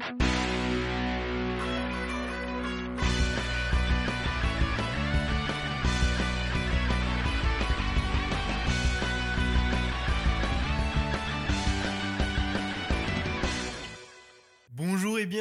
[0.00, 0.71] thank you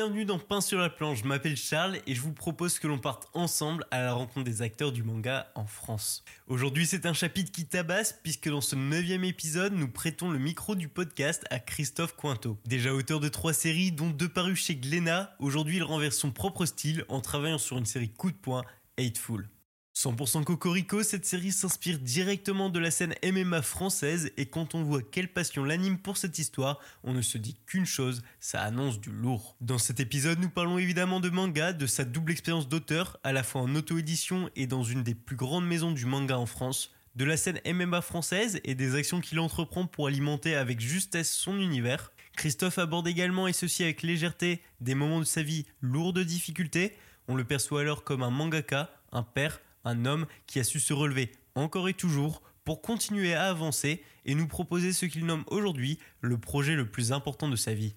[0.02, 2.98] bienvenue dans Pain sur la planche, je m'appelle Charles et je vous propose que l'on
[2.98, 6.24] parte ensemble à la rencontre des acteurs du manga en France.
[6.48, 10.74] Aujourd'hui c'est un chapitre qui tabasse puisque dans ce neuvième épisode nous prêtons le micro
[10.74, 12.58] du podcast à Christophe Cointeau.
[12.66, 16.66] Déjà auteur de trois séries dont deux parues chez Glénat, aujourd'hui il renverse son propre
[16.66, 18.64] style en travaillant sur une série coup de poing,
[18.98, 19.48] Hateful.
[19.96, 25.02] 100% Cocorico, cette série s'inspire directement de la scène MMA française et quand on voit
[25.02, 29.12] quelle passion l'anime pour cette histoire, on ne se dit qu'une chose, ça annonce du
[29.12, 29.58] lourd.
[29.60, 33.44] Dans cet épisode, nous parlons évidemment de manga, de sa double expérience d'auteur, à la
[33.44, 37.26] fois en auto-édition et dans une des plus grandes maisons du manga en France, de
[37.26, 42.14] la scène MMA française et des actions qu'il entreprend pour alimenter avec justesse son univers.
[42.38, 46.96] Christophe aborde également, et ceci avec légèreté, des moments de sa vie lourds de difficultés.
[47.28, 50.94] On le perçoit alors comme un mangaka, un père, un homme qui a su se
[50.94, 56.00] relever encore et toujours pour continuer à avancer et nous proposer ce qu'il nomme aujourd'hui
[56.22, 57.96] le projet le plus important de sa vie.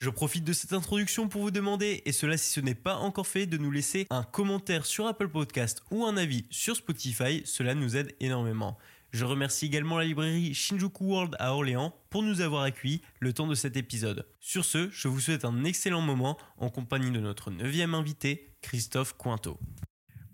[0.00, 3.26] Je profite de cette introduction pour vous demander, et cela si ce n'est pas encore
[3.26, 7.74] fait, de nous laisser un commentaire sur Apple Podcast ou un avis sur Spotify, cela
[7.74, 8.76] nous aide énormément.
[9.12, 13.46] Je remercie également la librairie Shinjuku World à Orléans pour nous avoir accueillis le temps
[13.46, 14.26] de cet épisode.
[14.40, 19.16] Sur ce, je vous souhaite un excellent moment en compagnie de notre neuvième invité, Christophe
[19.16, 19.58] Cointeau.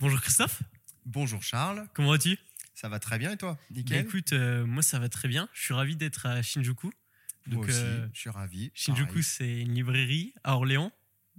[0.01, 0.63] Bonjour Christophe.
[1.05, 1.87] Bonjour Charles.
[1.93, 2.39] Comment vas-tu?
[2.75, 3.59] Ça va très bien et toi?
[3.71, 4.03] Nickel?
[4.03, 5.47] Bah écoute, euh, moi ça va très bien.
[5.53, 6.91] Je suis ravi d'être à Shinjuku.
[7.49, 8.71] Donc, moi aussi, euh, je suis ravi.
[8.73, 10.91] Shinjuku, c'est une librairie à Orléans,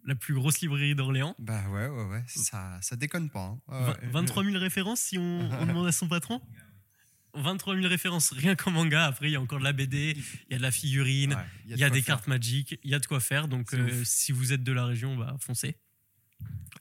[0.06, 1.36] la plus grosse librairie d'Orléans.
[1.40, 3.58] Bah ouais, ouais, ouais, ça, ça déconne pas.
[3.68, 3.96] Hein.
[4.04, 6.40] 23 000 références si on, on demande à son patron?
[7.34, 9.08] 23 000 références rien qu'en manga.
[9.08, 11.78] Après, il y a encore de la BD, il y a de la figurine, il
[11.78, 13.48] y a, des cartes magiques, il y a de quoi faire.
[13.48, 15.78] Donc, euh, si vous êtes de la région, bah, foncez.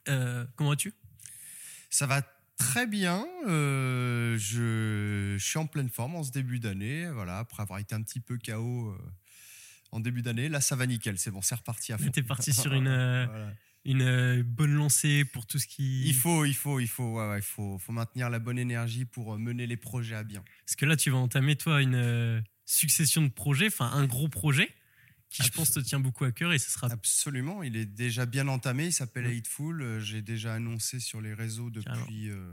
[0.05, 0.93] comment vas-tu?
[1.91, 2.23] Ça va
[2.61, 3.27] Très bien.
[3.49, 7.11] Euh, je, suis en pleine forme en ce début d'année.
[7.11, 8.99] Voilà, après avoir été un petit peu KO euh,
[9.93, 11.17] en début d'année, là ça va nickel.
[11.17, 12.11] C'est bon, c'est reparti à fond.
[12.11, 13.51] T'es parti sur une, euh,
[13.87, 16.07] une bonne lancée pour tout ce qui.
[16.07, 19.67] Il faut, il faut, il faut, il faut, faut maintenir la bonne énergie pour mener
[19.67, 20.45] les projets à bien.
[20.67, 24.71] Parce que là, tu vas entamer toi une succession de projets, enfin un gros projet
[25.31, 28.27] qui je pense te tient beaucoup à cœur et ce sera absolument il est déjà
[28.27, 29.39] bien entamé il s'appelle mm.
[29.39, 32.53] Hateful euh, j'ai déjà annoncé sur les réseaux depuis euh,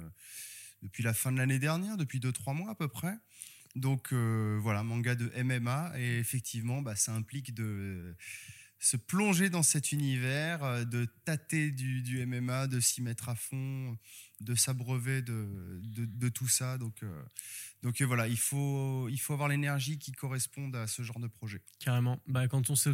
[0.83, 3.17] depuis la fin de l'année dernière depuis 2-3 mois à peu près
[3.75, 8.15] donc euh, voilà manga de MMA et effectivement bah, ça implique de
[8.79, 13.97] se plonger dans cet univers, de tâter du, du MMA, de s'y mettre à fond,
[14.41, 16.77] de s'abreuver de, de, de, tout ça.
[16.77, 17.03] Donc,
[17.83, 21.61] donc voilà, il faut, il faut avoir l'énergie qui corresponde à ce genre de projet.
[21.79, 22.19] Carrément.
[22.27, 22.93] Bah, quand on s'est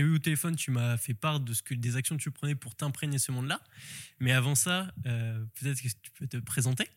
[0.00, 2.54] eu au téléphone, tu m'as fait part de ce que, des actions que tu prenais
[2.54, 3.60] pour t'imprégner ce monde-là.
[4.20, 6.88] Mais avant ça, euh, peut-être que tu peux te présenter?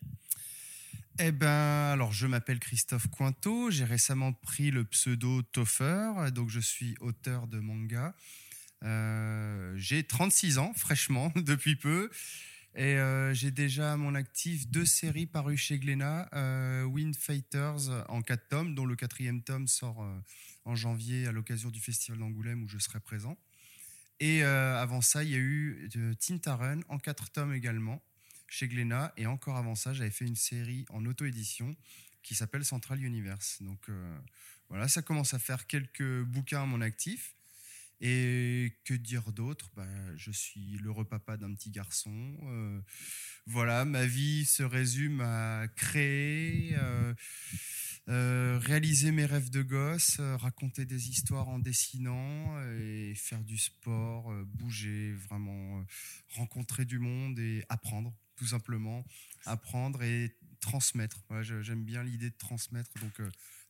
[1.20, 6.58] Eh ben, alors je m'appelle Christophe Cointeau, j'ai récemment pris le pseudo Toffer, donc je
[6.58, 8.16] suis auteur de manga.
[8.82, 12.10] Euh, j'ai 36 ans, fraîchement, depuis peu.
[12.76, 18.04] Et euh, j'ai déjà à mon actif deux séries parues chez Glénat, euh, Wind Fighters
[18.08, 20.20] en quatre tomes, dont le quatrième tome sort euh,
[20.64, 23.38] en janvier à l'occasion du Festival d'Angoulême où je serai présent.
[24.20, 25.90] Et avant ça, il y a eu
[26.20, 28.00] Tintaren en quatre tomes également
[28.48, 29.12] chez Glénat.
[29.16, 31.76] Et encore avant ça, j'avais fait une série en auto-édition
[32.22, 33.60] qui s'appelle Central Universe.
[33.60, 33.90] Donc
[34.70, 37.34] voilà, ça commence à faire quelques bouquins à mon actif.
[38.00, 39.70] Et que dire d'autre?
[39.76, 42.36] Bah, Je suis l'heureux papa d'un petit garçon.
[42.42, 42.80] Euh,
[43.46, 47.14] voilà, ma vie se résume à créer, euh,
[48.08, 54.32] euh, réaliser mes rêves de gosse, raconter des histoires en dessinant et faire du sport,
[54.46, 55.84] bouger, vraiment
[56.30, 59.04] rencontrer du monde et apprendre, tout simplement.
[59.46, 61.22] Apprendre et transmettre.
[61.42, 62.90] J'aime bien l'idée de transmettre.
[63.00, 63.20] Donc,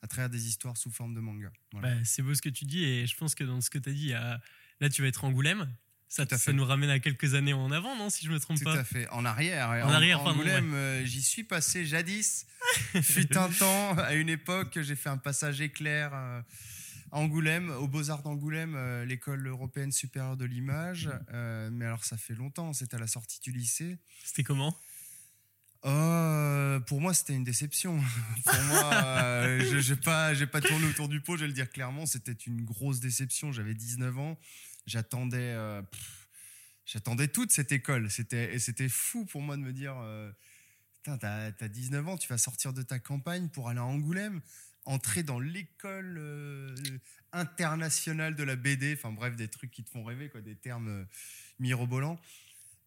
[0.04, 1.50] à travers des histoires sous forme de manga.
[1.72, 3.88] Bah, c'est beau ce que tu dis et je pense que dans ce que tu
[3.88, 5.74] as dit, là tu vas être Angoulême.
[6.14, 8.74] Ça, ça nous ramène à quelques années en avant, non Si je me trompe pas.
[8.74, 9.08] Tout à fait.
[9.08, 9.70] En arrière.
[9.70, 12.46] En, arrière, Angoulême, euh, j'y suis passé jadis.
[13.02, 16.12] fut un temps, à une époque, j'ai fait un passage éclair.
[16.14, 16.40] Euh,
[17.10, 21.10] à Angoulême, aux Beaux-Arts d'Angoulême, euh, l'école européenne supérieure de l'image.
[21.72, 23.98] mais alors, ça fait longtemps, c'était à la sortie du lycée.
[24.22, 24.78] C'était comment?
[25.86, 28.00] Oh, pour moi, c'était une déception.
[28.44, 32.06] pour moi, euh, je n'ai pas, tourné autour du pot, je vais le dire clairement.
[32.06, 33.52] C'était une grosse déception.
[33.52, 34.38] J'avais 19 ans.
[34.86, 35.82] J'attendais, euh,
[36.86, 38.10] j'attendais toute cette école.
[38.10, 40.32] C'était, fou pour moi de me dire, euh,
[41.06, 44.40] as 19 ans, tu vas sortir de ta campagne pour aller à Angoulême.
[44.86, 46.74] entrer dans l'école euh,
[47.32, 48.94] internationale de la BD.
[48.94, 51.04] Enfin bref, des trucs qui te font rêver, quoi, des termes euh,
[51.58, 52.18] mirobolants.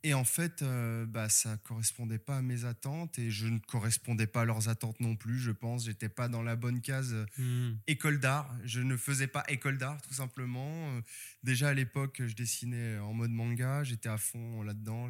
[0.07, 4.25] Et en fait, euh, bah, ça correspondait pas à mes attentes et je ne correspondais
[4.25, 5.83] pas à leurs attentes non plus, je pense.
[5.83, 7.75] J'étais pas dans la bonne case euh, Hmm.
[7.87, 8.49] école d'art.
[8.63, 10.95] Je ne faisais pas école d'art, tout simplement.
[10.95, 11.01] Euh,
[11.43, 13.83] déjà à l'époque, je dessinais en mode manga.
[13.83, 15.09] J'étais à fond là-dedans.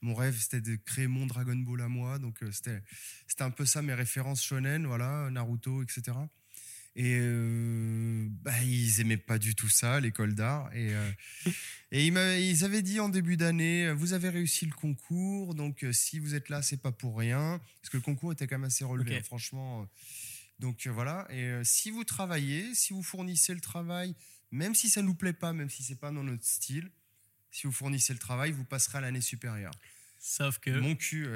[0.00, 2.18] Mon rêve, c'était de créer mon Dragon Ball à moi.
[2.18, 2.80] Donc, euh, c'était
[3.26, 6.16] c'était un peu ça, mes références shonen, voilà, Naruto, etc.
[6.94, 10.70] Et euh, bah, ils aimaient pas du tout ça, l'école d'art.
[10.74, 11.10] Et, euh,
[11.92, 15.86] et ils, ils avaient dit en début d'année, euh, vous avez réussi le concours, donc
[15.92, 17.60] si vous êtes là, c'est pas pour rien.
[17.80, 19.20] Parce que le concours était quand même assez relevé, Ok.
[19.20, 19.88] hein, franchement.
[20.58, 21.26] Donc voilà.
[21.30, 24.14] Et euh, si vous travaillez, si vous fournissez le travail,
[24.50, 26.90] même si ça nous plaît pas, même si c'est pas dans notre style,
[27.50, 29.72] si vous fournissez le travail, vous passerez à l'année supérieure.
[30.20, 30.70] Sauf que.
[30.70, 31.26] Mon cul,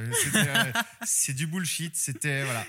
[1.05, 1.97] c'est du bullshit.
[1.97, 2.65] C'était voilà,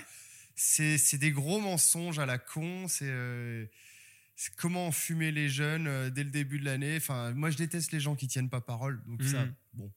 [0.60, 2.88] c'est c'est des gros mensonges à la con.
[2.88, 3.64] C'est euh,
[4.56, 6.96] comment enfumer les jeunes euh, dès le début de l'année.
[6.96, 9.00] Enfin, moi je déteste les gens qui tiennent pas parole.
[9.06, 9.54] Donc ça, Mhm.
[9.74, 9.92] bon.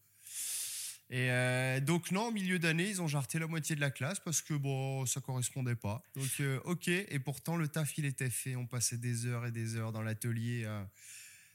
[1.14, 4.20] Et euh, donc non, au milieu d'année, ils ont jarté la moitié de la classe
[4.22, 6.02] parce que bon, ça correspondait pas.
[6.16, 8.56] Donc ok, et pourtant le taf il était fait.
[8.56, 10.88] On passait des heures et des heures dans l'atelier à,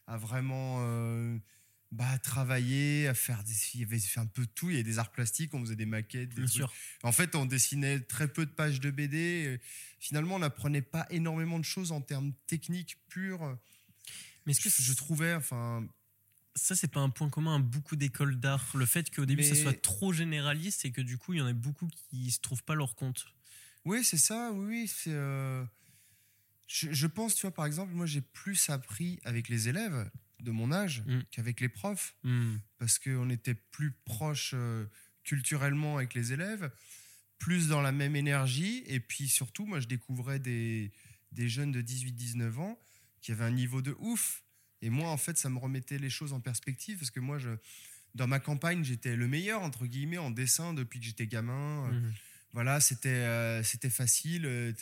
[0.08, 0.80] à vraiment
[1.92, 4.68] bah, travailler, à faire des, il y avait un peu de tout.
[4.70, 6.56] Il y avait des arts plastiques, on faisait des maquettes, des Bien trucs.
[6.56, 6.72] sûr.
[7.02, 9.60] En fait, on dessinait très peu de pages de BD.
[10.00, 13.56] Finalement, on n'apprenait pas énormément de choses en termes techniques purs.
[14.44, 15.86] Mais est-ce que Je, je trouvais, enfin,
[16.54, 19.54] ça, c'est pas un point commun à beaucoup d'écoles d'art Le fait qu'au début, ça
[19.54, 22.62] soit trop généraliste et que du coup, il y en a beaucoup qui se trouvent
[22.64, 23.26] pas leur compte.
[23.84, 24.88] oui, c'est ça, oui, oui.
[24.88, 25.64] c'est, euh,
[26.66, 30.10] je, je pense, tu vois, par exemple, moi, j'ai plus appris avec les élèves
[30.40, 31.20] de mon âge Mm.
[31.30, 32.14] qu'avec les profs.
[32.22, 32.56] Hmm.
[32.78, 34.84] parce qu'on était plus proche euh,
[35.24, 36.70] culturellement avec les élèves,
[37.38, 40.92] plus dans la même énergie, et puis surtout, moi, je découvrais des,
[41.32, 42.78] des jeunes de 18-19 ans
[43.20, 44.44] qui avaient un niveau de ouf,
[44.82, 47.50] et moi, en fait, ça me remettait les choses en perspective, parce que moi, je,
[48.14, 51.86] dans ma campagne, j'étais le meilleur, entre guillemets, en dessin depuis que j'étais gamin.
[51.86, 52.12] Euh, Mhm.
[52.52, 54.72] Voilà, c'était euh, c'était facile, euh,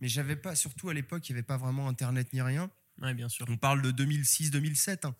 [0.00, 2.70] mais j'avais pas, surtout à l'époque, il n'y avait pas vraiment Internet ni rien.
[3.02, 3.46] Ouais, bien sûr.
[3.48, 5.06] On parle de 2006-2007.
[5.06, 5.14] hein.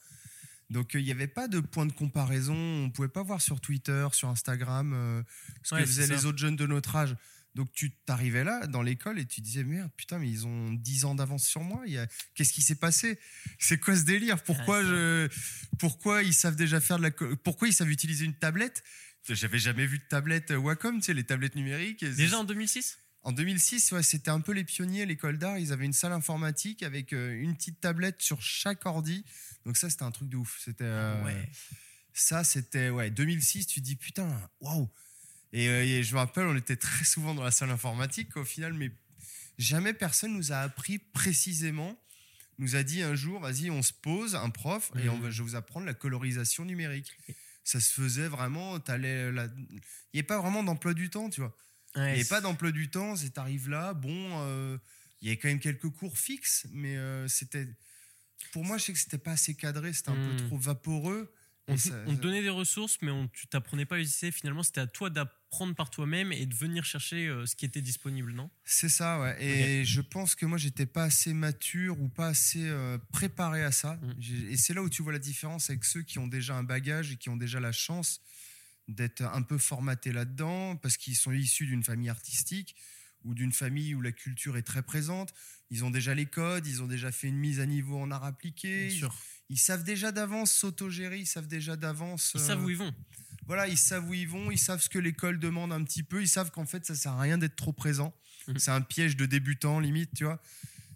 [0.71, 2.55] Donc euh, il n'y avait pas de point de comparaison.
[2.55, 5.23] On ne pouvait pas voir sur Twitter, sur Instagram euh,
[5.63, 7.17] ce Ouais, que faisaient les autres jeunes de notre âge.
[7.55, 11.07] Donc tu t'arrivais là dans l'école et tu disais merde putain mais ils ont 10
[11.07, 11.83] ans d'avance sur moi.
[11.97, 13.19] A- Qu'est-ce qui s'est passé?
[13.59, 14.43] C'est quoi ce délire?
[14.43, 15.29] Pourquoi Ouais, je
[15.79, 17.11] pourquoi ils savent déjà faire de la
[17.43, 18.85] pourquoi ils savent utiliser une tablette?
[19.31, 22.05] J'avais jamais vu de tablette euh, Wacom, tu sais les tablettes numériques.
[22.05, 25.59] Déjà en 2006 En 2006, ouais, c'était un peu les pionniers à l'école d'art.
[25.59, 29.25] Ils avaient une salle informatique avec euh, une petite tablette sur chaque ordi.
[29.67, 30.61] Donc ça, c'était un truc de ouf.
[30.65, 31.49] C'était euh, Ouais.
[32.15, 33.67] ça, c'était ouais 2006.
[33.67, 34.89] Tu te dis putain, waouh.
[35.53, 38.37] Et, euh, et je me rappelle, on était très souvent dans la salle informatique.
[38.37, 38.93] Au final, mais
[39.59, 41.99] jamais personne nous a appris précisément.
[42.59, 45.09] Nous a dit un jour, vas-y, on se pose, un prof, et Mhm.
[45.11, 47.13] on va, je vais vous apprendre la colorisation numérique.
[47.63, 48.81] Ça se faisait vraiment.
[48.81, 49.81] t'allais Il n'y
[50.15, 51.57] avait pas vraiment d'emploi du temps, tu vois.
[51.97, 54.11] Il n'y avait pas d'emploi du temps, c'est t'arrives là, bon,
[54.43, 54.79] euh,
[55.21, 57.67] il y avait quand même quelques cours fixes, mais euh, c'était.
[58.53, 60.37] Pour moi, je sais que c'était pas assez cadré, c'était un Hmm.
[60.37, 61.33] peu trop vaporeux.
[61.71, 64.05] On, te- ça- on te donnait des ressources, mais on, tu t'apprenais pas à les
[64.05, 64.31] utiliser.
[64.31, 67.83] Finalement, c'était à toi d'apprendre par toi-même et de venir chercher euh, ce qui était
[67.83, 68.49] disponible, non?
[68.65, 69.37] C'est ça, ouais.
[69.45, 73.73] Et je pense que moi, j'étais pas assez mature ou pas assez euh, préparé à
[73.73, 73.95] ça.
[73.97, 74.15] Mm.
[74.19, 76.63] J'ai- Et c'est là où tu vois la différence avec ceux qui ont déjà un
[76.63, 78.23] bagage et qui ont déjà la chance
[78.89, 82.75] d'être un peu formatés là-dedans parce qu'ils sont issus d'une famille artistique
[83.25, 85.35] ou d'une famille où la culture est très présente.
[85.71, 88.25] Ils ont déjà les codes, ils ont déjà fait une mise à niveau en art
[88.25, 88.91] appliqué.
[89.51, 92.33] Ils, savent déjà d'avance s'autogérer, ils savent déjà d'avance.
[92.35, 92.95] Ils euh, savent où ils vont.
[93.47, 96.23] voilà, ils savent où ils vont, ils savent ce que l'école demande un petit peu,
[96.23, 98.15] ils savent qu'en fait ça sert à rien d'être trop présent.
[98.47, 98.59] Mhm.
[98.59, 100.41] C'est un piège de débutant limite, tu vois.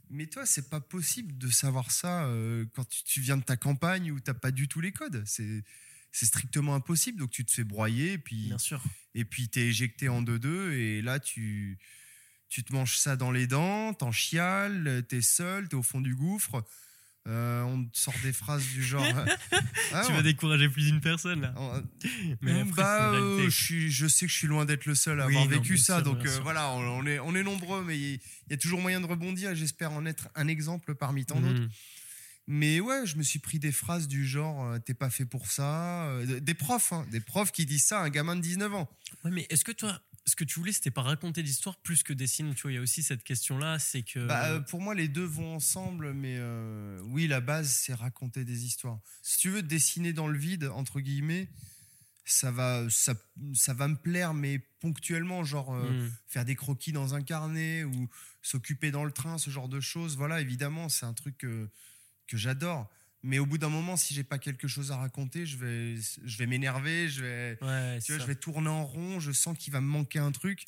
[0.09, 3.57] Mais toi, c'est pas possible de savoir ça euh, quand tu, tu viens de ta
[3.57, 5.23] campagne où t'as pas du tout les codes.
[5.27, 5.65] C'est
[6.13, 7.19] c'est strictement impossible.
[7.19, 8.83] Donc tu te fais broyer, puis Bien sûr.
[9.15, 11.79] et puis t'es éjecté en deux deux et là tu
[12.49, 16.15] tu te manges ça dans les dents, t'en chiales, t'es seul, t'es au fond du
[16.15, 16.63] gouffre.
[17.29, 19.05] Euh, on te sort des phrases du genre.
[19.95, 21.55] Ah, tu on- vas décourager plus d'une personne, là.
[21.57, 21.83] on-
[22.41, 25.21] Mais après, bah, euh, je, suis, je sais que je suis loin d'être le seul
[25.21, 27.43] à Oui, avoir non, vécu ça, sûr, donc euh, voilà, on, on est, on est
[27.43, 30.95] nombreux, mais il y a toujours moyen de rebondir et j'espère en être un exemple
[30.95, 31.69] parmi tant d'autres.
[32.47, 35.47] Mais ouais, je me suis pris des phrases du genre euh, t'es pas fait pour
[35.47, 38.75] ça, euh, des profs, hein, des profs qui disent ça à un gamin de 19
[38.75, 38.89] ans.
[39.25, 42.13] Ouais, mais est-ce que toi, ce que tu voulais, c'était pas raconter l'histoire plus que
[42.13, 44.27] dessiner Tu vois, il y a aussi cette question-là, c'est que.
[44.27, 48.45] Bah, euh, pour moi, les deux vont ensemble, mais euh, oui, la base, c'est raconter
[48.45, 49.01] des histoires.
[49.23, 51.49] Si tu veux dessiner dans le vide, entre guillemets,
[52.25, 53.15] ça va, ça,
[53.55, 56.11] ça va me plaire, mais ponctuellement, genre euh, Hmm.
[56.29, 58.09] faire des croquis dans un carnet ou
[58.43, 60.17] s'occuper dans le train, ce genre de choses.
[60.17, 61.45] Voilà, évidemment, c'est un truc
[62.27, 62.89] que, j'adore.
[63.23, 66.39] Mais au bout d'un moment, si j'ai pas quelque chose à raconter, je vais, je
[66.39, 69.21] vais m'énerver, je vais, Ouais, tu vois, je vais tourner en rond.
[69.21, 70.67] Je sens qu'il va me manquer un truc.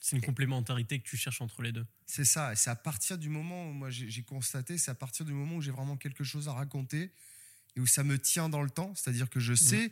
[0.00, 1.86] C'est une complémentarité que tu cherches entre les deux.
[2.06, 2.54] C'est ça.
[2.56, 5.62] C'est à partir du moment où moi j'ai constaté, c'est à partir du moment où
[5.62, 7.10] j'ai vraiment quelque chose à raconter
[7.76, 8.92] et où ça me tient dans le temps.
[8.94, 9.90] C'est-à-dire que je sais,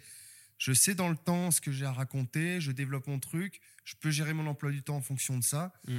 [0.59, 3.95] je sais dans le temps ce que j'ai à raconter, je développe mon truc, je
[3.97, 5.73] peux gérer mon emploi du temps en fonction de ça.
[5.89, 5.99] Mm.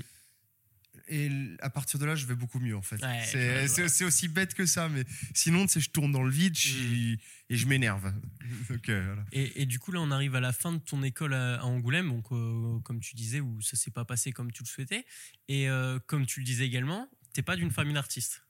[1.10, 3.02] Et à partir de là, je vais beaucoup mieux en fait.
[3.04, 6.56] Ouais, c'est aussi bête que ça, mais sinon, tu sais, je tourne dans le vide
[6.56, 7.20] je suis-
[7.50, 8.14] et je m'énerve.
[8.90, 9.26] Euh, voilà.
[9.32, 11.64] Et, et du coup, là, on arrive à la fin de ton école à, à
[11.64, 15.06] Angoulême, donc euh, comme tu disais, où ça s'est pas passé comme tu le souhaitais.
[15.48, 18.44] Et euh, comme tu le disais également, t'es pas d'une famille d'artistes.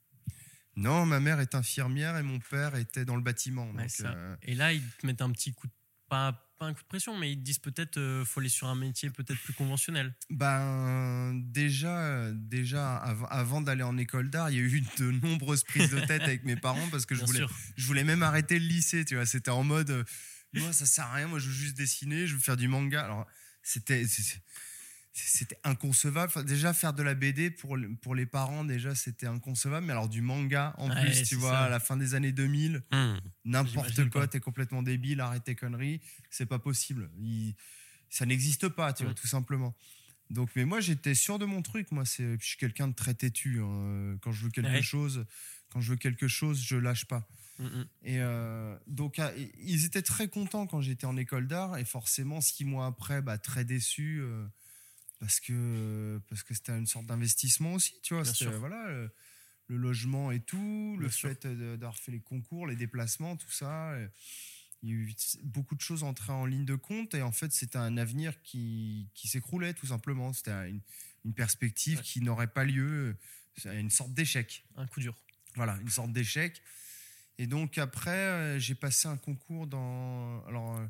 [0.76, 3.70] Non, ma mère est infirmière et mon père était dans le bâtiment.
[3.72, 4.10] Ouais, donc, ça.
[4.12, 5.74] euh, Et là, ils te mettent un petit coup de.
[6.10, 8.68] Pas, pas un coup de pression, mais ils te disent peut-être euh, faut aller sur
[8.68, 10.14] un métier peut-être plus conventionnel.
[10.30, 15.64] Ben déjà, déjà av- avant d'aller en école d'art, il y a eu de nombreuses
[15.64, 17.52] prises de tête avec mes parents parce que je Bien voulais, sûr.
[17.76, 19.04] je voulais même arrêter le lycée.
[19.06, 20.04] Tu vois, c'était en mode, euh,
[20.54, 23.04] moi ça sert à rien, moi je veux juste dessiner, je veux faire du manga.
[23.04, 23.26] Alors
[23.62, 24.06] c'était,
[25.14, 26.28] c'était inconcevable.
[26.28, 30.10] Enfin, déjà faire de la BD pour pour les parents déjà c'était inconcevable, mais alors
[30.10, 31.64] du manga en Ouais, plus, tu vois, ça.
[31.66, 33.18] à la fin des années 2000 Hmm.
[33.46, 36.02] n'importe quoi, t'es complètement débile, arrête tes conneries,
[36.32, 37.10] c'est pas possible.
[37.20, 37.56] Il-
[38.10, 39.16] ça n'existe pas, tu vois, Mm.
[39.16, 39.76] tout simplement.
[40.30, 41.92] Donc, mais moi, j'étais sûr de mon truc.
[41.92, 43.60] Moi, je suis quelqu'un de très têtu.
[43.62, 44.18] hein.
[44.22, 44.82] Quand je veux quelque Ouais.
[44.82, 45.26] chose,
[45.70, 47.28] quand je veux quelque chose, je lâche pas.
[47.60, 47.86] Hmm, hmm.
[48.04, 49.20] Et euh, donc,
[49.60, 51.78] ils étaient très contents quand j'étais en école d'art.
[51.78, 54.46] Et forcément, six mois après, bah, très déçus euh,
[55.24, 58.24] parce que parce que c'était une sorte d'investissement aussi, tu vois.
[58.60, 58.90] Voilà.
[58.90, 59.10] le-
[59.68, 63.50] le logement et tout, le Bien fait de- d'avoir fait les concours, les déplacements, tout
[63.52, 63.96] ça.
[64.82, 65.14] Il y a eu
[65.44, 69.08] beaucoup de choses entrées en ligne de compte et en fait, c'était un avenir qui,
[69.14, 70.34] qui s'écroulait tout simplement.
[70.34, 70.82] C'était une,
[71.24, 72.04] une perspective Ouais.
[72.04, 73.16] qui n'aurait pas lieu.
[73.64, 74.66] Une sorte d'échec.
[74.76, 75.16] Un coup dur.
[75.56, 76.62] Voilà, une sorte d'échec.
[77.38, 80.44] Et donc après, euh, j'ai passé un concours dans.
[80.48, 80.86] Alors, euh,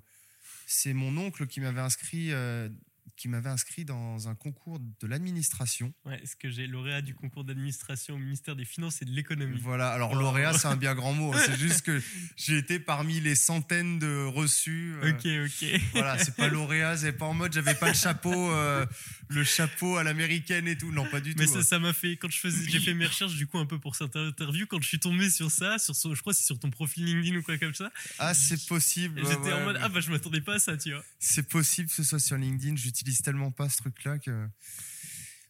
[0.66, 2.70] c'est mon oncle qui m'avait inscrit, euh,
[3.16, 5.94] qui m'avait inscrit dans un concours de l'administration.
[6.06, 9.60] Ouais, est-ce que j'ai lauréat du concours d'administration au ministère des Finances et de l'économie?
[9.62, 11.34] Voilà, alors lauréat, c'est un bien grand mot.
[11.34, 11.40] hein.
[11.46, 12.02] C'est juste que
[12.38, 14.96] j'ai été parmi les centaines de reçus.
[15.04, 15.82] euh, Ok, ok.
[15.94, 18.86] Voilà, c'est pas lauréat, c'est pas en mode j'avais pas le chapeau, euh,
[19.30, 20.92] le chapeau à l'américaine et tout.
[20.92, 21.54] Non, pas du Mais tout.
[21.54, 23.80] ça, ça m'a fait quand je faisais, j'ai fait mes recherches du coup un peu
[23.80, 24.66] pour cette interview.
[24.66, 27.38] Quand je suis tombé sur ça, sur je crois que c'est sur ton profil LinkedIn
[27.38, 27.92] ou quoi comme ça.
[28.18, 29.22] Ah, c'est possible.
[29.22, 29.82] Ouais, J'étais en mode ouais.
[29.84, 31.04] ah bah je m'attendais pas à ça, tu vois.
[31.20, 32.76] C'est possible que ce soit sur LinkedIn.
[32.94, 34.48] J'utilise tellement pas ce truc-là que.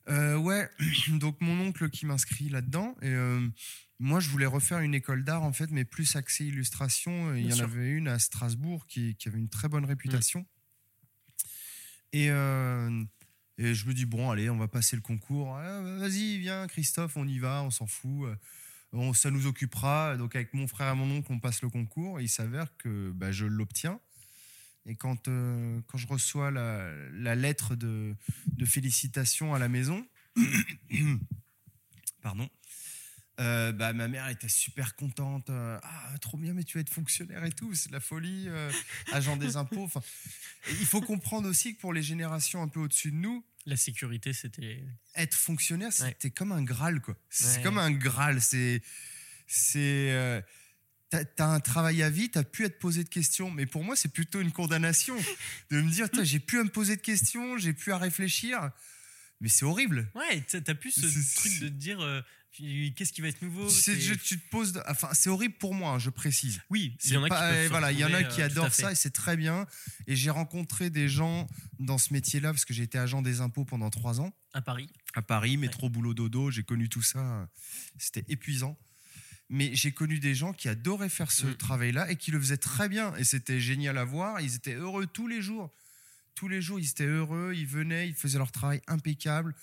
[0.08, 0.70] Euh, ouais,
[1.20, 2.96] donc mon oncle qui m'inscrit là-dedans.
[3.02, 3.46] Et euh,
[4.00, 7.36] moi, je voulais refaire une école d'art, en fait, mais plus axée illustration.
[7.36, 10.46] Il y en avait une à Strasbourg qui, qui avait une très bonne réputation.
[12.14, 13.04] Et, euh,
[13.58, 15.58] et je me dis, bon, allez, on va passer le concours.
[15.58, 18.30] Ah, Vas-y, viens, Christophe, on y va, on s'en fout.
[18.94, 20.16] On, ça nous occupera.
[20.16, 22.22] Donc, avec mon frère et mon oncle, on passe le concours.
[22.22, 24.00] Et il s'avère que bah, je l'obtiens.
[24.86, 28.16] Et quand, euh, quand je reçois la, la lettre de,
[28.48, 30.06] de félicitations à la maison,
[32.22, 32.50] pardon,
[33.40, 35.50] euh, bah, ma mère était super contente.
[35.50, 38.48] euh, ah, trop bien, mais tu vas être fonctionnaire et tout, c'est de la folie,
[39.12, 39.90] agent des impôts.
[40.70, 44.34] Il faut comprendre aussi que pour les générations un peu au-dessus de nous, La sécurité,
[44.34, 44.84] c'était.
[45.16, 46.10] être fonctionnaire, Ouais.
[46.10, 47.16] c'était comme un Graal, quoi.
[47.30, 47.64] C'est Ouais.
[47.64, 48.42] comme un Graal.
[48.42, 48.82] C'est.
[49.48, 50.44] C'est.
[51.14, 53.84] Euh, T'as t'as un travail à vie, t'as pu être posé de questions, mais pour
[53.84, 55.16] moi c'est plutôt une condamnation
[55.72, 58.72] de me dire, j'ai plus à me poser de questions, j'ai plus à réfléchir,
[59.42, 60.10] mais c'est horrible.
[60.16, 61.02] Ouais, t'as plus ce
[61.40, 62.22] truc de te dire euh,
[62.96, 63.68] qu'est-ce qui va être nouveau.
[63.68, 66.62] Tu, je- tu te poses, de- enfin c'est horrible pour moi, hein, je précise.
[66.70, 68.18] Oui, il y en a pas- qui peuvent euh, se voilà, il y en a
[68.18, 69.68] retrouver, qui euh, tout à adorent ça et c'est très bien.
[70.08, 71.48] Et j'ai rencontré des gens
[71.80, 74.32] dans ce métier-là parce que j'ai été agent des impôts pendant trois ans.
[74.54, 74.88] à Paris.
[75.16, 77.50] à Paris, métro, boulot, dodo, j'ai connu tout ça.
[77.98, 78.78] C'était épuisant.
[79.56, 81.56] Mais j'ai connu des gens qui adoraient faire ce Mm.
[81.58, 83.16] travail-là et qui le faisaient très bien.
[83.18, 84.42] Et c'était génial à voir.
[84.42, 85.70] Ils étaient heureux tous les jours.
[86.34, 87.54] Tous les jours, ils étaient heureux.
[87.56, 89.54] Ils venaient, ils faisaient leur travail impeccable.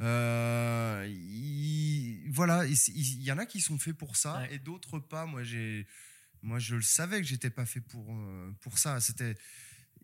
[0.00, 4.54] Euh, ils- voilà, il y en a qui sont faits pour ça Ouais.
[4.54, 5.26] et d'autres pas.
[5.26, 5.86] Moi, j'ai,
[6.42, 9.00] moi, je le savais que j'étais pas fait pour euh, pour ça.
[9.00, 9.36] C'était,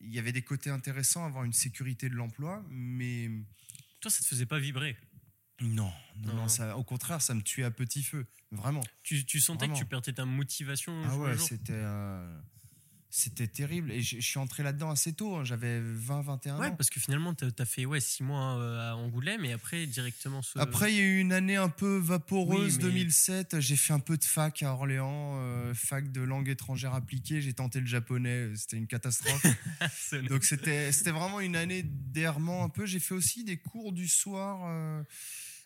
[0.01, 3.31] il y avait des côtés intéressants, avoir une sécurité de l'emploi, mais
[4.01, 4.99] Toi, ça te faisait pas vibrer.
[5.61, 5.93] Non,
[6.25, 6.49] non, Non.
[6.49, 8.83] ça, au contraire, ça me tuait à petit feu, vraiment.
[9.03, 9.75] Tu, tu sentais Vraiment.
[9.75, 12.39] que tu perdais ta motivation Ah ouais, c'était, euh,
[13.17, 13.93] c'était terrible.
[13.93, 15.37] Et je je suis entré là-dedans assez tôt.
[15.37, 15.45] hein.
[15.45, 16.75] J'avais 20, 21 Ouais, ans.
[16.77, 20.43] parce que finalement, t'as as fait ouais, six mois euh, à Angoulême et après directement
[20.43, 20.59] ce.
[20.59, 23.61] Après, il y a eu une année un peu vaporeuse, Oui, mais- 2007.
[23.61, 27.41] J'ai fait un peu de fac à Orléans, euh, fac de langue étrangère appliquée.
[27.41, 29.47] J'ai tenté le japonais, c'était une catastrophe.
[30.29, 32.85] Donc c'était c'était vraiment une année d'errement un peu.
[32.85, 35.03] J'ai fait aussi des cours du soir euh,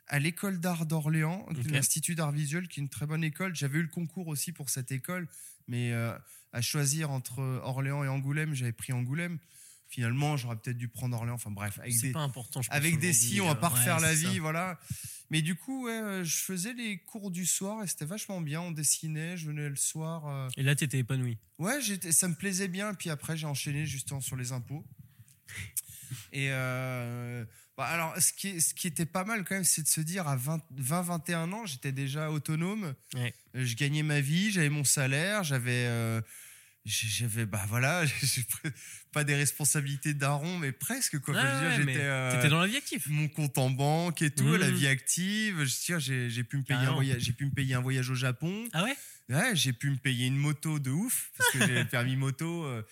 [0.09, 1.57] à l'école d'art d'Orléans, Ok.
[1.71, 3.55] l'Institut d'art visuel, qui est une très bonne école.
[3.55, 5.27] J'avais eu le concours aussi pour cette école,
[5.67, 6.13] mais euh,
[6.53, 9.39] à choisir entre Orléans et Angoulême, j'avais pris Angoulême.
[9.91, 11.35] Finalement, j'aurais peut-être dû prendre Orléans.
[11.35, 12.61] Enfin bref, avec des, pas important.
[12.61, 14.29] Je avec des si, on va euh, pas ouais, refaire la ça.
[14.29, 14.79] vie, voilà.
[15.31, 18.61] Mais du coup, ouais, euh, je faisais les cours du soir et c'était vachement bien.
[18.61, 20.27] On dessinait, je venais le soir.
[20.27, 21.39] euh, Et là, t'étais épanoui.
[21.59, 22.93] Ouais, j'étais- ça me plaisait bien.
[22.93, 24.85] Puis après, j'ai enchaîné justement sur les impôts.
[26.33, 27.45] Et euh,
[27.79, 30.01] bah, alors, ce qui, est- ce qui était pas mal quand même, c'est de se
[30.03, 32.93] dire à 20-21 ans, j'étais déjà autonome.
[33.15, 33.33] Ouais.
[33.57, 35.87] Euh, Je gagnais ma vie, j'avais mon salaire, j'avais.
[35.87, 36.21] euh,
[36.85, 38.05] j'avais bah voilà
[39.13, 43.05] pas des responsabilités daron mais presque quoi ouais, mais j'étais euh, dans la vie active.
[43.11, 45.65] mon compte en banque et tout, la vie active.
[45.65, 48.67] Je j'ai pu me payer un voyage, j'ai pu me payer un voyage au Japon.
[48.73, 48.97] Ah ouais?
[49.29, 52.65] Ouais, j'ai pu me payer une moto de ouf parce que j'ai le permis moto.
[52.65, 52.83] euh.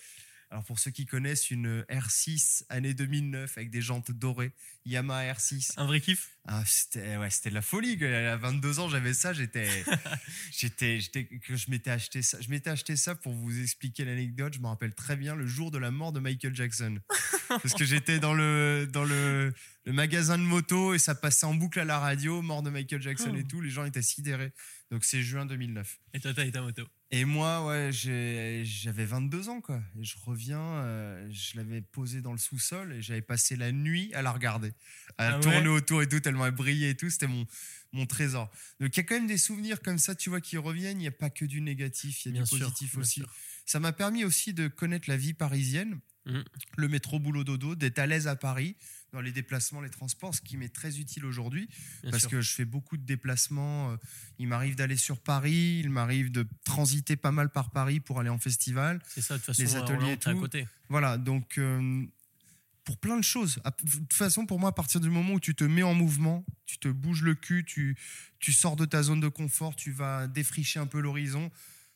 [0.49, 4.53] Alors pour ceux qui connaissent une R6 année 2009 avec des jantes dorées,
[4.85, 5.73] Yamaha R6.
[5.75, 6.29] Un vrai kiff?
[6.45, 8.01] Ah, c'était ouais, c'était de la folie.
[8.05, 9.67] À 22 ans, j'avais ça, j'étais
[10.51, 12.39] j'étais j'étais que je m'étais acheté ça.
[12.39, 15.69] Je m'étais acheté ça pour vous expliquer l'anecdote, je me rappelle très bien le jour
[15.69, 16.99] de la mort de Michael Jackson.
[17.49, 19.53] Parce que j'étais dans le dans le,
[19.87, 23.01] le magasin de moto et ça passait en boucle à la radio, mort de Michael
[23.01, 23.37] Jackson Oh.
[23.37, 24.51] et tout, les gens étaient sidérés.
[24.91, 25.99] Donc c'est juin 2009.
[26.13, 26.83] Et toi, t'as eu ta moto?
[27.11, 29.81] Et moi, ouais, j'avais 22 ans, quoi.
[29.99, 34.13] Et je reviens, euh, je l'avais posée dans le sous-sol et j'avais passé la nuit
[34.13, 34.73] à la regarder,
[35.17, 35.39] à Ah ouais?
[35.41, 37.09] tourner autour et tout, tellement elle brillait et tout.
[37.09, 37.45] C'était mon,
[37.93, 38.51] mon trésor.
[38.81, 40.97] Donc il y a quand même des souvenirs comme ça, tu vois, qui reviennent.
[40.99, 43.21] Il n'y a pas que du négatif, il y a Bien du sûr, positif aussi.
[43.21, 43.33] sûr.
[43.65, 46.43] Ça m'a permis aussi de connaître la vie parisienne, Mhm.
[46.75, 48.75] le métro boulot dodo, d'être à l'aise à Paris
[49.13, 51.69] dans les déplacements, les transports, ce qui m'est très utile aujourd'hui
[52.03, 52.29] parce sûr.
[52.29, 53.91] que je fais beaucoup de déplacements.
[53.91, 53.97] euh,
[54.39, 58.29] Il m'arrive d'aller sur Paris, il m'arrive de transiter pas mal par Paris pour aller
[58.29, 59.01] en festival.
[59.07, 60.39] C'est ça, de toute façon, les ateliers et t'es à tout.
[60.41, 60.67] côté.
[60.89, 62.05] Voilà, donc euh,
[62.83, 63.61] pour plein de choses.
[63.83, 66.45] De toute façon, pour moi, à partir du moment où tu te mets en mouvement,
[66.65, 67.97] tu te bouges le cul, tu,
[68.39, 71.49] tu sors de ta zone de confort, tu vas défricher un peu l'horizon,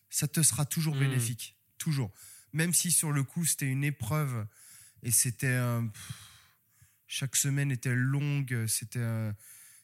[0.09, 0.99] ça te sera toujours Mm.
[0.99, 1.55] bénéfique.
[1.77, 2.11] Toujours.
[2.53, 4.45] Même si sur le coup, c'était une épreuve
[5.03, 5.47] et c'était.
[5.47, 6.11] euh, pff,
[7.13, 8.99] chaque semaine était longue, c'était.
[8.99, 9.33] euh,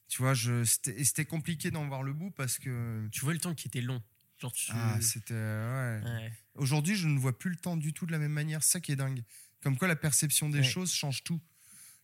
[0.07, 3.05] tu vois, je- c'était compliqué d'en voir le bout parce que.
[3.11, 4.01] Tu vois le temps qui était long.
[4.39, 4.71] Genre, tu.
[4.73, 5.33] Ah, c'était.
[5.33, 6.01] ouais.
[6.05, 6.31] Ouais.
[6.55, 8.63] Aujourd'hui, je ne vois plus le temps du tout de la même manière.
[8.63, 9.23] C'est ça qui est dingue.
[9.61, 10.63] Comme quoi, la perception des Ouais.
[10.63, 11.41] choses change tout.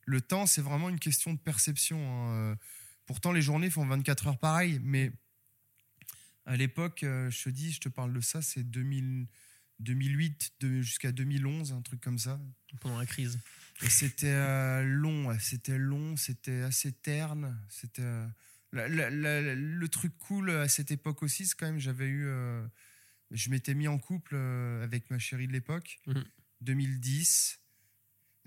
[0.06, 1.98] Le temps, c'est vraiment une question de perception.
[2.00, 2.34] hein.
[2.36, 2.56] Euh,
[3.06, 5.12] Pourtant, les journées font 24 heures pareil, mais
[6.46, 9.28] à l'époque, euh, je te dis, je te parle de ça, c'est 2000
[9.80, 12.40] 2008 de- jusqu'à 2011, un truc comme ça.
[12.80, 13.40] Pendant la crise.
[13.84, 17.58] Et c'était euh, long, c'était long, c'était assez terne.
[17.70, 18.28] C'était euh,
[18.74, 22.66] le truc cool à cette époque aussi, c'est quand même j'avais eu, euh,
[23.32, 24.36] je m'étais mis en couple
[24.84, 26.24] avec ma chérie de l'époque, Mhm.
[26.62, 27.60] 2010.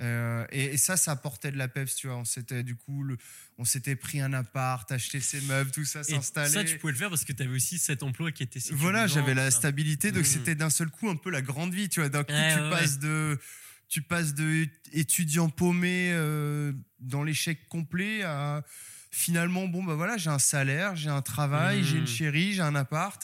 [0.03, 2.17] Euh, et, et ça, ça apportait de la peps, tu vois.
[2.17, 3.17] On s'était du coup, le-
[3.57, 6.53] on s'était pris un appart, acheté ses meubles, tout ça, Et s'installer.
[6.53, 9.33] ça, tu pouvais le faire parce que t'avais aussi cet emploi qui était Voilà, j'avais
[9.33, 10.31] la stabilité, donc Mhm.
[10.31, 12.11] c'était d'un seul coup un peu la grande vie, tu vois.
[12.11, 13.39] D'un coup, Ouais, tu ouais, passes de
[13.89, 18.63] tu passes de étudiant paumé euh, dans l'échec complet à
[19.11, 22.75] finalement bon bah voilà, j'ai un salaire, j'ai un travail, j'ai une chérie, j'ai un
[22.75, 23.23] appart.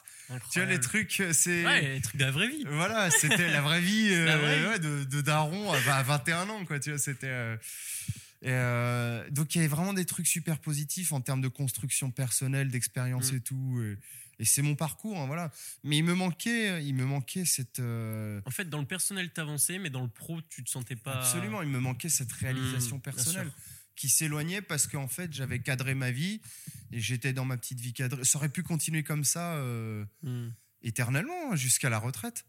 [0.50, 2.64] Tu vois les trucs euh, c'est Ouais, les trucs de la vraie vie.
[2.70, 4.66] voilà, c'était la vraie vie euh, La vraie vie.
[4.66, 6.78] ouais, de, de daron à, à 21 ans, quoi.
[6.80, 7.26] Tu vois, c'était.
[7.26, 7.56] euh,
[8.40, 12.10] et, euh, donc il y avait vraiment des trucs super positifs en termes de construction
[12.10, 13.36] personnelle, d'expérience Mm.
[13.36, 13.82] et tout.
[13.84, 13.98] Et,
[14.38, 15.50] et c'est mon parcours, hein, voilà.
[15.84, 17.78] Mais il me manquait, il me manquait cette.
[17.80, 21.14] euh, En fait, dans le personnel, t'avançais, mais dans le pro, tu te sentais pas.
[21.18, 23.52] Absolument, il me manquait cette réalisation Mm, bien personnelle
[23.94, 26.40] qui s'éloignait parce qu'en fait j'avais cadré ma vie
[26.92, 28.24] et j'étais dans ma petite vie cadrée.
[28.24, 29.54] Ça aurait pu continuer comme ça.
[29.56, 30.48] euh, Hmm.
[30.82, 32.44] éternellement hein, jusqu'à la retraite.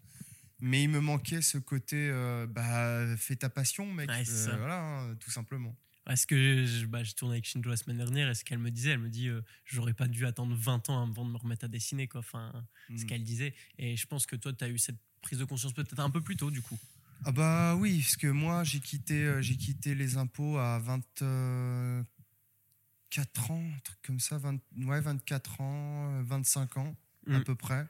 [0.59, 4.09] Mais il me manquait ce côté, euh, bah, fais ta passion, mec.
[4.09, 4.57] Ouais, c'est Euh, ça.
[4.57, 5.75] voilà, hein, tout simplement.
[6.09, 8.71] Est-ce que je, bah, je tournais avec Shinjo la semaine dernière et ce qu'elle me
[8.71, 11.65] disait, elle me dit euh, j'aurais pas dû attendre 20 ans avant de me remettre
[11.65, 12.19] à dessiner, quoi.
[12.19, 12.51] Enfin,
[12.89, 13.07] ce Mm.
[13.07, 13.53] qu'elle disait.
[13.77, 16.21] Et je pense que toi, tu as eu cette prise de conscience peut-être un peu
[16.21, 16.77] plus tôt, du coup.
[17.25, 23.51] Ah bah oui, parce que moi j'ai quitté, euh, j'ai quitté les impôts à 24
[23.51, 26.93] ans, un truc comme ça, 20 ouais, 24 ans, euh, 25 ans
[27.29, 27.43] à Mm.
[27.45, 27.87] peu près.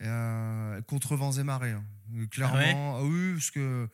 [0.00, 1.72] Et, euh, contre vents et marées.
[1.72, 1.84] hein.
[2.14, 3.88] Euh, Clairement, ah oui, parce que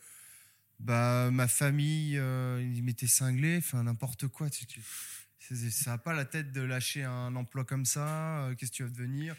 [0.79, 4.49] bah, ma famille, euh, ils m'étaient cinglés, enfin n'importe quoi.
[4.49, 4.81] tu- tu-
[5.39, 8.45] c'est- ça n'a pas la tête de lâcher un emploi comme ça.
[8.47, 9.35] euh, Qu'est-ce que tu vas devenir?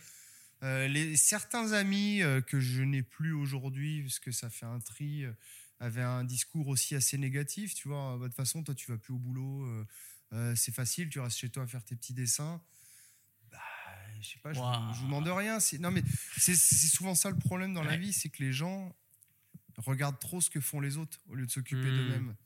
[0.63, 4.81] Euh, les, certains amis euh, que je n'ai plus aujourd'hui, parce que ça fait un
[4.81, 5.25] tri,
[5.81, 7.75] avaient un discours aussi assez négatif.
[7.75, 9.69] Tu vois, de toute façon, toi, tu vas plus au boulot,
[10.55, 12.63] c'est facile, tu restes chez toi à faire tes petits dessins.
[13.51, 13.59] Bah,
[14.21, 15.61] je sais pas, je, vous, je vous demande rien.
[15.61, 16.03] c'est- Non, mais
[16.39, 18.95] c'est souvent ça le problème dans la vie, c'est que les gens
[19.79, 21.97] regardent trop ce que font les autres au lieu de s'occuper Hmm.
[21.97, 22.37] d'eux-mêmes.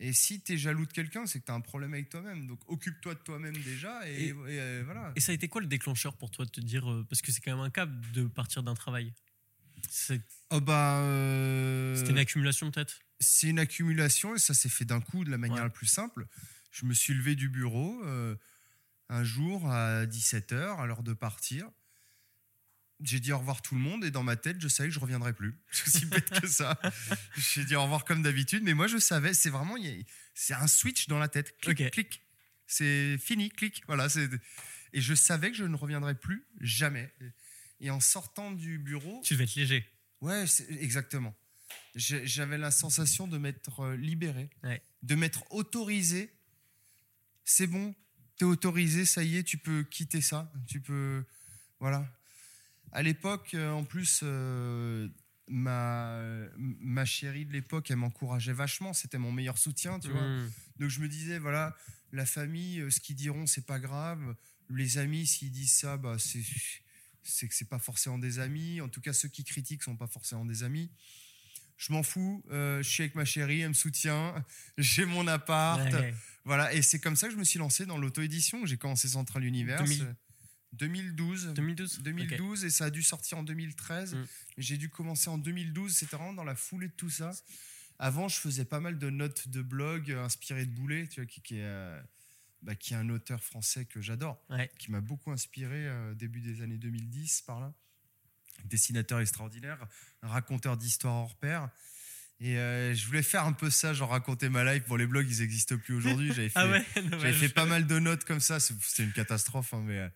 [0.00, 2.46] Et si tu es jaloux de quelqu'un, c'est que tu as un problème avec toi-même.
[2.48, 5.12] Donc occupe-toi de toi-même déjà et, Et- et, euh, voilà.
[5.14, 6.90] Et ça a été quoi le déclencheur pour toi de te dire.
[6.90, 9.12] euh, parce que c'est quand même un cap de partir d'un travail?
[9.90, 13.00] C'est- Oh bah, euh, C'était une accumulation peut-être?
[13.20, 15.62] c'est une accumulation et ça s'est fait d'un coup de la manière Ouais.
[15.64, 16.26] la plus simple.
[16.72, 18.02] Je me suis levé du bureau
[19.08, 21.70] un jour à 17h à l'heure de partir.
[23.02, 25.00] J'ai dit au revoir tout le monde et dans ma tête, je savais que je
[25.00, 25.54] reviendrais plus.
[25.72, 26.80] C'est aussi bête que ça.
[27.36, 29.74] J'ai dit au revoir comme d'habitude, mais moi je savais, c'est vraiment,
[30.34, 31.56] c'est un switch dans la tête.
[31.58, 31.90] Clic, Ok.
[31.90, 32.22] clic.
[32.66, 33.82] C'est fini, clic.
[33.86, 34.06] Voilà.
[34.92, 37.12] Et je savais que je ne reviendrais plus jamais.
[37.80, 39.84] Et en sortant du bureau, Tu devais être léger.
[40.20, 40.44] Ouais,
[40.80, 41.34] exactement.
[41.96, 44.80] J'avais la sensation de m'être euh, libéré, Ouais.
[45.02, 46.30] de m'être autorisé.
[47.44, 47.94] C'est bon,
[48.36, 50.52] t'es autorisé, ça y est, tu peux quitter ça.
[50.68, 51.24] Tu peux.
[51.80, 52.06] Voilà.
[52.92, 55.08] À l'époque, euh, en plus, euh,
[55.48, 56.20] ma,
[56.56, 58.92] ma chérie de l'époque, elle m'encourageait vachement.
[58.92, 60.20] C'était mon meilleur soutien, tu vois.
[60.22, 60.50] Mmh.
[60.78, 61.76] Donc je me disais, voilà,
[62.12, 64.36] la famille, euh, ce qu'ils diront, c'est pas grave.
[64.70, 66.42] Les amis, s'ils disent ça, bah, c'est,
[67.22, 68.80] c'est que c'est pas forcément des amis.
[68.80, 70.90] En tout cas, ceux qui critiquent sont pas forcément des amis.
[71.76, 72.44] Je m'en fous.
[72.52, 74.34] euh, je suis avec ma chérie, elle me soutient.
[74.78, 75.92] J'ai mon appart.
[75.92, 76.14] Ouais.
[76.44, 76.72] Voilà.
[76.74, 78.66] Et c'est comme ça que je me suis lancé dans l'auto-édition.
[78.66, 79.82] J'ai commencé Central Universe.
[79.82, 80.14] 2000.
[80.72, 81.52] Euh, 2012.
[81.54, 82.02] 2012 Ok.
[82.04, 84.14] 2012 et ça a dû sortir en 2013.
[84.14, 84.26] Mm.
[84.58, 87.32] J'ai dû commencer en 2012, c'était vraiment dans la foulée de tout ça.
[87.98, 91.26] Avant, je faisais pas mal de notes de blog euh, inspirées de Boulet, tu vois,
[91.26, 92.00] qui, qui est, euh,
[92.62, 94.70] bah, qui est un auteur français que j'adore, Ouais.
[94.78, 97.72] qui m'a beaucoup inspiré euh, début des années 2010 par là.
[98.64, 99.86] Dessinateur extraordinaire,
[100.22, 101.68] un raconteur d'histoires hors pair.
[102.40, 104.84] Et euh, je voulais faire un peu ça, genre raconter ma life.
[104.88, 106.28] Bon, les blogs, ils n'existent plus aujourd'hui.
[106.34, 109.74] J'avais fait, Ah ouais, j'avais fait pas mal de notes comme ça, c'était une catastrophe.
[109.74, 110.10] hein, mais,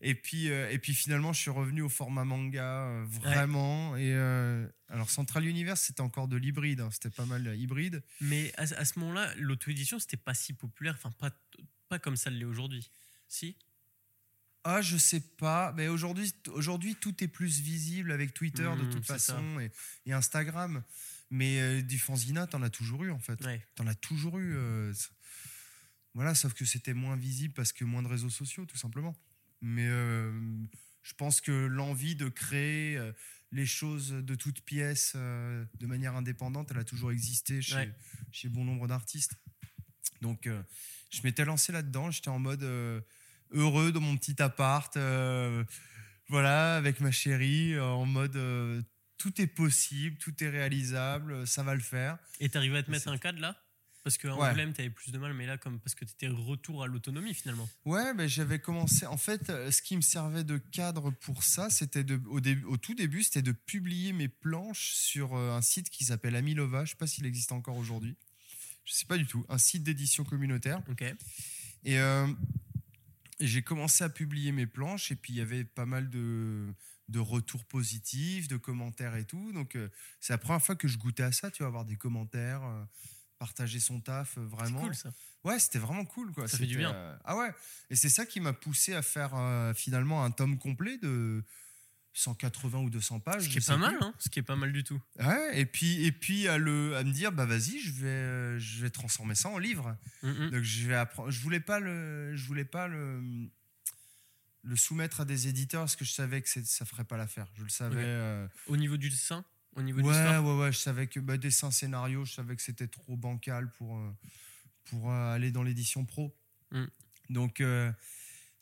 [0.00, 3.96] et, puis, euh, et puis finalement, je suis revenu au format manga, euh, vraiment.
[3.96, 8.02] Et euh, alors, Central Universe, c'était encore de l'hybride, hein, c'était pas mal hybride.
[8.20, 11.30] Mais à, à ce moment-là, l'auto-édition, c'était pas si populaire, enfin, pas,
[11.88, 12.90] pas comme ça l'est aujourd'hui.
[13.26, 13.56] Si?
[14.64, 18.90] Ah, je sais pas, mais aujourd'hui, aujourd'hui tout est plus visible avec Twitter de Mmh,
[18.90, 19.70] toute façon et,
[20.06, 20.82] et Instagram.
[21.30, 23.42] Mais du fanzina, t'en as toujours eu en fait.
[23.44, 23.62] Ouais.
[23.76, 24.56] T'en as toujours eu.
[26.14, 29.16] voilà, sauf que c'était moins visible parce que moins de réseaux sociaux, tout simplement.
[29.60, 30.32] Mais euh,
[31.02, 33.12] je pense que l'envie de créer euh,
[33.52, 37.92] les choses de toutes pièces euh, de manière indépendante, elle a toujours existé chez, Ouais.
[38.30, 39.34] chez bon nombre d'artistes.
[40.20, 40.62] Donc, euh,
[41.10, 42.10] je m'étais lancé là-dedans.
[42.10, 42.62] J'étais en mode
[43.52, 44.96] heureux dans mon petit appart.
[46.28, 48.38] voilà, avec ma chérie, en mode
[49.16, 52.18] tout est possible, tout est réalisable, ça va le faire.
[52.40, 53.56] Et t'arrivais à te mettre un cadre là?
[54.08, 54.48] Parce qu'en Ouais.
[54.48, 57.68] Angoulême, t'avais plus de mal, mais là, comme parce que t'étais retour à l'autonomie finalement.
[57.84, 59.04] Ouais, j'avais commencé.
[59.04, 62.64] En fait, euh, ce qui me servait de cadre pour ça, c'était de, au, début,
[62.64, 66.86] au tout début, c'était de publier mes planches sur euh, un site qui s'appelle Amilova.
[66.86, 68.16] Je sais pas s'il existe encore aujourd'hui.
[68.86, 69.44] Je sais pas du tout.
[69.50, 70.80] Un site d'édition communautaire.
[70.88, 71.02] Ok.
[71.84, 72.26] Et euh,
[73.40, 76.74] j'ai commencé à publier mes planches et puis il y avait pas mal de,
[77.08, 79.52] de retours positifs, de commentaires et tout.
[79.52, 79.88] Donc euh,
[80.20, 82.84] c'est la première fois que je goûtais à ça, tu vois, avoir des commentaires, euh,
[83.38, 84.80] partager son taf, euh, vraiment.
[84.80, 85.10] cool ça.
[85.44, 86.32] Ouais, c'était vraiment cool.
[86.32, 86.48] Quoi.
[86.48, 86.92] Ça fait du bien.
[86.92, 87.50] euh, ah ouais.
[87.90, 91.44] Et c'est ça qui m'a poussé à faire euh, finalement un tome complet de
[92.14, 93.44] 180 ou 200 pages.
[93.44, 95.00] Ce qui est pas mal, hein Ce qui est pas mal du tout.
[95.20, 98.58] Ouais, et puis, et puis à, le, à me dire, bah vas-y, je vais, euh,
[98.58, 99.96] je vais transformer ça en livre.
[100.24, 100.50] Mhm.
[100.50, 101.30] Donc je vais apprendre.
[101.30, 103.22] Je voulais pas le, je voulais pas le,
[104.64, 107.46] le soumettre à des éditeurs parce que je savais que ça ferait pas l'affaire.
[107.54, 108.48] Je le savais.
[108.66, 109.44] Au niveau du dessin
[109.76, 110.72] Au niveau de ouais, l'histoire ouais, ouais.
[110.72, 114.10] Je savais que bah, dessin scénario, je savais que c'était trop bancal pour euh,
[114.86, 116.36] pour euh, aller dans l'édition pro.
[116.72, 116.84] Mm.
[117.30, 117.92] Donc euh,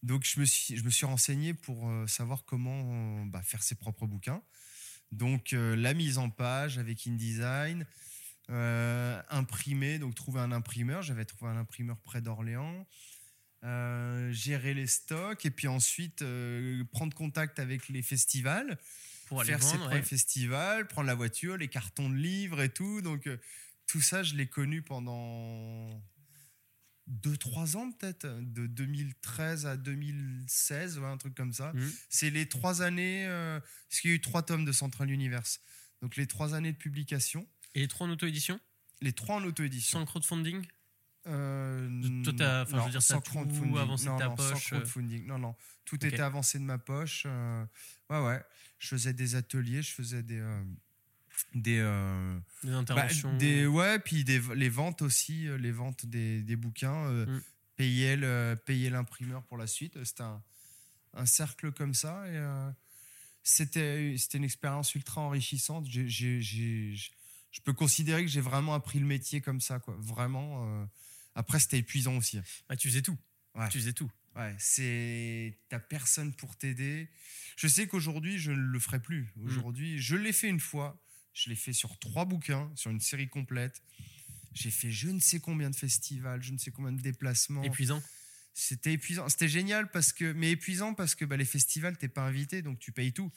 [0.02, 4.06] donc je me suis je me suis renseigné pour savoir comment bah, faire ses propres
[4.06, 4.42] bouquins.
[5.12, 7.86] Donc euh, la mise en page avec InDesign,
[8.50, 11.02] euh, imprimer, donc trouver un imprimeur.
[11.02, 12.86] J'avais trouvé un imprimeur près d'Orléans.
[14.30, 16.22] Gérer les stocks et puis ensuite
[16.92, 18.78] prendre contact avec les festivals
[19.26, 19.84] pour aller faire ses vendre.
[19.86, 20.06] premiers ouais.
[20.06, 23.02] festivals, prendre la voiture, les cartons de livres et tout.
[23.02, 23.36] Donc euh,
[23.86, 26.02] tout ça, je l'ai connu pendant
[27.10, 31.72] 2-3 ans peut-être, de 2013 à 2016, ouais, un truc comme ça.
[31.72, 31.92] Mhm.
[32.08, 35.60] C'est les trois années, euh, parce qu'il y a eu trois tomes de Central Universe.
[36.02, 38.60] Donc les trois années de publication, Et les trois en auto-édition?
[39.00, 39.98] Les trois en auto-édition.
[39.98, 40.66] Sans crowdfunding?
[41.26, 43.76] Euh, Toi, t'as- enfin, je veux dire, sans crowdfunding.
[43.78, 44.78] avancé de non, ta non, poche, Sans euh.
[44.80, 45.26] crowdfunding.
[45.26, 45.54] Non, non.
[45.84, 46.04] Tout Ok.
[46.04, 47.24] était avancé de ma poche.
[47.26, 47.64] euh,
[48.10, 48.42] ouais, ouais.
[48.78, 50.38] Je faisais des ateliers, je faisais des.
[50.38, 50.62] euh,
[51.54, 53.36] des, euh, Des bah, interventions.
[53.36, 57.42] des ouais puis des, les ventes aussi euh, les ventes des, des bouquins Mm.
[57.76, 60.42] payer le payer l'imprimeur pour la suite c'était un,
[61.12, 62.38] un cercle comme ça et
[63.42, 66.94] c'était c'était une expérience ultra enrichissante J'ai- j'ai- j'ai-
[67.50, 70.86] je peux considérer que j'ai vraiment appris le métier comme ça quoi vraiment.
[71.36, 73.16] Après c'était épuisant aussi Bah, tu faisais tout.
[73.54, 73.68] Ouais.
[73.68, 74.10] Tu faisais tout.
[74.34, 77.08] Ouais, c'est t'as personne pour t'aider.
[77.56, 79.32] Je sais qu'aujourd'hui je ne le ferai plus.
[79.36, 79.46] Mm.
[79.46, 81.02] Aujourd'hui, je l'ai fait une fois.
[81.32, 83.82] Je l'ai fait sur trois bouquins, sur une série complète.
[84.52, 87.62] J'ai fait je ne sais combien de festivals, je ne sais combien de déplacements.
[87.62, 88.02] Épuisant.
[88.52, 89.28] C'était épuisant.
[89.28, 92.78] C'était génial parce que, mais épuisant parce que bah, les festivals t'es pas invité, donc
[92.78, 93.30] tu payes tout.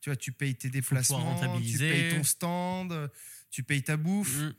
[0.00, 3.10] Tu vois, tu payes tes déplacements, tu payes ton stand,
[3.50, 4.36] tu payes ta bouffe.
[4.36, 4.54] Mm.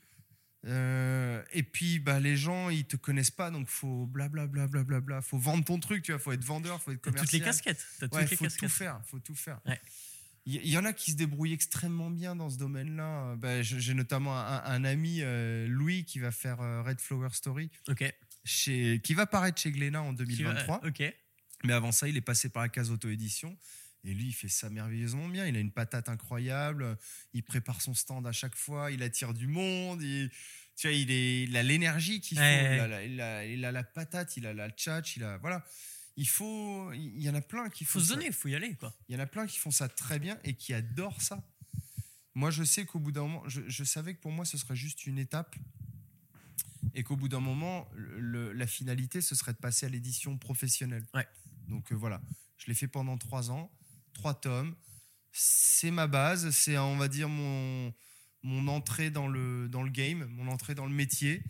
[0.65, 4.99] Euh, et puis bah les gens ils te connaissent pas donc faut blablabla bla, bla,
[4.99, 7.39] bla, faut vendre ton truc tu vois faut être vendeur faut être commercial toutes les
[7.39, 7.85] casquettes.
[7.99, 9.79] Toutes ouais, les faut tout faire faut tout faire Ouais.
[10.47, 13.35] il y, en a qui se débrouillent extrêmement bien dans ce domaine-là.
[13.35, 17.69] Bah, j'ai notamment un, un ami, euh, Louis, qui va faire euh, Red Flower Story,
[18.43, 20.85] chez, qui va paraître chez Glénat en Qui va- 2023.
[20.85, 21.01] Ok.
[21.63, 23.57] Mais avant ça, il est passé par la case auto-édition.
[24.05, 25.47] Et lui, il fait ça merveilleusement bien.
[25.47, 26.97] Il a une patate incroyable.
[27.33, 28.91] Il prépare son stand à chaque fois.
[28.91, 30.01] Il attire du monde.
[30.01, 30.29] Il,
[30.75, 32.43] tu vois, il, est, il a l'énergie qu'il faut.
[32.43, 32.75] Ouais.
[32.75, 34.37] Il, a, la- il a- il a la patate.
[34.37, 35.17] Il a la tchatch.
[35.17, 35.65] Il a, voilà.
[36.17, 36.93] Il faut.
[36.93, 38.75] Il y en a plein qui Il font faut se donner, il faut y aller,
[38.75, 38.95] quoi.
[39.09, 41.43] Il y en a plein qui font ça très bien et qui adorent ça.
[42.35, 44.75] Moi, je sais qu'au bout d'un moment, je, je savais que pour moi, ce serait
[44.75, 45.55] juste une étape
[46.93, 51.05] et qu'au bout d'un moment, le- la finalité, ce serait de passer à l'édition professionnelle.
[51.13, 51.27] Ouais.
[51.67, 52.21] Donc euh, voilà,
[52.57, 53.71] je l'ai fait pendant trois ans,
[54.15, 54.75] trois tomes.
[55.31, 57.93] C'est ma base, c'est, on va dire, mon,
[58.43, 61.43] mon entrée dans le, dans le game, mon entrée dans le métier.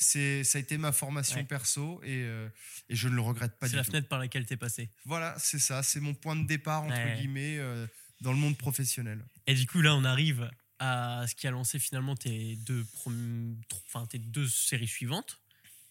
[0.00, 1.44] C'est, ça a été ma formation Ouais.
[1.44, 2.48] perso et, euh,
[2.88, 3.90] et je ne le regrette pas C'est du la tout.
[3.90, 4.90] fenêtre par laquelle t'es passé.
[5.04, 7.16] Voilà, c'est ça, c'est mon point de départ, entre Ouais.
[7.16, 7.84] guillemets, euh,
[8.20, 9.24] dans le monde professionnel.
[9.48, 13.56] Et du coup, là, on arrive à ce qui a lancé finalement tes deux, prom-
[13.68, 15.40] tro- enfin, tes deux séries suivantes.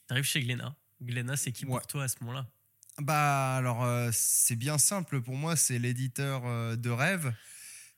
[0.08, 0.74] T'arrives chez Glénat.
[1.02, 1.72] Glénat, c'est qui Ouais.
[1.78, 2.50] pour toi à ce moment-là?
[3.02, 7.34] Bah alors, euh, c'est bien simple pour moi, c'est l'éditeur euh, de rêve.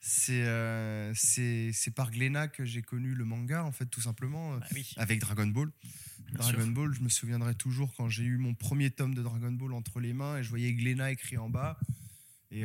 [0.01, 4.65] C'est euh, c'est par Glénat que j'ai connu le manga, en fait, tout simplement, Bah
[4.73, 4.93] oui.
[4.97, 5.71] avec Dragon Ball.
[6.27, 6.71] Bien Dragon sûr.
[6.73, 9.99] Ball, je me souviendrai toujours quand j'ai eu mon premier tome de Dragon Ball entre
[9.99, 11.79] les mains et je voyais Glénat écrit en bas.
[12.51, 12.63] Et,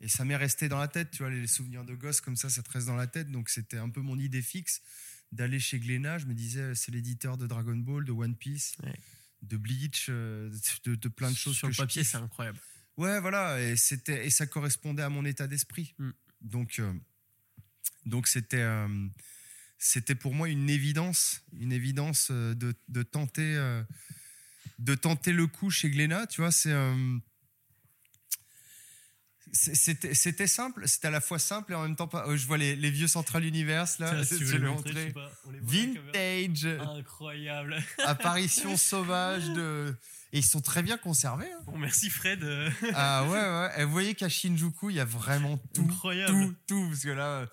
[0.00, 2.48] et ça m'est resté dans la tête, tu vois, les souvenirs de gosse comme ça,
[2.48, 3.30] ça te reste dans la tête.
[3.30, 4.80] Donc c'était un peu mon idée fixe
[5.32, 6.18] d'aller chez Glénat.
[6.18, 8.94] Je me disais, c'est l'éditeur de Dragon Ball, de One Piece, Ouais.
[9.42, 10.50] De Bleach, euh,
[10.84, 12.58] de, de plein de choses Sur que le je papier, c'est incroyable.
[12.96, 15.94] Ouais, voilà, et c'était et ça correspondait à mon état d'esprit.
[15.98, 16.10] Mm.
[16.40, 16.92] Donc euh,
[18.06, 18.88] donc c'était euh,
[19.78, 23.82] c'était pour moi une évidence, une évidence de, de tenter euh,
[24.78, 26.72] de tenter le coup chez Glénat, tu vois, c'est-
[29.52, 32.24] c'était simple, c'était à la fois simple et en même temps pas.
[32.28, 34.94] oh, je vois les, les vieux Central Universe là, si je les le montrer, je
[34.98, 35.12] sais montrer.
[35.12, 37.82] pas, on les voit, la caméra Vintage, Incroyable.
[38.04, 39.94] apparition sauvage de.
[40.32, 41.50] Et ils sont très bien conservés.
[41.50, 41.62] hein.
[41.66, 42.44] Bon, merci Fred.
[42.94, 43.70] Ah ouais, ouais.
[43.80, 45.82] Et vous voyez qu'à Shinjuku, il y a vraiment tout.
[45.84, 46.32] Incroyable.
[46.32, 46.88] Tout, tout.
[46.90, 47.26] Parce que là.
[47.26, 47.46] euh,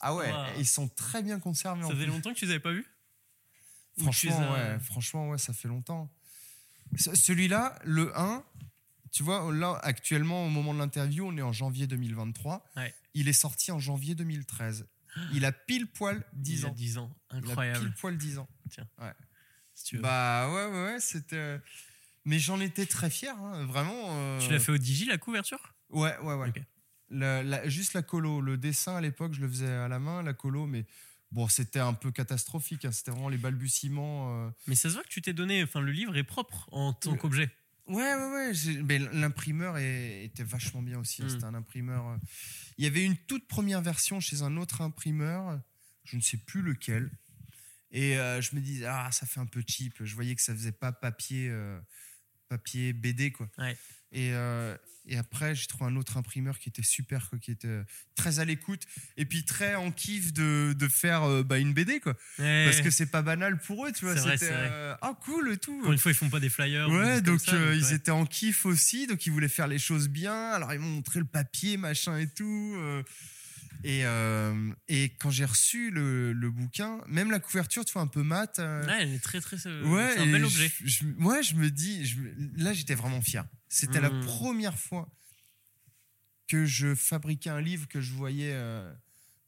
[0.00, 0.44] Ah ouais, Wow.
[0.58, 1.84] ils sont très bien conservés.
[1.84, 2.12] en Ça faisait plus.
[2.12, 2.86] longtemps que tu les avais pas vus?
[4.00, 6.10] Franchement, franchement, ouais, ça fait longtemps.
[6.96, 8.42] Ce- Celui-là, le 1,
[9.14, 12.64] tu vois, là, actuellement, au moment de l'interview, on est en janvier 2023.
[12.76, 12.92] Ouais.
[13.14, 14.86] Il est sorti en janvier 2013.
[15.32, 16.72] Il a pile poil 10 Il a ans.
[16.72, 17.16] 10 ans.
[17.30, 17.78] Il a Incroyable.
[17.84, 18.48] pile poil 10 ans.
[19.74, 20.02] Si tu veux.
[20.02, 21.36] Bah ouais, ouais, ouais, c'était.
[21.36, 21.58] euh,
[22.24, 23.94] Mais j'en étais très fier, hein, vraiment.
[24.08, 25.74] euh, Tu l'as fait au Digi la couverture?
[25.90, 26.48] Ouais, ouais, ouais.
[26.48, 26.60] Ok.
[27.10, 28.40] La- la- juste la colo.
[28.40, 30.84] Le dessin à l'époque, je le faisais à la main, la colo, mais
[31.30, 32.84] bon, c'était un peu catastrophique.
[32.84, 34.46] hein, C'était vraiment les balbutiements.
[34.46, 34.50] euh.
[34.66, 35.62] Mais ça se voit que tu t'es donné.
[35.62, 37.18] Enfin, le livre est propre en tant Ouais.
[37.18, 37.50] qu'objet.
[37.86, 38.98] Ouais, ouais, ouais.
[39.12, 41.22] l'imprimeur était vachement bien aussi.
[41.22, 41.30] hein, Mm.
[41.30, 42.08] C'était un imprimeur.
[42.08, 42.16] euh.
[42.78, 45.60] Il y avait une toute première version chez un autre imprimeur,
[46.04, 47.10] je ne sais plus lequel.
[47.90, 50.02] Et euh, je me disais, ah, ça fait un peu cheap.
[50.02, 51.78] Je voyais que ça faisait pas papier, euh,
[52.48, 53.48] papier BD, quoi.
[53.58, 53.76] Ouais.
[54.14, 54.74] Et, euh,
[55.06, 58.38] et après, j'ai trouvé un autre imprimeur qui était super, quoi, qui était euh, très
[58.38, 58.84] à l'écoute.
[59.18, 62.14] Et puis très en kiff de, de faire euh, bah, une BD, quoi.
[62.64, 64.14] Parce que c'est pas banal pour eux, tu vois.
[64.38, 65.78] C'était, euh, ah, cool, et tout.
[65.82, 66.88] Pour une fois, ils font pas des flyers.
[66.88, 70.50] Ouais, donc, ça, ils étaient en kiff aussi, donc ils voulaient faire les choses bien.
[70.52, 72.76] Alors ils m'ont montré le papier, machin et tout.
[73.82, 78.06] et, euh, et quand j'ai reçu le, le bouquin, même la couverture, tu vois, un
[78.06, 78.58] peu mat.
[78.58, 79.58] euh, Ouais, elle est très, très.
[79.66, 80.72] euh, ouais, c'est un bel je- objet.
[80.84, 82.16] Je, ouais, je me dis, je
[82.56, 83.44] là j'étais vraiment fier.
[83.74, 84.24] C'était la Mm.
[84.24, 85.08] première fois
[86.48, 88.92] que je fabriquais un livre, que je voyais euh,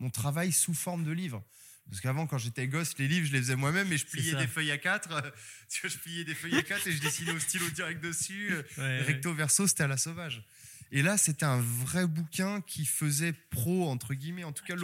[0.01, 1.45] mon travail sous forme de livre.
[1.89, 4.49] Parce qu'avant, quand j'étais gosse, les livres, je les faisais moi-même, mais je pliais des
[4.49, 5.23] feuilles à 4.
[5.71, 8.51] tu vois, je pliais des feuilles à 4 et je dessinais au stylo direct dessus.
[8.53, 10.43] euh, Ouais, Recto verso, c'était à la sauvage.
[10.91, 14.43] Et là, c'était un vrai bouquin qui faisait pro, entre guillemets.
[14.45, 14.81] En tout cas, ouais.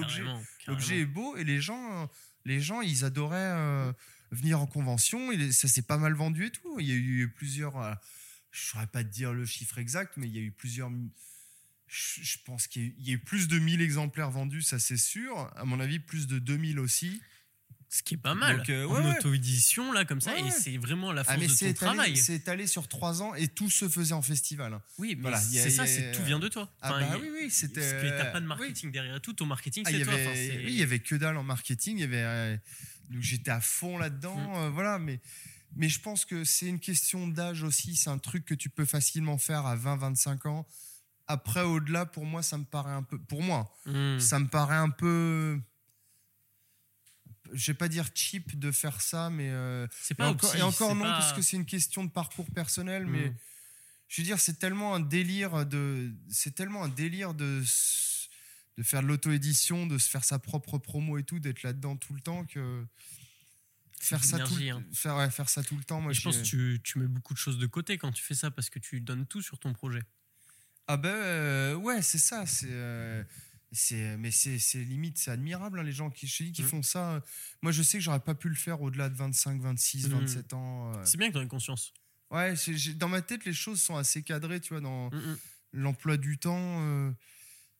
[0.68, 2.06] l'objet est beau et les gens, euh,
[2.44, 3.92] les gens ils adoraient euh,
[4.30, 5.32] venir en convention.
[5.32, 6.76] Et ça s'est pas mal vendu et tout.
[6.78, 7.98] Il y a eu plusieurs.
[8.52, 10.52] Euh, je ne saurais pas te dire le chiffre exact, mais il y a eu
[10.52, 10.90] plusieurs.
[11.88, 14.62] Je pense qu'il y a eu- il y a eu plus de 1000 exemplaires vendus,
[14.62, 15.50] ça c'est sûr.
[15.56, 17.20] À mon avis, plus de 2000 aussi.
[17.90, 18.56] Ce qui est pas mal.
[18.56, 20.32] Donc, euh, en ouais, auto-édition, là, comme ça.
[20.32, 22.16] Ouais, et c'est vraiment la Ah, force mais de ton étalé, travail.
[22.16, 24.80] c'est étalé sur trois ans et tout se faisait en festival.
[24.96, 26.74] Oui, mais Voilà, c'est ça, c'est tout vient de toi.
[26.80, 27.80] Ah Enfin, bah oui, oui, c'était.
[27.82, 28.48] Parce que t'as pas de oui.
[28.48, 29.34] marketing derrière tout.
[29.34, 30.14] Ton marketing, Ah, c'est toi.
[30.14, 31.98] avait, Enfin, c'est- oui, il y avait que dalle en marketing.
[31.98, 32.56] Il y avait, euh,
[33.10, 34.38] donc j'étais à fond là-dedans.
[34.38, 34.54] Mm.
[34.56, 35.20] euh, voilà, mais,
[35.76, 37.96] mais je pense que c'est une question d'âge aussi.
[37.96, 40.66] C'est un truc que tu peux facilement faire à 20-25 ans.
[41.26, 43.18] Après, au-delà, pour moi, ça me paraît un peu.
[43.18, 44.18] Pour moi, Hmm.
[44.18, 45.60] ça me paraît un peu.
[47.52, 49.50] Je vais pas dire cheap de faire ça, mais.
[49.50, 52.04] euh, C'est et pas encore, opti, et encore non, pas- parce que c'est une question
[52.04, 53.34] de parcours personnel, mais Hmm.
[54.08, 57.62] je veux dire, c'est tellement un délire de, c'est tellement un délire de,
[58.78, 62.14] de faire de l'auto-édition, de se faire sa propre promo et tout, d'être là-dedans tout
[62.14, 62.86] le temps que
[64.04, 64.82] faire ça tout, hein.
[64.92, 66.00] faire, ouais, faire ça tout le temps.
[66.00, 68.22] Moi, Et je pense que tu, tu mets beaucoup de choses de côté quand tu
[68.22, 70.02] fais ça parce que tu donnes tout sur ton projet.
[70.88, 73.22] ah ben euh, ouais, c'est ça, c'est, euh,
[73.70, 76.66] c'est, mais c'est, c'est limite, c'est admirable hein, les gens qui, je dis, qui Mm.
[76.68, 77.22] font ça.
[77.62, 80.12] Moi, je sais que j'aurais pas pu le faire au-delà de 25, 26, Mm.
[80.12, 80.92] 27 ans.
[80.94, 81.02] euh.
[81.04, 81.92] C'est bien que tu aies conscience.
[82.30, 82.54] Ouais,
[82.96, 85.36] dans ma tête, les choses sont assez cadrées, tu vois, dans Hmm, hmm.
[85.74, 87.12] l'emploi du temps.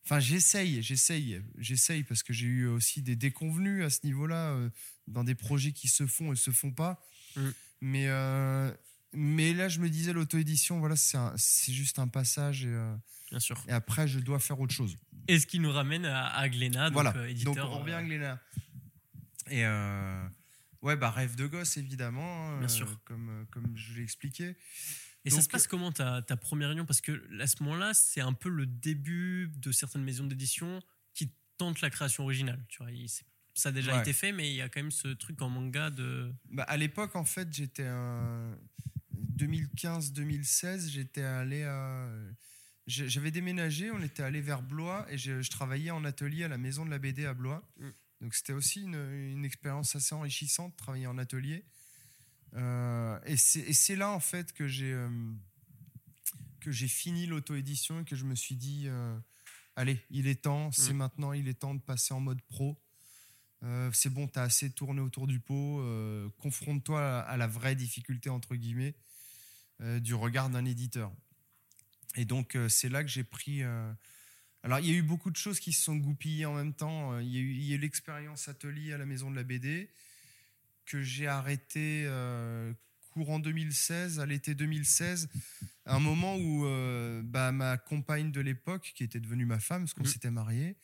[0.04, 4.70] Enfin, j'essaye, j'essaye, j'essaye parce que j'ai eu aussi des déconvenus à ce niveau-là euh,
[5.06, 7.04] dans des projets qui se font et se font pas.
[7.36, 7.48] Mm.
[7.82, 8.72] Mais, euh,
[9.12, 12.94] mais là, je me disais, l'auto-édition, voilà, c'est juste un passage et, euh,
[13.30, 13.62] Bien sûr.
[13.68, 14.96] et après, je dois faire autre chose.
[15.28, 17.28] Et ce qui nous ramène à, à Glénat, donc voilà.
[17.28, 17.54] éditeur.
[17.54, 18.40] Donc, on revient à Glénat.
[19.50, 19.64] Et
[20.82, 22.56] ouais, bah, rêve de gosse, évidemment.
[22.58, 23.00] Bien euh, sûr.
[23.04, 24.56] Comme, comme je l'ai expliqué.
[25.24, 26.84] Et ça se passe comment ta, ta première réunion?
[26.84, 30.82] Parce que à ce moment-là, c'est un peu le début de certaines maisons d'édition
[31.14, 32.64] qui tentent la création originale.
[32.68, 32.90] Tu vois,
[33.54, 34.00] ça a déjà Ouais.
[34.00, 36.32] été fait, mais il y a quand même ce truc en manga de.
[36.50, 38.58] Bah, à l'époque, en fait, j'étais un
[39.36, 42.08] 2015-2016, j'étais allé à.
[42.88, 46.58] J'avais déménagé, on était allé vers Blois et je, je travaillais en atelier à la
[46.58, 47.62] maison de la BD à Blois.
[47.78, 47.88] Mm.
[48.22, 51.64] Donc c'était aussi une, une expérience assez enrichissante de travailler en atelier.
[52.54, 55.08] Euh, et c'est là en fait que j'ai euh,
[56.60, 59.18] que j'ai fini l'auto-édition et que je me suis dit euh,
[59.74, 60.96] allez, il est temps, c'est Mm.
[60.96, 62.76] maintenant, il est temps de passer en mode pro.
[63.64, 65.80] Euh, c'est bon, t'as assez tourné autour du pot.
[65.80, 68.94] euh, Confronte-toi à, à la vraie difficulté, entre guillemets,
[69.80, 71.12] euh, du regard d'un éditeur.
[72.16, 73.62] Et donc, c'est là que j'ai pris.
[74.62, 77.18] Alors, il y a eu beaucoup de choses qui se sont goupillées en même temps.
[77.20, 79.88] Eu, il y a eu l'expérience atelier à la maison de la BD
[80.86, 82.72] que j'ai arrêté euh,
[83.10, 85.28] courant 2016, à l'été 2016,
[85.84, 89.82] à un moment où euh, bah, ma compagne de l'époque, qui était devenue ma femme,
[89.82, 90.08] parce qu'on Mhm.
[90.08, 90.76] s'était mariés,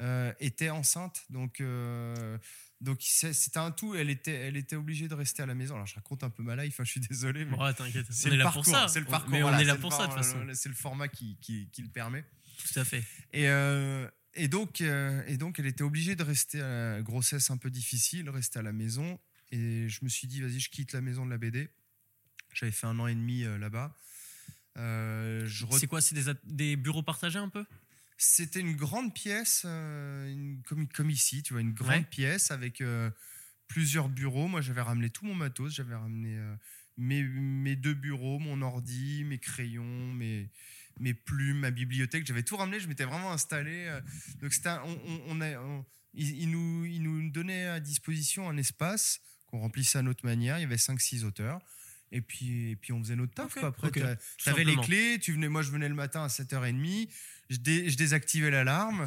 [0.00, 1.22] euh, était enceinte.
[1.30, 2.38] Donc, euh,
[2.80, 3.94] donc c'était un tout.
[3.94, 5.74] Elle était, elle était obligée de rester à la maison.
[5.74, 7.44] Alors, je raconte un peu ma life, hein, je suis désolé.
[7.44, 8.06] Mais Ouais, t'inquiète.
[8.10, 8.64] c'est le parcours.
[8.88, 9.30] C'est le On- parcours.
[9.30, 10.38] Mais voilà, on est là pour ça, de toute façon.
[10.54, 12.24] C'est le format qui, qui, qui le permet.
[12.72, 13.02] Tout à fait.
[13.32, 17.56] Et, euh, et, donc, et donc, elle était obligée de rester à la grossesse un
[17.56, 19.18] peu difficile, rester à la maison.
[19.52, 21.68] Et je me suis dit, vas-y, je quitte la maison de la BD.
[22.54, 23.96] J'avais fait un an et demi euh, là-bas.
[24.76, 27.64] Euh, re- C'est quoi C'est des, bureaux partagés un peu?
[28.16, 32.04] C'était une grande pièce, euh, une- comme, comme ici, tu vois, une grande Ouais.
[32.04, 33.10] pièce avec euh,
[33.66, 34.46] plusieurs bureaux.
[34.46, 35.74] Moi, j'avais ramené tout mon matos.
[35.74, 36.38] J'avais ramené
[36.96, 40.48] mes, mes deux bureaux, mon ordi, mes crayons, mes,
[40.98, 42.26] mes plumes, ma bibliothèque.
[42.26, 42.78] J'avais tout ramené.
[42.78, 43.98] Je m'étais vraiment installé.
[44.40, 45.84] donc, c'était un- on, on- on a, on-
[46.14, 50.58] il, il nous, il nous donnait à disposition un espace qu'on remplissait à notre manière.
[50.58, 51.60] Il y avait 5-6 auteurs.
[52.12, 53.46] Et puis, et puis, on faisait notre taf.
[53.46, 53.68] Ok, quoi.
[53.68, 56.28] Après, ok, t'as- tout T'avais les clés, tu venais, moi je venais le matin à
[56.28, 57.08] 7h30,
[57.50, 59.04] je, dé- je désactivais l'alarme,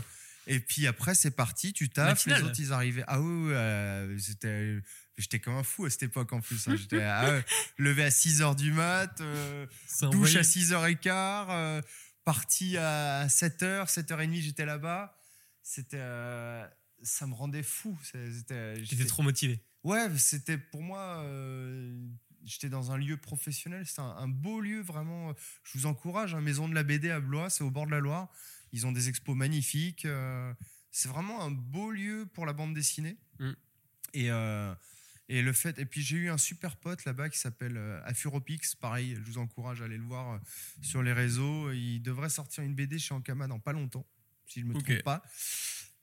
[0.48, 3.04] et puis après c'est parti, tu taffes, les autres ils arrivaient.
[3.08, 4.80] Ah oui, oui, euh, c'était-
[5.18, 6.66] j'étais comme un fou à cette époque en plus.
[6.70, 6.76] hein.
[6.78, 7.46] J'étais ah ouais,
[7.78, 9.66] levé à 6h du mat, euh,
[10.12, 11.82] douche à 6h15, euh,
[12.24, 15.20] parti à 7h, 7h30 j'étais là-bas.
[15.62, 16.66] C'était, euh,
[17.02, 17.98] ça me rendait fou.
[18.14, 18.76] J'étais-
[19.08, 19.60] trop motivé.
[19.84, 21.22] Ouais, c'était pour moi.
[21.24, 22.08] euh,
[22.46, 25.34] J'étais dans un lieu professionnel, c'est un, un beau lieu vraiment.
[25.64, 28.00] Je vous encourage, hein, Maison de la BD à Blois, c'est au bord de la
[28.02, 28.30] Loire.
[28.74, 30.04] Ils ont des expos magnifiques.
[30.06, 30.54] euh,
[30.92, 33.18] c'est vraiment un beau lieu pour la bande dessinée.
[33.40, 33.52] Mm.
[34.14, 34.76] Et, euh,
[35.30, 35.80] et le fait.
[35.80, 38.76] Et puis j'ai eu un super pote là-bas qui s'appelle euh, Afuropix.
[38.76, 40.38] Pareil, je vous encourage à aller le voir euh,
[40.82, 41.72] sur les réseaux.
[41.72, 44.06] Il devrait sortir une BD chez Ankama dans pas longtemps,
[44.48, 44.84] si je me Ok.
[44.84, 45.24] trompe pas.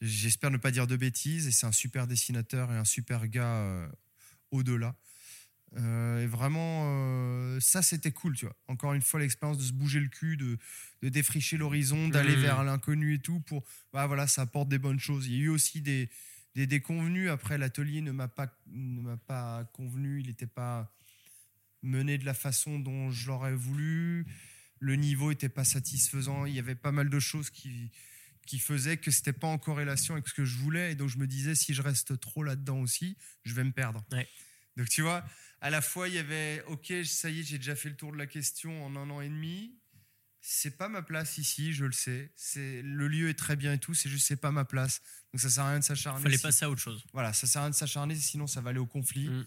[0.01, 1.46] J'espère ne pas dire de bêtises.
[1.46, 3.88] Et c'est un super dessinateur et un super gars euh,
[4.51, 4.96] au-delà.
[5.76, 8.57] Euh, et vraiment, euh, ça c'était cool, tu vois.
[8.66, 10.59] Encore une fois, l'expérience de se bouger le cul, de,
[11.03, 12.42] de défricher l'horizon, d'aller Mhm.
[12.42, 13.40] vers l'inconnu et tout.
[13.40, 15.26] Pour, bah, voilà, ça apporte des bonnes choses.
[15.26, 16.09] Il y a eu aussi des,
[16.57, 17.30] des déconvenus.
[17.30, 20.20] Après, l'atelier ne m'a pas, ne m'a pas convenu.
[20.20, 20.92] Il n'était pas
[21.82, 24.26] mené de la façon dont je l'aurais voulu.
[24.80, 26.46] Le niveau n'était pas satisfaisant.
[26.46, 27.92] Il y avait pas mal de choses qui,
[28.47, 30.93] qui faisaient que c'était pas en corrélation avec ce que je voulais.
[30.93, 34.05] Et donc, je me disais, si je reste trop là-dedans aussi, je vais me perdre.
[34.12, 34.28] Ouais.
[34.76, 35.24] Donc, tu vois,
[35.61, 38.12] à la fois, il y avait, OK, ça y est, j'ai déjà fait le tour
[38.12, 39.76] de la question en un an et demi.
[40.43, 42.32] C'est pas ma place ici, je le sais.
[42.34, 45.03] C'est le lieu est très bien et tout, c'est juste c'est pas ma place.
[45.34, 46.22] Donc ça sert à rien de s'acharner.
[46.22, 47.05] Fallait si- passer à autre chose.
[47.12, 49.28] voilà, ça sert à rien de s'acharner, sinon ça va aller au conflit.
[49.28, 49.47] Mm.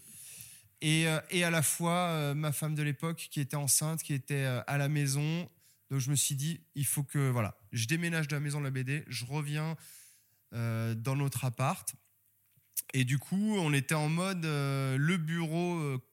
[0.82, 4.12] Et, euh, et à la fois, euh, ma femme de l'époque qui était enceinte, qui
[4.14, 5.50] était euh, à la maison.
[5.94, 8.64] Donc je me suis dit, il faut que, voilà, je déménage de la maison de
[8.64, 9.76] la BD, je reviens
[10.52, 11.94] euh, dans notre appart.
[12.94, 16.04] Et du coup, on était en mode euh, le bureau, euh,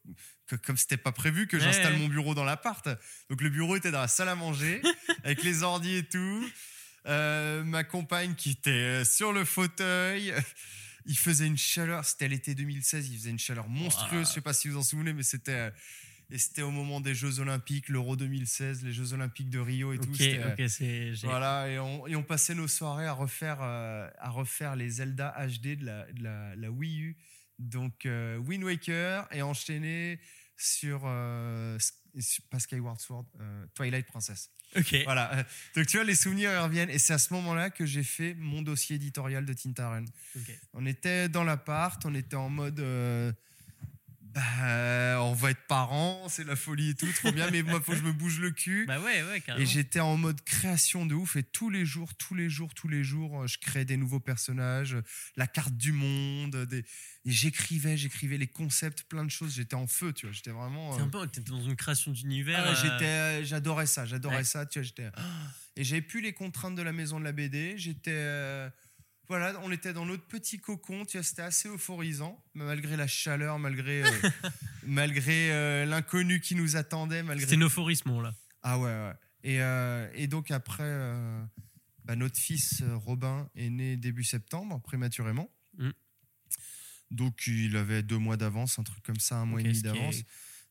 [0.45, 1.97] que- comme c'était pas prévu que j'installe ouais.
[1.99, 2.87] mon bureau dans l'appart.
[3.31, 4.83] Donc le bureau était dans la salle à manger,
[5.23, 6.47] avec les ordi et tout.
[7.07, 10.31] Euh, ma compagne qui était sur le fauteuil.
[11.07, 14.19] Il faisait une chaleur, c'était l'été 2016, il faisait une chaleur monstrueuse.
[14.19, 14.29] Ouah.
[14.29, 15.71] Je sais pas si vous en souvenez, mais c'était
[16.31, 19.97] et c'était au moment des Jeux Olympiques, l'Euro 2016, les Jeux Olympiques de Rio et
[19.99, 20.09] tout.
[20.09, 21.13] Ok, euh, c'est.
[21.13, 24.89] j'ai- voilà, et on, et on passait nos soirées à refaire, euh, à refaire les
[24.89, 27.17] Zelda HD de la, de la, la Wii U.
[27.59, 30.19] Donc, euh, Wind Waker et enchaîné
[30.57, 31.77] sur, euh,
[32.49, 34.49] pas Skyward Sword, euh, Twilight Princess.
[34.75, 34.95] Ok.
[35.03, 35.33] Voilà.
[35.37, 35.43] euh,
[35.75, 36.89] Donc, tu vois, les souvenirs reviennent.
[36.89, 40.07] Et c'est à ce moment-là que j'ai fait mon dossier éditorial de Tintaren.
[40.35, 40.59] ok.
[40.73, 42.79] On était dans l'appart, on était en mode.
[44.37, 47.81] Euh, bah, on va être parents, c'est la folie et tout, trop bien, mais moi,
[47.81, 48.85] faut que je me bouge le cul.
[48.87, 49.63] Bah ouais, ouais, carrément.
[49.63, 51.35] Et j'étais en mode création de ouf.
[51.35, 54.19] Et tous les jours, tous les jours, tous les jours, euh, je créais des nouveaux
[54.19, 55.01] personnages, euh,
[55.35, 56.55] la carte du monde.
[56.65, 56.79] Des...
[57.23, 59.53] Et j'écrivais, j'écrivais les concepts, plein de choses.
[59.55, 60.33] J'étais en feu, tu vois.
[60.33, 60.97] J'étais vraiment.
[60.97, 62.63] Euh, un peu, t'es dans une création d'univers.
[62.65, 64.43] ah euh, j'étais, euh, j'adorais ça, j'adorais Ouais.
[64.43, 64.65] ça.
[64.65, 65.09] Tu vois, j'étais.
[65.15, 65.21] ah.
[65.75, 67.77] Et j'avais plus les contraintes de la maison de la BD.
[67.77, 68.69] J'étais.
[69.27, 71.05] Voilà, on était dans notre petit cocon.
[71.05, 74.09] Tu vois, c'était assez euphorisant, malgré la chaleur, malgré, euh,
[74.85, 77.55] malgré euh, l'inconnu qui nous attendait, malgré C'était
[77.95, 78.33] ce moment-là.
[78.63, 79.13] ah ouais, ouais.
[79.43, 80.83] Et, euh, et donc après,
[82.05, 85.49] bah, notre fils Robin est né début septembre, prématurément.
[85.77, 85.89] Mm.
[87.11, 89.81] Donc il avait deux mois d'avance, un truc comme ça, un mois et demi est-
[89.81, 90.15] d'avance.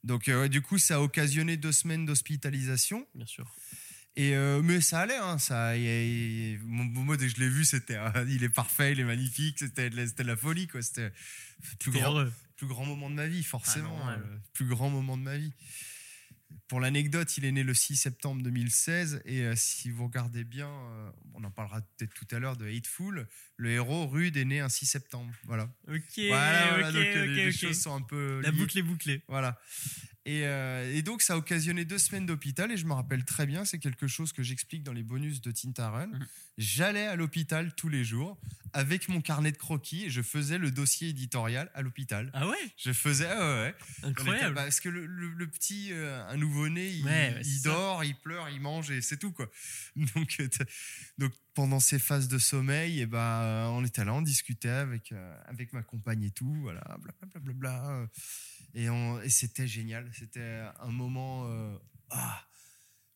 [0.04, 3.06] Donc ouais, du coup, ça a occasionné deux semaines d'hospitalisation.
[3.14, 3.54] Bien sûr.
[4.16, 5.76] Et euh, mais ça allait, hein, ça.
[5.76, 8.48] y a- y a- mon- moi, dès que je l'ai vu, c'était, euh, il est
[8.48, 10.82] parfait, il est magnifique, c'était, de la- c'était de la folie, quoi.
[10.82, 12.32] C'était le plus grand, heureux.
[12.56, 13.96] plus grand moment de ma vie, forcément.
[13.96, 14.20] normal.
[14.24, 15.52] euh, plus grand moment de ma vie.
[16.66, 20.68] Pour l'anecdote, il est né le 6 septembre 2016 et euh, si vous regardez bien,
[20.68, 24.60] euh, on en parlera peut-être tout à l'heure de Hateful, le héros Rude est né
[24.60, 25.32] un 6 septembre.
[25.44, 25.64] Voilà.
[25.88, 28.40] Ok, voilà, voilà, donc les, choses sont un peu.
[28.42, 28.56] La liées.
[28.58, 29.22] boucle est bouclée.
[29.28, 29.60] Voilà.
[30.26, 32.70] Et, euh, et donc, ça a occasionné deux semaines d'hôpital.
[32.70, 35.50] Et je me rappelle très bien, c'est quelque chose que j'explique dans les bonus de
[35.50, 36.10] Tintaren.
[36.10, 36.26] Mhm.
[36.58, 38.38] J'allais à l'hôpital tous les jours
[38.74, 42.30] avec mon carnet de croquis et je faisais le dossier éditorial à l'hôpital.
[42.34, 42.56] Ah ouais?
[42.76, 44.54] Je faisais, ah ouais, était- Incroyable.
[44.56, 47.70] parce que le, le- le petit, euh, un nouveau-né, il, Ouais, ouais, il c'est ça.
[47.70, 49.48] dort, il pleure, il mange et c'est tout quoi.
[50.14, 50.48] Donc, euh,
[51.18, 55.34] donc pendant ces phases de sommeil, et bah, on était là, on discutait avec euh,
[55.46, 57.40] avec ma compagne et tout, voilà, blablabla.
[57.40, 58.08] Bla, bla, bla,
[58.74, 61.46] et c'était génial, c'était un moment.
[61.46, 61.76] euh,
[62.10, 62.44] ah.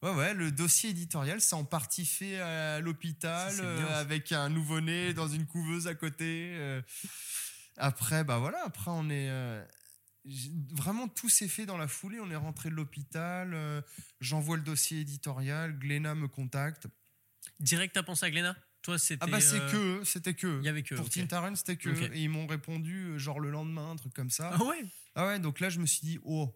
[0.03, 5.15] Ouais, ouais, le dossier éditorial, c'est en partie fait à l'hôpital, euh, avec un nouveau-né
[5.15, 6.53] dans une couveuse à côté.
[6.57, 6.83] euh.
[7.79, 9.31] Après, bah voilà, après on est.
[9.31, 9.65] euh,
[10.73, 12.21] vraiment, tout s'est fait dans la foulée.
[12.21, 13.83] On est rentré de l'hôpital,
[14.21, 16.87] j'envoie le dossier éditorial, Gléna me contacte.
[17.61, 18.57] Direct, t'as pensé à Glénat?
[18.83, 19.25] Toi, c'était.
[19.25, 20.59] Ah bah c'est que c'était que.
[20.61, 20.95] Il y avait que.
[20.97, 21.13] Pour ok.
[21.13, 22.03] Tintaren, c'était que Ok.
[22.03, 22.15] eux.
[22.15, 24.51] Et ils m'ont répondu genre le lendemain, un truc comme ça.
[24.53, 24.85] Ah ouais?
[25.15, 26.55] Ah ouais, donc là, je me suis dit, oh,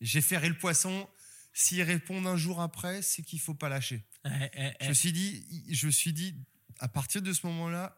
[0.00, 1.08] j'ai ferré le poisson.
[1.52, 4.04] S'ils répondent un jour après, c'est qu'il faut pas lâcher.
[4.24, 4.84] Eh, eh, eh.
[4.84, 6.36] Je me suis dit, je me suis dit,
[6.78, 7.96] à partir de ce moment-là,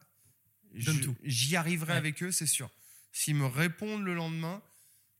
[1.23, 2.71] j'y arriverai avec eux, c'est sûr.
[3.11, 4.63] S'ils me répondent le lendemain,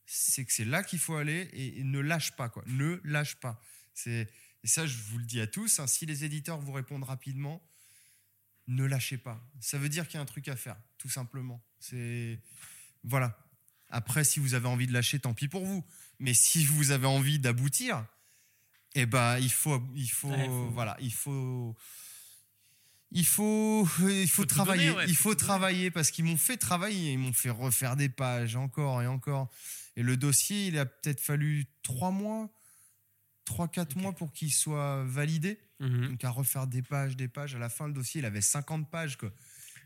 [0.06, 2.64] c'est que c'est là qu'il faut aller et, et ne lâche pas, quoi.
[2.68, 3.62] Ne lâche pas.
[3.94, 4.30] C'est
[4.64, 5.80] et ça, je vous le dis à tous.
[5.80, 7.62] hein, si les éditeurs vous répondent rapidement,
[8.68, 9.44] ne lâchez pas.
[9.60, 11.64] Ça veut dire qu'il y a un truc à faire, tout simplement.
[11.80, 12.40] C'est
[13.04, 13.38] voilà.
[13.92, 15.84] Après, si vous avez envie de lâcher, tant pis pour vous.
[16.20, 18.06] Mais si vous avez envie d'aboutir,
[18.96, 21.76] eh ben, il faut, il faut, Ouais, faut- voilà, il faut,
[23.12, 24.88] il faut, il faut, travailler.
[24.88, 28.10] donner, ouais, il faut travailler parce qu'ils m'ont fait travailler, ils m'ont fait refaire des
[28.10, 29.50] pages encore et encore.
[29.98, 32.50] Et le dossier, il a peut-être fallu trois mois,
[33.44, 34.02] trois, quatre Ok.
[34.02, 35.60] mois pour qu'il soit validé.
[35.82, 36.10] Mhm.
[36.10, 37.56] Donc à refaire des pages, des pages.
[37.56, 39.18] À la fin, le dossier, il avait 50 pages.
[39.18, 39.32] Quoi.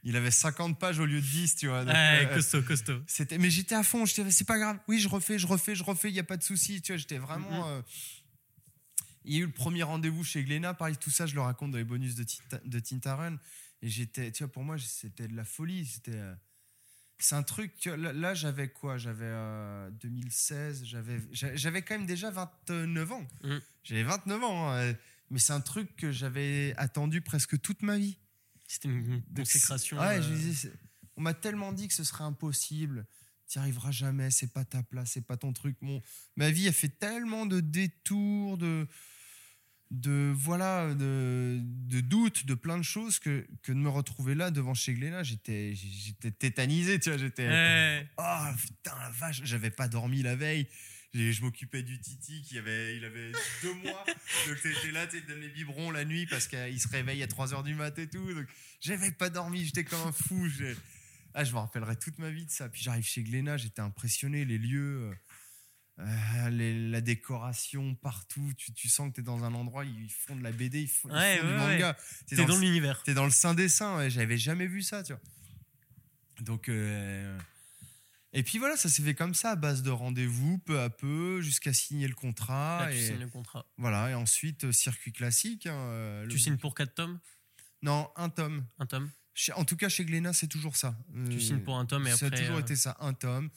[0.05, 1.83] Il avait 50 pages au lieu de 10, tu vois.
[1.83, 3.01] donc, Ouais, euh, costaud, costaud.
[3.07, 4.77] c'était, mais j'étais à fond, j'étais, c'est pas grave.
[4.87, 6.81] Oui, je refais, je refais, je refais, il n'y a pas de souci.
[6.81, 7.49] Tu vois, j'étais vraiment.
[7.67, 7.73] Mhm.
[7.79, 7.81] euh,
[9.25, 11.71] Il y a eu le premier rendez-vous chez Glénat, pareil, tout ça, je le raconte
[11.71, 13.37] dans les bonus de, Tinta- de.
[13.81, 15.85] Et j'étais, tu vois, pour moi, c'était de la folie.
[15.85, 16.15] C'était.
[16.15, 16.33] euh,
[17.17, 18.97] C'est un truc, tu vois, là, là, j'avais quoi?
[18.97, 23.25] J'avais euh, 2016, j'avais, j'a- j'avais quand même déjà 29 ans.
[23.43, 23.61] Mhm.
[23.83, 24.93] J'avais 29 ans, hein,
[25.31, 28.17] mais c'est un truc que j'avais attendu presque toute ma vie.
[28.67, 29.97] C'était une consécration.
[29.99, 30.73] Ouais, euh, je disais, c'est-
[31.17, 33.05] on m'a tellement dit que ce serait impossible.
[33.47, 35.77] Tu n'y arriveras jamais, c'est pas ta place, c'est pas ton truc.
[35.81, 36.01] Mon,
[36.35, 38.87] ma vie a fait tellement de détours, de,
[39.91, 44.49] de voilà, de, de doutes, de plein de choses que, que de me retrouver là
[44.49, 47.47] devant chez Glénat, j'étais, j'étais tétanisé, tu vois, j'étais.
[48.17, 50.67] Oh putain la vache, j'avais pas dormi la veille.
[51.17, 53.31] Je m'occupais du Titi qui avait, il avait
[53.63, 54.03] deux mois.
[54.47, 57.23] Donc t'étais là, tu sais, il donne les biberons la nuit parce qu'il se réveille
[57.23, 58.33] à 3 h du mat et tout.
[58.33, 58.47] Donc
[58.81, 60.47] j'avais pas dormi, j'étais comme un fou.
[61.33, 62.67] Ah, je me rappellerai toute ma vie de ça.
[62.69, 65.11] Puis j'arrive chez Glénat, j'étais impressionné, les lieux,
[65.99, 68.51] euh, euh, les- la décoration partout.
[68.57, 70.87] Tu, tu sens que tu es dans un endroit, ils font de la BD, ils
[70.89, 71.93] font, ils Ouais, font du ouais, manga.
[72.27, 73.03] T'es T'es dans dans l'univers.
[73.03, 73.31] T'es dans le
[73.97, 75.21] ouais, j'avais jamais vu ça, tu vois.
[76.41, 77.37] Donc, euh,
[78.37, 81.41] et puis voilà, ça s'est fait comme ça, à base de rendez-vous, peu à peu,
[81.41, 82.85] jusqu'à signer le contrat.
[82.85, 83.65] Là, tu et, signes le contrat.
[83.77, 85.65] Voilà, et ensuite, euh, circuit classique.
[85.67, 87.19] hein, euh, Tu signes pour 4 tomes?
[87.81, 88.65] Non, un tome.
[88.79, 89.09] Un tome?
[89.55, 90.97] En tout cas, chez Glénat, c'est toujours ça.
[91.27, 92.37] Tu Euh, signes pour un tome et Ça après.
[92.37, 93.49] a toujours euh, été ça, un tome,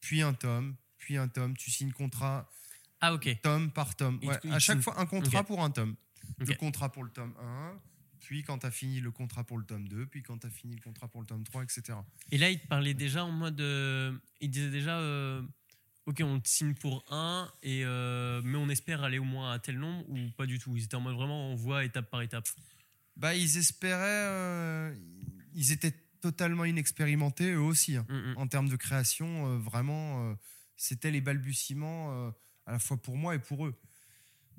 [0.00, 1.56] puis un tome, puis un tome.
[1.56, 2.48] Tu signes contrat,
[3.00, 3.28] Ah, ok.
[3.42, 4.20] tome par tome.
[4.22, 5.96] Ouais, à chaque fois, un contrat pour un tome.
[6.38, 7.78] Le contrat pour le tome 1,
[8.26, 10.50] puis quand tu as fini le contrat pour le tome 2, puis quand tu as
[10.50, 11.96] fini le contrat pour le tome 3, etc.
[12.32, 13.60] Et là, il te parlait déjà en mode.
[13.60, 14.98] euh, il disait déjà.
[14.98, 15.40] euh,
[16.06, 19.60] ok, on te signe pour un, et, euh, mais on espère aller au moins à
[19.60, 20.76] tel nombre, ou pas du tout?
[20.76, 22.48] Ils étaient en mode vraiment, on voit étape par étape.
[23.16, 24.26] Bah, ils espéraient.
[24.28, 24.94] euh,
[25.54, 27.94] ils étaient totalement inexpérimentés, eux aussi.
[27.96, 28.06] hein.
[28.08, 28.38] Mm, mm.
[28.38, 30.36] En termes de création, vraiment,
[30.76, 32.32] c'était les balbutiements
[32.66, 33.74] à la fois pour moi et pour eux.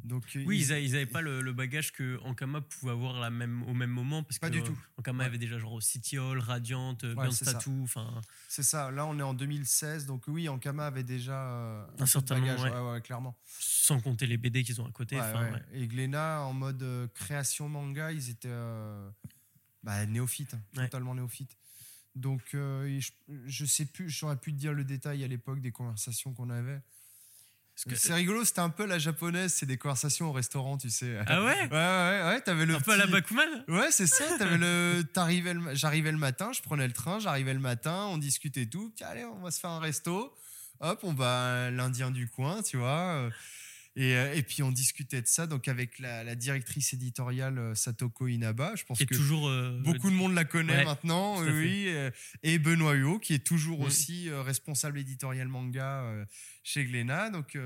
[0.03, 2.91] Donc, euh, Oui, ils- ils, a- ils avaient pas le, le bagage que Ankama pouvait
[2.91, 4.23] avoir la même, au même moment.
[4.23, 4.77] Parce Pas que, du tout.
[4.97, 5.25] Ankama Ouais.
[5.25, 7.53] avait déjà genre City Hall, Radiant, euh, Ouais, Burn c'est ça.
[7.53, 8.21] Tattoo, enfin.
[8.47, 8.89] c'est ça.
[8.91, 10.05] Là, on est en 2016.
[10.05, 12.69] Donc, oui, Ankama avait déjà euh, de certain bagage, ouais.
[12.71, 13.35] ouais, ouais, clairement.
[13.59, 15.19] Sans compter les BD qu'ils ont à côté.
[15.73, 19.09] Et Glénat, en mode euh, création manga, ils étaient euh,
[19.83, 21.57] bah, néophytes, hein, totalement néophytes.
[22.15, 22.99] Donc, je,
[23.45, 26.81] je sais plus, j'aurais pu te dire le détail à l'époque des conversations qu'on avait.
[27.85, 30.89] Parce que- C'est rigolo, c'était un peu la japonaise, c'est des conversations au restaurant, tu
[30.89, 31.19] sais.
[31.27, 34.23] Ah ouais Ouais, ouais, ouais, t'avais le Un peu à la Bakuman Ouais, c'est ça.
[34.39, 38.07] T'avais le, t'arrivais le ma- j'arrivais le matin, je prenais le train, j'arrivais le matin,
[38.09, 38.91] on discutait tout.
[38.95, 40.33] Tiens, allez, on va se faire un resto.
[40.79, 43.29] Hop, on va à l'Indien du coin, tu vois.
[43.97, 47.75] Euh, Et, et puis on discutait de ça, donc avec la, la directrice éditoriale euh,
[47.75, 48.75] Satoko Inaba.
[48.75, 49.47] Je pense que toujours.
[49.47, 51.89] euh, beaucoup de monde la connaît Ouais, maintenant, oui.
[52.43, 53.83] Et Benoît Huot, qui est toujours Mm.
[53.83, 56.03] aussi responsable éditorial manga
[56.63, 57.29] chez Glénat.
[57.31, 57.57] Donc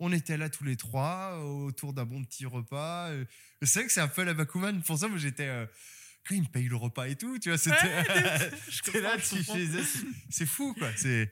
[0.00, 3.10] on était là tous les trois autour d'un bon petit repas.
[3.62, 4.82] C'est vrai que c'est un peu la Bakuman.
[4.82, 5.46] Pour ça, moi j'étais.
[5.46, 5.66] euh,
[6.26, 8.02] quand il me paye le repas et tout, tu vois, c'était.
[9.02, 9.36] là, tu
[10.30, 10.90] c'est fou, quoi.
[10.96, 11.30] C'est.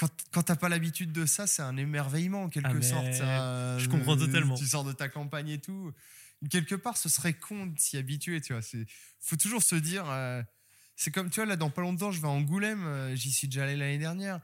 [0.00, 3.12] Quand, quand t'as pas l'habitude de ça, c'est un émerveillement en quelque Ah, sorte.
[3.12, 3.78] ça.
[3.78, 4.54] je comprends Euh, totalement.
[4.56, 5.92] Tu sors de ta campagne et tout.
[6.48, 8.62] Quelque part, ce serait con de s'y habituer, tu vois.
[9.20, 10.08] Faut toujours se dire.
[10.08, 10.42] euh,
[10.96, 12.82] c'est comme, tu vois, là, dans pas longtemps, je vais à Angoulême.
[12.84, 14.40] euh, J'y suis déjà allé l'année dernière.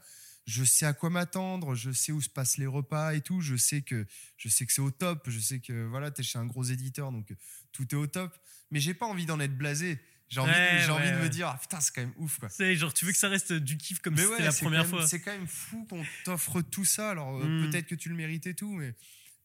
[0.46, 1.74] Je sais à quoi m'attendre.
[1.74, 3.40] Je sais où se passent les repas et tout.
[3.40, 5.28] Je sais que, je sais que c'est au top.
[5.30, 7.34] Je sais que, voilà, t'es chez un gros éditeur, donc
[7.72, 8.36] tout est au top.
[8.70, 9.98] Mais j'ai pas envie d'en être blasé.
[10.28, 12.38] J'ai envie, Ouais, j'ai envie ouais, de me dire, ah, putain, c'est quand même ouf,
[12.40, 12.48] quoi.
[12.48, 14.52] C'est genre, tu veux que ça reste du kiff comme si Mais c'était ouais, la
[14.52, 15.06] première même- fois.
[15.06, 17.10] C'est quand même fou qu'on t'offre tout ça.
[17.10, 17.70] Alors euh, Mm.
[17.70, 18.94] peut-être que tu le mérites et tout, mais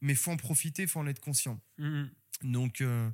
[0.02, 1.62] mais faut en profiter, faut en être conscient.
[1.78, 2.10] Mhm.
[2.44, 3.08] Donc euh,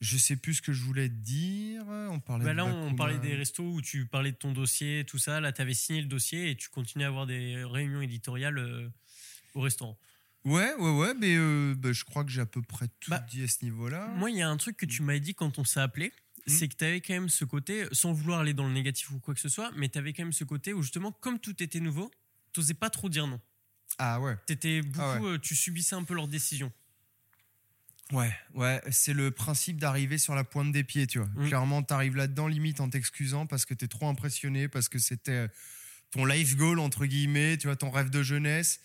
[0.00, 1.84] je sais plus ce que je voulais te dire.
[1.86, 2.44] On parlait.
[2.46, 2.96] Bah de là, on Bakuman.
[2.96, 5.40] parlait des restos où tu parlais de ton dossier, tout ça.
[5.40, 8.88] Là, tu avais signé le dossier et tu continues à avoir des réunions éditoriales euh,
[9.54, 9.98] au restaurant.
[10.46, 11.12] Ouais, ouais, ouais.
[11.18, 13.62] Mais euh, bah, je crois que j'ai à peu près tout Bah, dit à ce
[13.64, 14.06] niveau-là.
[14.16, 16.12] Moi, il y a un truc que tu m'as dit quand on s'est appelé.
[16.46, 19.18] C'est que tu avais quand même ce côté, sans vouloir aller dans le négatif ou
[19.18, 21.60] quoi que ce soit, mais tu avais quand même ce côté où justement, comme tout
[21.62, 22.10] était nouveau,
[22.52, 23.40] tu n'osais pas trop dire non.
[23.98, 24.36] Ah ouais.
[24.46, 25.28] T'étais beaucoup, Ah ouais.
[25.30, 26.72] euh, tu subissais un peu leurs décisions.
[28.12, 31.28] Ouais, ouais, c'est le principe d'arriver sur la pointe des pieds, tu vois.
[31.34, 31.48] Mm.
[31.48, 35.48] Clairement, t'arrives là-dedans limite en t'excusant parce que t'es trop impressionné, parce que c'était
[36.12, 38.80] ton life goal, entre guillemets, tu vois, ton rêve de jeunesse.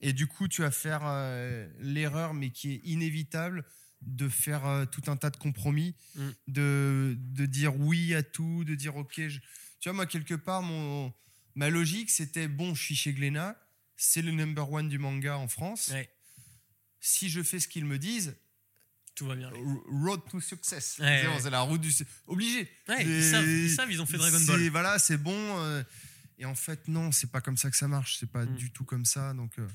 [0.00, 3.64] Et du coup, tu vas faire euh, l'erreur, mais qui est inévitable,
[4.06, 6.28] de faire euh, tout un tas de compromis, Mm.
[6.48, 9.14] de, de dire oui à tout, de dire ok.
[9.28, 9.38] je-
[9.80, 11.12] Tu vois, moi, quelque part, mon,
[11.54, 13.56] ma logique, c'était bon, je suis chez Glénat,
[13.96, 16.08] c'est le number one du manga en France Ouais.
[17.00, 18.34] si je fais ce qu'ils me disent,
[19.14, 19.50] Tout va bien.
[19.90, 20.96] Road to success.
[20.98, 21.40] Ouais, C'est bon, ouais.
[21.42, 21.92] c'est la route du
[22.26, 22.66] obligé.
[22.88, 24.68] Ouais, ils savent, ils savent, ils ont fait Dragon Ball.
[24.70, 25.36] Voilà, c'est bon.
[25.60, 25.82] euh,
[26.38, 28.16] et en fait, non, c'est pas comme ça que ça marche.
[28.18, 28.56] C'est pas Mm.
[28.56, 29.34] du tout comme ça.
[29.34, 29.68] Donc, euh,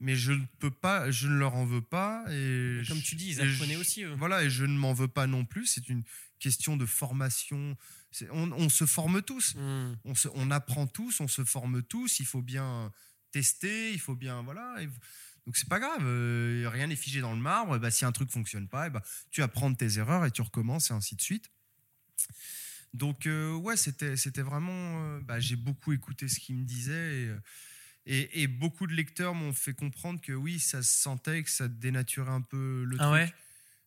[0.00, 2.24] mais je ne peux pas, je ne leur en veux pas.
[2.30, 4.14] Et Comme je- tu dis, ils apprenaient je- aussi, eux.
[4.18, 5.66] Voilà, et je ne m'en veux pas non plus.
[5.66, 6.02] C'est une
[6.38, 7.76] question de formation.
[8.30, 9.54] On, on se forme tous.
[9.56, 9.94] Hmm.
[10.04, 12.20] On, se- on apprend tous, on se forme tous.
[12.20, 12.92] Il faut bien
[13.30, 14.76] tester, il faut bien voilà.
[14.80, 14.88] et-
[15.46, 17.76] donc c'est pas grave, euh, rien n'est figé dans le marbre.
[17.78, 20.90] Bah, si un truc fonctionne pas, bah, tu apprends de tes erreurs et tu recommences
[20.90, 21.50] et ainsi de suite.
[22.94, 25.02] Donc euh, ouais, c'était c'était vraiment.
[25.16, 27.32] euh, bah, J'ai beaucoup écouté ce qu'il me disait et,
[28.06, 31.68] et, et beaucoup de lecteurs m'ont fait comprendre que oui, ça se sentait que ça
[31.68, 33.12] dénaturait un peu le Ah truc.
[33.12, 33.34] ouais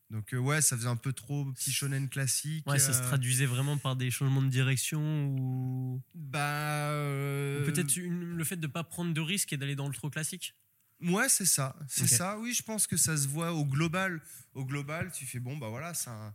[0.10, 2.66] Donc euh, ouais, ça faisait un peu trop petit shonen classique.
[2.68, 7.96] Ouais, ça se euh, traduisait vraiment par des changements de direction ou, Bah euh, peut-être
[7.98, 10.56] le fait de pas prendre de risques et d'aller dans le trop classique.
[11.00, 11.76] Ouais, c'est ça.
[11.88, 12.40] C'est ça.
[12.40, 14.20] Oui, je pense que ça se voit au global.
[14.56, 16.34] Au global, tu fais bon, bah voilà, ça.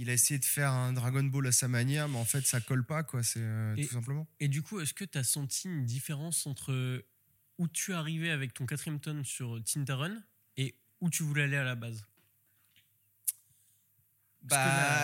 [0.00, 2.60] Il a essayé de faire un Dragon Ball à sa manière, mais en fait, ça
[2.60, 3.24] colle pas, quoi.
[3.24, 4.28] C'est euh, Et- tout simplement.
[4.38, 7.04] Et du coup, est-ce que tu as senti une différence entre
[7.58, 10.22] où tu arrivais avec ton quatrième tome sur Tintarun
[10.56, 12.06] et où tu voulais aller à la base?
[14.42, 14.56] Bah,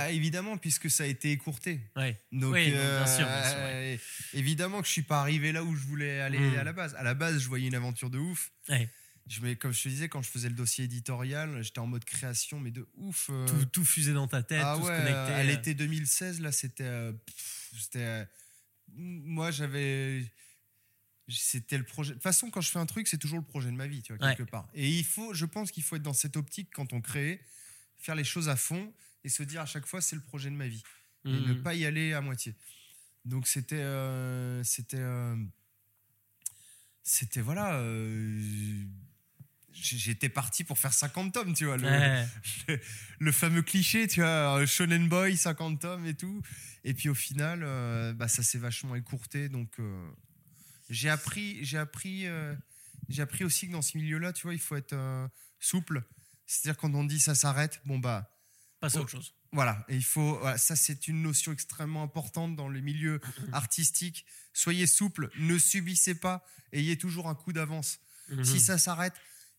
[0.07, 1.81] là- évidemment, puisque ça a été écourté.
[1.97, 2.19] Ouais.
[2.33, 4.01] Donc, Oui, bien sûr, bien euh, sûr, ouais.
[4.33, 6.59] évidemment que je suis pas arrivé là où je voulais aller Mm.
[6.59, 6.95] à la base.
[6.95, 8.53] À la base, je voyais une aventure de ouf.
[8.69, 8.89] Ouais.
[9.27, 12.61] Je comme je te disais, quand je faisais le dossier éditorial, j'étais en mode création,
[12.61, 13.31] mais de ouf.
[13.31, 15.33] euh, Tout, tout fusé dans ta tête, ah tout ouais, se connectait.
[15.33, 16.85] à l'été 2016, là, c'était.
[16.85, 17.13] euh,
[17.79, 17.99] c'était.
[18.01, 18.25] euh,
[18.89, 20.31] moi, j'avais.
[21.29, 22.11] C'était le projet.
[22.11, 24.03] De toute façon, quand je fais un truc, c'est toujours le projet de ma vie,
[24.03, 24.37] tu vois, Ouais.
[24.37, 24.69] quelque part.
[24.75, 27.41] Et il faut, je pense qu'il faut être dans cette optique quand on crée,
[27.97, 28.93] faire les choses à fond
[29.25, 30.83] et se dire à chaque fois, c'est le projet de ma vie.
[31.25, 32.55] Et ne pas y aller à moitié.
[33.25, 33.77] Donc, c'était.
[33.77, 35.03] euh, c'était.
[37.03, 37.83] c'était, voilà.
[39.75, 41.77] J'étais parti pour faire 50 tomes, tu vois.
[41.77, 42.29] Le, Ouais.
[43.19, 46.43] le fameux cliché, tu vois, euh, Shonen Boy, 50 tomes et tout.
[46.85, 49.49] Et puis au final, euh, bah, ça s'est vachement écourté.
[49.49, 50.11] Donc euh,
[50.91, 52.55] j'ai appris, j'ai appris, euh,
[53.09, 54.95] j'ai appris aussi que dans ce milieu-là, tu vois, il faut être
[55.59, 56.03] souple.
[56.47, 58.31] C'est-à-dire quand on dit ça s'arrête, bon bah
[58.81, 59.35] Passe à autre chose.
[59.53, 59.85] voilà.
[59.89, 63.21] Et il faut, voilà, ça c'est une notion extrêmement importante dans le milieu
[63.53, 64.27] artistique.
[64.53, 67.99] Soyez souple, ne subissez pas, ayez toujours un coup d'avance.
[68.29, 68.45] Mhm.
[68.45, 69.15] Si ça s'arrête,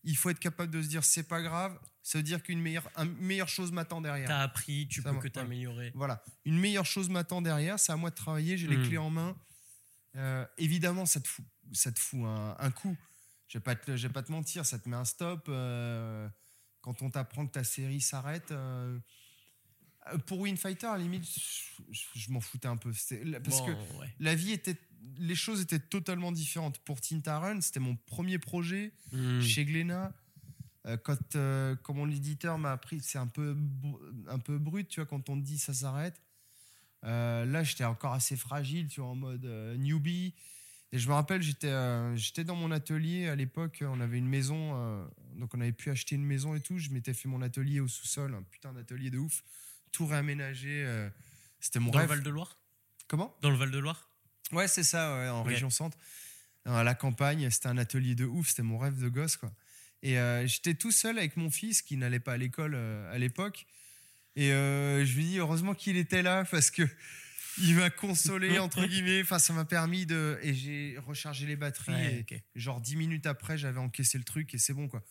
[0.05, 1.77] il faut être capable de se dire c'est pas grave.
[2.03, 2.87] Ça veut dire qu'une meilleure,
[3.19, 4.27] meilleure chose m'attend derrière.
[4.27, 5.91] T'as appris, tu peux que t'améliorer.
[5.95, 7.79] Voilà, une meilleure chose m'attend derrière.
[7.79, 8.57] C'est à moi de travailler.
[8.57, 8.87] J'ai les Mm.
[8.87, 9.35] clés en main.
[10.15, 11.43] Euh, évidemment, ça te fout,
[11.73, 12.95] ça te fout un, un coup.
[13.47, 15.45] Je vais pas te, je vais pas te mentir, ça te met un stop.
[15.49, 16.29] euh,
[16.81, 18.51] quand on t'apprend que ta série s'arrête.
[18.51, 18.97] euh,
[20.27, 22.91] pour Winfighter, à la limite, je, je- je m'en foutais un peu.
[22.91, 24.13] Parce Bon, que ouais.
[24.19, 24.77] la vie était,
[25.17, 26.79] les choses étaient totalement différentes.
[26.79, 29.41] Pour Tintaron, c'était mon premier projet Hmm.
[29.41, 30.13] chez Glénat.
[30.85, 33.57] Euh, quand, euh, quand mon éditeur m'a appris, c'est un peu,
[34.27, 36.21] un peu brut, tu vois, quand on te dit ça s'arrête.
[37.03, 39.45] Euh, là, j'étais encore assez fragile, tu vois, en mode
[39.77, 40.33] newbie.
[40.91, 41.73] Et je me rappelle, j'étais
[42.15, 43.83] j'étais dans mon atelier à l'époque.
[43.85, 46.77] On avait une maison, donc on avait pu acheter une maison et tout.
[46.77, 49.43] Je m'étais fait mon atelier au sous-sol, un putain d'atelier de ouf,
[49.91, 51.09] tout réaménagé.
[51.59, 52.09] C'était mon Dans le rêve.
[52.09, 52.59] Val-de-Loire?
[53.07, 53.35] Comment?
[53.41, 54.09] Dans le Val-de-Loire?
[54.51, 55.97] Ouais, c'est ça, ouais, en région centre.
[56.65, 59.51] À la campagne, c'était un atelier de ouf, c'était mon rêve de gosse, quoi.
[60.01, 63.17] Et euh, j'étais tout seul avec mon fils qui n'allait pas à l'école euh, à
[63.17, 63.65] l'époque.
[64.35, 66.83] Et euh, je lui dis heureusement qu'il était là parce que
[67.59, 69.21] il m'a consolé, entre guillemets.
[69.21, 70.37] Enfin, ça m'a permis de.
[70.41, 71.93] Et j'ai rechargé les batteries.
[71.93, 72.41] Ouais, et ok.
[72.55, 75.03] genre 10 minutes après, j'avais encaissé le truc et c'est bon, quoi.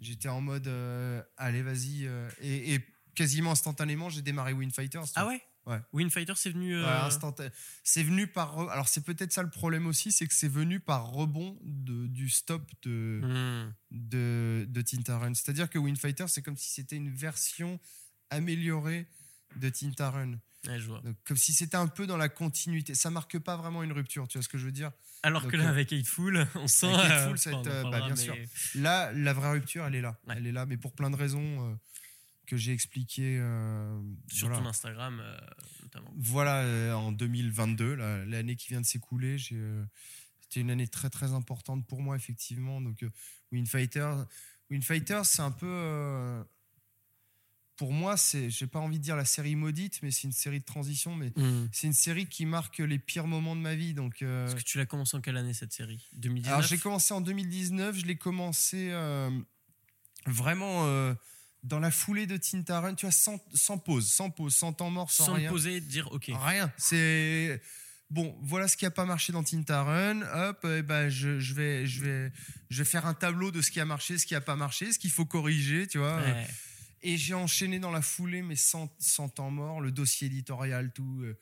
[0.00, 2.08] J'étais en mode euh, allez, vas-y.
[2.40, 2.80] et, et
[3.14, 5.04] quasiment instantanément, j'ai démarré Winfighters.
[5.14, 5.40] Ah ouais?
[5.66, 5.78] Ouais.
[5.92, 6.74] Winfighter, c'est venu.
[6.76, 7.50] euh, Ouais.
[7.84, 8.56] C'est venu par.
[8.56, 12.06] re- Alors, c'est peut-être ça le problème aussi, c'est que c'est venu par rebond de,
[12.08, 13.74] du stop de, hmm.
[13.92, 15.34] de, de Tintaron.
[15.34, 17.78] C'est-à-dire que Winfighter, c'est comme si c'était une version
[18.30, 19.06] améliorée
[19.56, 20.38] de Tintaron.
[20.66, 21.00] Ouais, je vois.
[21.00, 22.94] Donc, comme si c'était un peu dans la continuité.
[22.94, 24.92] Ça marque pas vraiment une rupture, tu vois ce que je veux dire?
[25.24, 26.86] Alors Donc, que là, euh, avec Eightful, on sent.
[26.86, 28.36] Avec euh, Eightful, ça va être, euh, bah, bien sûr.
[28.76, 30.18] Là, la vraie rupture, elle est là.
[30.28, 31.74] Elle est là, mais pour plein de raisons euh,
[32.46, 33.38] que j'ai expliquées.
[33.40, 34.62] euh, Sur voilà.
[34.62, 35.36] ton Instagram, euh,
[35.82, 36.12] notamment.
[36.16, 39.84] Voilà, euh, en 2022, là, l'année qui vient de s'écouler, j'ai, euh,
[40.40, 42.80] c'était une année très très importante pour moi, effectivement.
[42.80, 43.10] Donc, euh,
[43.52, 44.12] Winfighter,
[44.70, 45.66] Winfighter c'est un peu.
[45.68, 46.42] euh,
[47.76, 50.60] pour moi, c'est, j'ai pas envie de dire la série maudite, mais c'est une série
[50.60, 51.66] de transition, mais Hmm.
[51.72, 53.92] c'est une série qui marque les pires moments de ma vie.
[53.94, 56.06] Donc, euh, Est-ce que tu l'as commencé en quelle année cette série?
[56.12, 59.30] 2019 alors, j'ai commencé en 2019, je l'ai commencé euh,
[60.26, 61.14] vraiment euh,
[61.62, 65.10] dans la foulée de Tintaron, tu vois, sans, sans pause, sans pause, sans temps mort,
[65.10, 65.48] sans, Sans rien.
[65.48, 66.30] te poser, dire ok.
[66.34, 66.72] Rien.
[66.76, 67.62] C'est
[68.10, 68.36] bon.
[68.42, 70.22] Voilà ce qui a pas marché dans Tintaron.
[70.34, 72.32] Hop, eh ben je, je vais, je vais,
[72.68, 74.92] je vais faire un tableau de ce qui a marché, ce qui a pas marché,
[74.92, 76.16] ce qu'il faut corriger, tu vois.
[76.16, 76.46] Ouais.
[77.02, 81.20] Et j'ai enchaîné dans la foulée, mais sans, sans temps mort, le dossier éditorial, tout.
[81.22, 81.34] euh,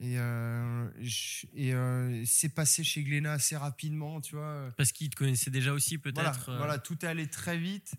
[0.00, 4.70] et euh, je- et euh, c'est passé chez Glénat assez rapidement, tu vois.
[4.76, 6.48] Parce qu'ils te connaissaient déjà aussi, Voilà, peut-être.
[6.48, 7.92] euh, voilà, tout est allé très vite.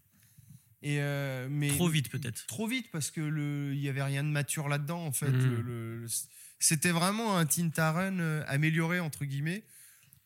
[0.86, 2.46] Et euh, mais Trop vite, peut-être.
[2.46, 5.32] Trop vite parce que le, il y avait rien de mature là-dedans en fait.
[5.32, 6.08] Le- le- le-
[6.60, 9.64] c'était vraiment un Tintaren euh, amélioré entre guillemets,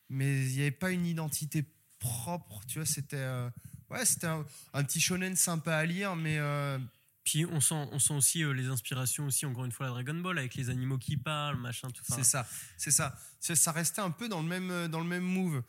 [0.08, 1.64] mais il n'y avait pas une identité
[2.00, 2.60] propre.
[2.66, 3.48] Tu vois, c'était euh,
[3.90, 4.44] ouais, c'était un,
[4.74, 6.78] un petit shonen sympa à lire, mais euh,
[7.24, 10.38] Puis on sent, on sent aussi les inspirations aussi, encore une fois, la Dragon Ball,
[10.38, 12.16] avec les animaux qui parlent, machin, tout ça,
[12.76, 13.16] c'est ça.
[13.38, 15.62] C'est- Ça restait un peu dans le même dans le même move.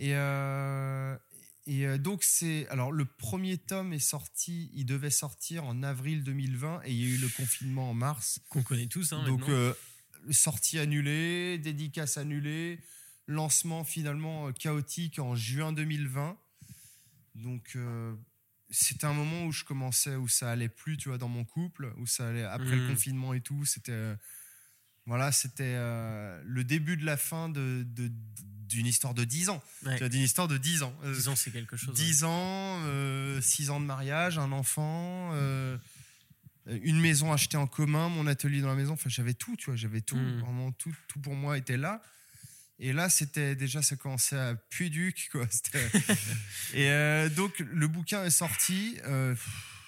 [0.00, 1.16] Et euh,
[1.68, 6.24] et euh, donc c'est alors le premier tome est sorti, il devait sortir en avril
[6.24, 8.40] 2020 et il y a eu le confinement en mars.
[8.48, 9.74] Qu'on connaît tous, hein, Donc, euh,
[10.30, 12.80] sortie annulée, dédicace annulée,
[13.26, 16.36] lancement finalement euh, chaotique en juin 2020.
[17.34, 18.14] Donc, euh,
[18.70, 21.92] c'était un moment où je commençais, où ça allait plus, tu vois, dans mon couple,
[21.98, 22.88] où ça allait après le Mhm.
[22.88, 23.64] confinement et tout.
[23.64, 24.16] C'était, euh,
[25.06, 25.76] voilà, c'était
[26.44, 28.10] le début de la fin de, de-
[28.68, 29.62] d'une histoire de 10 ans.
[29.84, 30.08] Ouais.
[30.08, 30.94] D'une histoire de 10 ans.
[31.04, 31.94] Euh, 10 ans, c'est quelque chose.
[31.94, 32.80] 10 ans,
[33.40, 35.76] 6 ans de mariage, un enfant, euh,
[36.66, 38.92] une maison achetée en commun, mon atelier dans la maison.
[38.92, 40.16] Enfin, j'avais tout, tu vois, j'avais tout.
[40.16, 40.40] Mm.
[40.40, 42.02] Vraiment, tout, tout pour moi était là.
[42.80, 45.46] Et là, c'était déjà, ça commençait à puer duc, quoi.
[46.74, 48.98] Et euh, donc, le bouquin est sorti.
[49.04, 49.34] euh,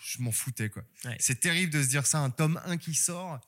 [0.03, 0.83] je m'en foutais, quoi.
[1.05, 1.17] Ouais.
[1.21, 3.39] C'est terrible de se dire ça, un tome 1 qui sort.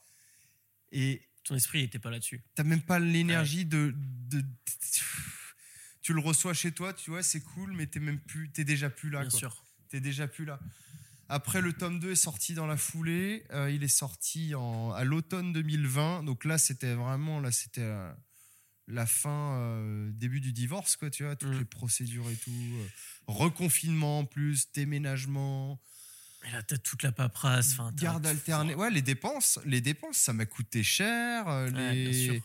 [0.93, 1.23] Et
[1.53, 2.41] Ton esprit n'était pas là-dessus.
[2.55, 3.95] T'as même pas l'énergie de,
[4.31, 4.43] de-
[6.01, 8.89] Tu le reçois chez toi, tu vois, c'est cool, mais t'es même plus, t'es déjà
[8.89, 9.21] plus là.
[9.21, 9.39] Bien quoi.
[9.39, 9.65] sûr.
[9.91, 10.59] T'es déjà plus là.
[11.29, 13.45] Après, le tome 2 est sorti dans la foulée.
[13.51, 16.25] Euh, il est sorti en, à l'automne 2020.
[16.25, 18.11] Donc là, c'était vraiment, là, c'était euh,
[18.89, 21.59] la fin, euh, début du divorce, quoi, tu vois, toutes Mm.
[21.59, 22.51] les procédures et tout.
[22.51, 22.87] euh,
[23.27, 25.79] reconfinement en plus, déménagement,
[26.45, 27.73] Et là, t'as toute la paperasse.
[27.73, 28.75] enfin, garde alternée.
[28.75, 31.47] Ouais, les dépenses, les dépenses, ça m'a coûté cher.
[31.49, 32.43] euh, Ouais, les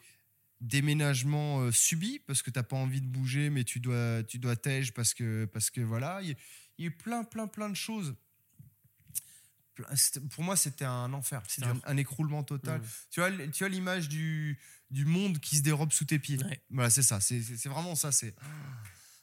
[0.62, 4.56] déménagements euh, subis parce que t'as pas envie de bouger, mais tu dois, tu dois
[4.56, 6.36] tège parce que, parce que voilà, il y, a-
[6.78, 8.16] il y a eu plein, plein, plein de choses.
[10.32, 11.44] Pour moi, c'était un enfer.
[11.48, 12.82] C'est C'était un, écroulement total.
[13.12, 14.58] Tu vois, tu as l'image du,
[14.90, 16.44] du monde qui se dérobe sous tes pieds.
[16.44, 16.60] Ouais.
[16.72, 17.20] Voilà, c'est ça.
[17.20, 18.12] C'est vraiment ça.
[18.12, 18.34] C'est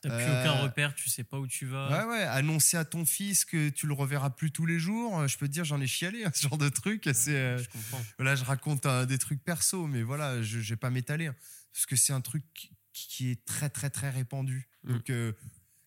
[0.08, 1.88] T'as plus Euh, aucun repère, tu sais pas où tu vas.
[2.06, 2.22] ouais, ouais.
[2.22, 5.18] Annoncer à ton fils que tu le reverras plus tous les jours.
[5.20, 7.08] euh, Je peux te dire, j'en ai chialé, hein, ce genre de truc.
[7.12, 8.00] C'est euh, Je comprends.
[8.18, 11.26] Là, je raconte euh, des trucs perso, mais voilà, je ne vais pas m'étaler.
[11.28, 11.36] hein,
[11.72, 12.70] parce que c'est un truc qui,
[13.08, 14.68] qui est très, très, très répandu.
[14.84, 14.92] Mm.
[14.92, 15.32] Donc, euh,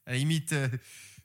[0.05, 0.67] à la limite, euh,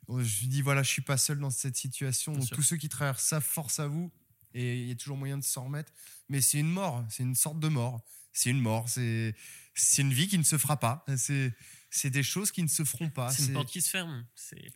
[0.09, 2.33] je dis, voilà, je suis pas seul dans cette situation.
[2.33, 4.11] Donc, tous ceux qui traversent ça, force à vous.
[4.53, 5.91] Et il y a toujours moyen de s'en remettre.
[6.29, 7.03] Mais c'est une mort.
[7.09, 8.01] C'est une sorte de mort.
[8.33, 8.87] C'est une mort.
[8.87, 9.35] C'est
[9.75, 11.03] c'est une vie qui ne se fera pas.
[11.17, 11.51] C'est
[11.95, 13.29] c'est des choses qui ne se feront pas.
[13.31, 14.25] c'est une porte qui se ferme.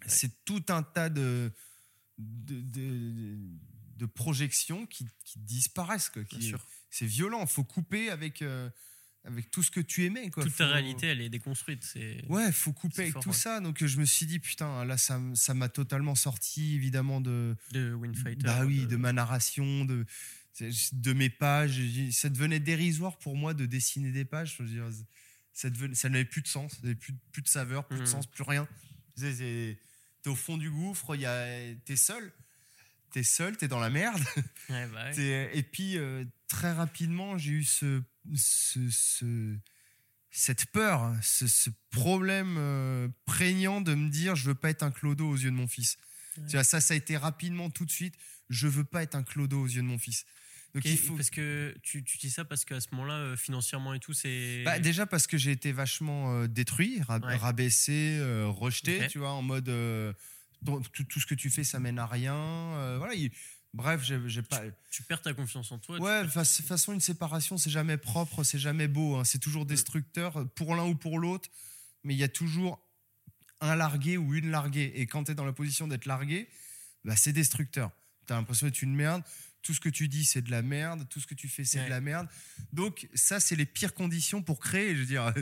[0.06, 1.52] C'est tout un tas de,
[2.20, 3.38] de, de,
[3.98, 6.10] de projections qui, qui disparaissent.
[6.10, 6.64] Quoi, bien qui- sûr.
[6.92, 7.46] c'est violent.
[7.48, 8.70] faut couper avec, euh,
[9.24, 10.30] avec tout ce que tu aimais.
[10.30, 10.44] Quoi.
[10.44, 11.84] Toute ta réalité, elle est déconstruite.
[11.84, 13.36] C'est Ouais, faut couper avec fort, tout ouais.
[13.36, 13.60] ça.
[13.62, 17.94] Donc je me suis dit, putain, là, ça ça m'a totalement sorti, évidemment, de, de
[17.96, 18.44] Winfighter.
[18.46, 20.06] bah oui, de- de ma narration, de,
[20.62, 21.82] de mes pages.
[22.12, 24.56] Ça devenait dérisoire pour moi de dessiner des pages.
[24.58, 24.86] Je veux dire,
[25.58, 28.02] ça, devenait- ça n'avait plus de sens, ça n'avait plus, plus de saveur, plus de
[28.02, 28.08] Mhm.
[28.08, 28.68] sens, plus rien.
[29.20, 31.16] T'es au fond du gouffre,
[31.86, 32.32] t'es seul.
[33.12, 34.22] T'es seul, t'es dans la merde.
[34.70, 35.52] Ouais, bah ouais.
[35.58, 38.04] Et puis, euh, très rapidement, j'ai eu ce,
[38.36, 39.58] ce- ce-
[40.30, 44.92] cette peur, ce, ce problème euh, prégnant de me dire je veux pas être un
[44.92, 45.98] clodo aux yeux de mon fils.
[46.38, 46.44] Ouais.
[46.48, 48.16] Tu vois, ça, ça a été rapidement tout de suite.
[48.50, 50.26] Je veux pas être un clodo aux yeux de mon fils.
[50.78, 51.16] Donc, Et il faut.
[51.16, 54.62] Parce que tu, tu dis ça parce qu'à ce moment-là, euh, financièrement et tout, c'est.
[54.64, 57.36] Bah, déjà parce que j'ai été vachement euh, détruit, Ouais.
[57.36, 59.72] rabaissé, euh, rejeté, tu vois, en mode
[60.66, 62.96] tout, tout ce que tu fais, ça mène à rien.
[62.98, 63.14] voilà.
[63.16, 63.32] il-
[63.74, 64.62] bref, j'ai pas.
[64.92, 66.00] tu perds ta confiance en toi.
[66.00, 69.16] Ouais, de perds- toute façon, une séparation, c'est jamais propre, c'est jamais beau.
[69.16, 69.24] hein.
[69.24, 71.50] C'est toujours destructeur euh, pour l'un ou pour l'autre.
[72.04, 72.80] Mais il y a toujours
[73.62, 74.92] un largué ou une larguée.
[74.96, 76.48] Et quand tu es dans la position d'être largué,
[77.04, 77.90] bah, c'est destructeur.
[78.28, 79.24] Tu as l'impression d'être une merde.
[79.68, 81.06] Tout ce que tu dis, c'est de la merde.
[81.10, 81.86] Tout ce que tu fais, c'est Ouais.
[81.86, 82.30] de la merde.
[82.72, 84.96] Donc, ça, c'est les pires conditions pour créer.
[84.96, 85.34] Je veux dire,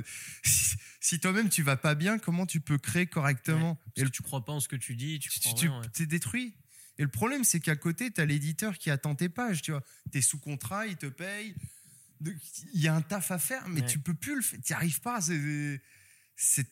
[1.00, 4.16] si, toi-même, tu vas pas bien, comment tu peux créer correctement Parce Et le que
[4.16, 5.88] tu crois pas en ce que tu dis, tu tu, tu- rien, ouais.
[5.94, 6.56] t'es détruit.
[6.98, 9.84] Et le problème, c'est qu'à côté, tu as l'éditeur qui attend tes pages, tu vois.
[10.12, 11.54] Es sous contrat, il te paye.
[12.74, 13.88] Il y a un taf à faire, mais Ouais.
[13.88, 14.60] tu peux plus le faire.
[14.66, 15.20] Tu n'y arrives pas.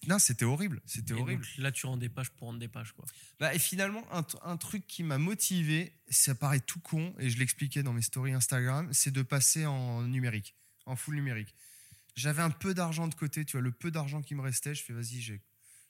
[0.07, 0.81] Non, c'était horrible.
[0.85, 1.43] C'était horrible.
[1.43, 3.05] donc, là, tu rends des pages pour rendre des pages, quoi.
[3.39, 7.81] Bah, et finalement, un, truc qui m'a motivé, ça paraît tout con, et je l'expliquais
[7.81, 10.55] dans mes stories Instagram, c'est de passer en numérique,
[10.85, 11.55] en full numérique.
[12.15, 14.83] J'avais un peu d'argent de côté, tu vois, le peu d'argent qui me restait, je
[14.83, 15.41] fais vas-y, j'ai,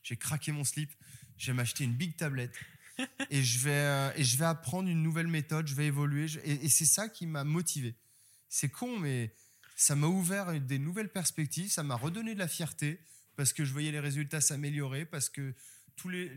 [0.04, 0.92] j'ai craqué mon slip,
[1.38, 2.54] je vais m'acheter une big tablette.
[3.32, 6.40] et je vais euh, et je vais apprendre une nouvelle méthode, je vais évoluer je-
[6.42, 7.96] et, et c'est ça qui m'a motivé.
[8.50, 9.34] C'est con mais
[9.76, 13.00] ça m'a ouvert des nouvelles perspectives, ça m'a redonné de la fierté
[13.36, 15.54] parce que je voyais les résultats s'améliorer parce que
[15.96, 16.32] tous les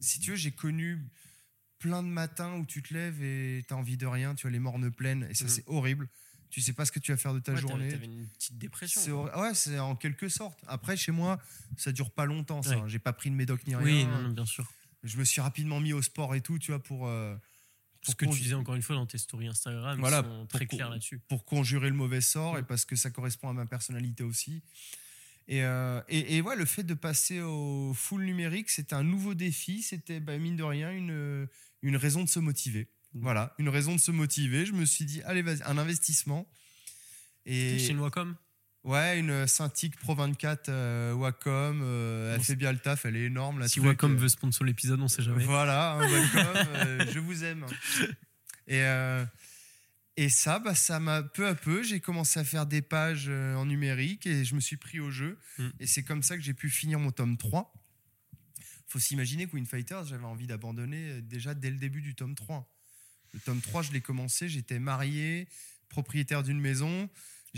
[0.00, 1.00] si tu veux, j'ai connu
[1.78, 4.50] plein de matins où tu te lèves et tu as envie de rien, tu as
[4.50, 5.50] les mornes pleines et ça Mhm.
[5.50, 6.08] c'est horrible.
[6.50, 7.88] Tu sais pas ce que tu vas faire de ta Ouais, journée.
[7.90, 9.00] T'avais une petite dépression.
[9.00, 10.58] C'est hor- ouais, c'est en quelque sorte.
[10.66, 11.38] Après, chez moi,
[11.76, 12.62] ça dure pas longtemps.
[12.62, 12.78] Ça.
[12.78, 12.88] Ouais.
[12.88, 13.84] J'ai pas pris de médoc ni rien.
[13.84, 14.66] Oui, non, non, bien sûr.
[15.04, 17.36] Je me suis rapidement mis au sport et tout, tu vois, pour euh,
[18.02, 20.88] Ce que tu disais encore une fois dans tes stories Instagram, Voilà, sont très clairs
[20.88, 21.18] là-dessus.
[21.28, 22.66] pour conjurer le mauvais sort et Mm.
[22.66, 24.62] parce que ça correspond à ma personnalité aussi.
[25.48, 29.34] Et, euh, et, et ouais, le fait de passer au full numérique, c'était un nouveau
[29.34, 29.82] défi.
[29.82, 31.48] C'était bah, mine de rien une,
[31.82, 32.88] une raison de se motiver.
[33.14, 33.20] Mm.
[33.22, 34.66] Voilà, une raison de se motiver.
[34.66, 36.46] Je me suis dit, allez, vas-y, un investissement.
[37.46, 38.36] Et chez Wacom?
[38.84, 43.16] Ouais, une Cintiq Pro 24 euh, Wacom, euh, elle Bon, fait bien le taf, elle
[43.16, 43.58] est énorme.
[43.58, 45.44] La Si truc, Wacom veut sponsor l'épisode, on sait jamais.
[45.44, 47.66] Voilà, hein, Wacom, je vous aime.
[48.66, 48.82] Et,
[50.20, 53.54] et ça, bah, ça m'a peu à peu, j'ai commencé à faire des pages euh,
[53.54, 55.38] en numérique et je me suis pris au jeu.
[55.58, 55.68] Mm.
[55.78, 57.72] Et c'est comme ça que j'ai pu finir mon tome 3.
[58.88, 62.68] Faut s'imaginer que Fighters, j'avais envie d'abandonner euh, déjà dès le début du tome 3.
[63.32, 65.46] Le tome 3, je l'ai commencé, j'étais marié,
[65.88, 67.08] propriétaire d'une maison.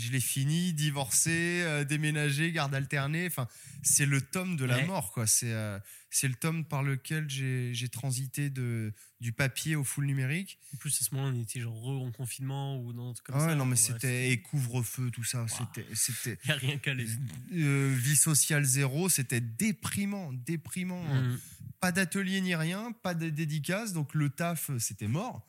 [0.01, 3.27] Je l'ai fini, divorcé, euh, déménagé, garde alternée.
[3.27, 3.47] Enfin,
[3.83, 4.85] c'est le tome de la Ouais.
[4.87, 5.27] mort, quoi.
[5.27, 5.79] C'est euh,
[6.09, 8.91] c'est le tome par lequel j'ai transité de,
[9.21, 10.59] du papier au full numérique.
[10.73, 13.47] En plus, à ce moment-là, on était genre re en confinement ou dans comme Ah
[13.49, 13.55] ça.
[13.55, 15.43] non, mais c'était et couvre-feu, tout ça.
[15.43, 15.47] Wow.
[15.47, 17.05] C'était C'était Y a rien calé.
[17.53, 19.07] euh, vie sociale zéro.
[19.07, 21.03] C'était déprimant, déprimant.
[21.03, 21.39] Mm.
[21.79, 23.93] Pas d'atelier ni rien, pas de dédicace.
[23.93, 25.47] Donc le taf, euh, c'était mort.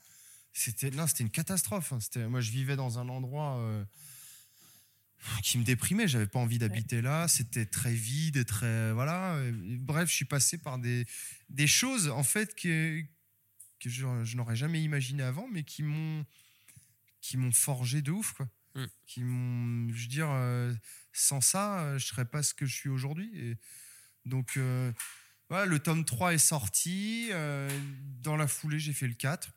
[0.52, 1.92] C'était non, c'était une catastrophe.
[1.92, 1.98] hein.
[2.00, 3.56] C'était moi, je vivais dans un endroit
[5.42, 6.08] qui me déprimait.
[6.08, 7.28] J'avais pas envie d'habiter là.
[7.28, 9.38] C'était très vide, très voilà.
[9.52, 11.06] Bref, je suis passé par des
[11.48, 13.02] des choses en fait que
[13.80, 16.24] que je, je n'aurais jamais imaginé avant, mais qui m'ont
[17.20, 18.48] qui m'ont forgé de ouf quoi.
[18.74, 18.84] Mm.
[19.06, 20.72] Qui m'ont, je veux dire, euh,
[21.12, 23.30] sans ça, euh, je serais pas ce que je suis aujourd'hui.
[23.34, 23.56] Et
[24.24, 24.92] donc euh,
[25.48, 27.28] voilà, le tome 3 est sorti.
[27.32, 27.68] euh,
[28.22, 29.50] dans la foulée, j'ai fait le 4.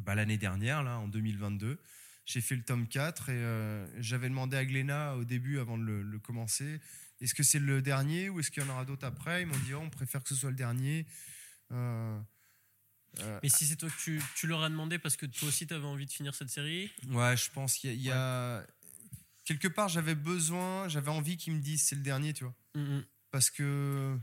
[0.00, 1.80] Bah, L'année dernière, là, en 2022,
[2.26, 5.84] j'ai fait le tome 4 et euh, j'avais demandé à Glénat au début, avant de
[5.84, 6.80] le, le commencer,
[7.20, 9.42] est-ce que c'est le dernier ou est-ce qu'il y en aura d'autres après?
[9.42, 11.06] Ils m'ont dit, oh, on préfère que ce soit le dernier.
[11.72, 12.18] Euh,
[13.20, 15.66] euh, Mais si c'est toi que tu, tu leur as demandé parce que toi aussi,
[15.66, 18.10] tu avais envie de finir cette série, Ouais, je pense qu'il y a, il y
[18.10, 18.66] a-
[19.44, 22.80] quelque part j'avais besoin, j'avais envie qu'ils me disent c'est le dernier, tu vois, Mm,
[22.98, 23.04] mm.
[23.30, 24.18] parce que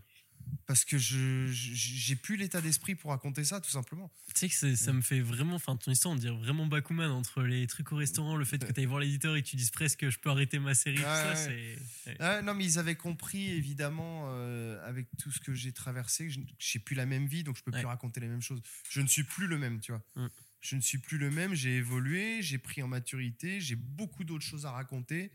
[0.67, 4.11] parce que je j'ai plus l'état d'esprit pour raconter ça, tout simplement.
[4.33, 7.11] tu sais que c'est- ça me fait vraiment, enfin ton histoire, on dirait vraiment Bakuman
[7.11, 9.55] entre les trucs au restaurant, le fait que tu ailles voir l'éditeur et que tu
[9.57, 12.19] dises presque je peux arrêter ma série, tout ça, Ouais, c'est.
[12.19, 12.41] ouais.
[12.41, 16.39] Non, mais ils avaient compris évidemment euh, avec tout ce que j'ai traversé, que je
[16.57, 18.61] j'ai plus la même vie, donc je peux plus raconter les mêmes choses.
[18.89, 20.03] Je ne suis plus le même, tu vois.
[20.15, 20.27] Mm.
[20.61, 21.53] Je ne suis plus le même.
[21.55, 25.31] J'ai évolué, j'ai pris en maturité, j'ai beaucoup d'autres choses à raconter.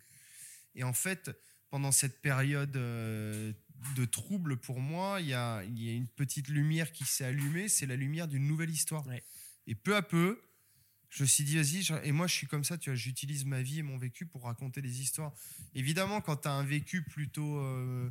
[0.76, 1.30] Et en fait,
[1.68, 3.52] pendant cette période euh,
[3.94, 7.24] de trouble pour moi, il y a, il y a une petite lumière qui s'est
[7.24, 7.68] allumée.
[7.68, 9.06] C'est la lumière d'une nouvelle histoire.
[9.06, 9.22] Ouais.
[9.66, 10.40] Et peu à peu,
[11.10, 13.62] je me suis dit, vas-y, et moi je suis comme ça, tu vois, j'utilise ma
[13.62, 15.32] vie et mon vécu pour raconter des histoires.
[15.74, 18.10] Évidemment, quand tu as un vécu plutôt, euh,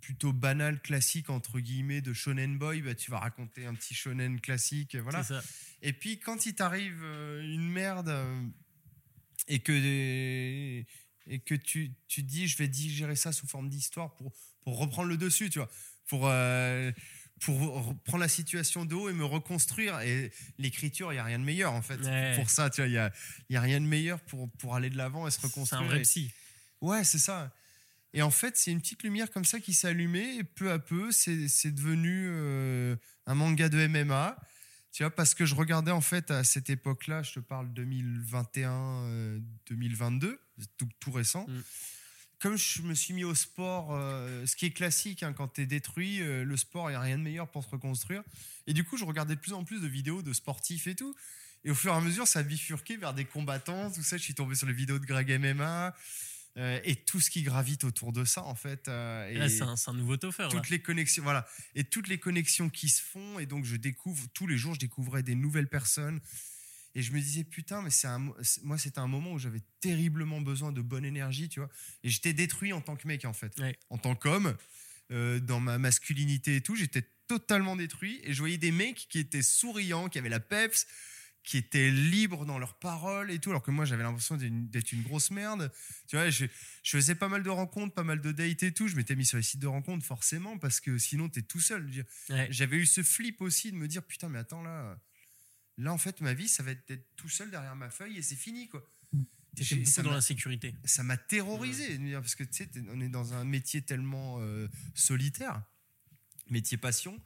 [0.00, 4.40] plutôt banal, classique, entre guillemets, de shonen boy, bah, tu vas raconter un petit shonen
[4.40, 4.96] classique.
[4.96, 5.22] Voilà.
[5.22, 5.42] Ça.
[5.80, 8.46] Et puis quand il t'arrive euh, une merde euh,
[9.48, 10.84] et que,
[11.26, 15.08] et que tu, tu dis je vais digérer ça sous forme d'histoire pour, pour reprendre
[15.08, 15.70] le dessus, tu vois,
[16.06, 16.90] pour, euh,
[17.40, 20.00] pour reprendre la situation de haut et me reconstruire.
[20.00, 21.96] Et l'écriture, il n'y a rien de meilleur en fait.
[22.00, 22.34] Ouais.
[22.36, 23.12] Pour ça, tu vois, il n'y a,
[23.50, 25.82] y a rien de meilleur pour, pour aller de l'avant et se C'est reconstruire.
[25.82, 26.30] un vrai Et- psy.
[26.80, 27.52] Ouais, c'est ça.
[28.14, 30.78] Et en fait, c'est une petite lumière comme ça qui s'est allumée et peu à
[30.78, 32.94] peu, c'est c'est devenu euh,
[33.26, 34.36] un manga de MMA.
[34.92, 38.70] Tu vois, parce que je regardais en fait à cette époque-là, je te parle 2021,
[38.72, 39.38] euh,
[39.70, 41.46] 2022, c'est tout, tout récent.
[41.48, 41.62] Mm.
[42.40, 45.62] Comme je me suis mis au sport, euh, ce qui est classique, hein, quand tu
[45.62, 48.22] es détruit, euh, le sport, il n'y a rien de meilleur pour se reconstruire.
[48.66, 51.14] Et du coup, je regardais de plus en plus de vidéos de sportifs et tout.
[51.64, 54.18] Et au fur et à mesure, ça a bifurqué vers des combattants, tout ça.
[54.18, 55.94] Je suis tombé sur les vidéos de Greg MMA
[56.58, 58.88] euh, et tout ce qui gravite autour de ça, en fait.
[58.88, 60.42] euh, Et là, et c'est un, nouveau toffer.
[60.44, 60.48] là.
[60.50, 61.46] toutes les connexions, voilà.
[61.74, 63.38] Et toutes les connexions qui se font.
[63.38, 66.20] Et donc, je découvre, tous les jours, je découvrais des nouvelles personnes.
[66.94, 68.08] Et je me disais, putain, mais c'est
[68.62, 71.70] moi, c'était un moment où j'avais terriblement besoin de bonne énergie, tu vois.
[72.04, 73.58] Et j'étais détruit en tant que mec, en fait.
[73.58, 73.78] Ouais.
[73.88, 74.54] En tant qu'homme,
[75.10, 78.20] euh, dans ma masculinité et tout, j'étais totalement détruit.
[78.24, 80.86] Et je voyais des mecs qui étaient souriants, qui avaient la peps,
[81.42, 85.02] qui étaient libres dans leurs paroles et tout, alors que moi j'avais l'impression d'être une,
[85.02, 85.72] grosse merde.
[86.06, 86.46] Tu vois, je,
[86.82, 88.86] je, faisais pas mal de rencontres, pas mal de dates et tout.
[88.86, 91.88] Je m'étais mis sur les sites de rencontres forcément parce que sinon t'es tout seul.
[92.50, 94.96] J'avais eu ce flip aussi de me dire putain, mais attends là,
[95.78, 98.22] là en fait ma vie ça va être d'être tout seul derrière ma feuille et
[98.22, 98.88] c'est fini quoi.
[99.56, 100.74] T'étais beaucoup dans l'insécurité.
[100.84, 105.62] Ça m'a terrorisé parce que tu sais, on est dans un métier tellement euh, solitaire,
[106.48, 107.20] métier passion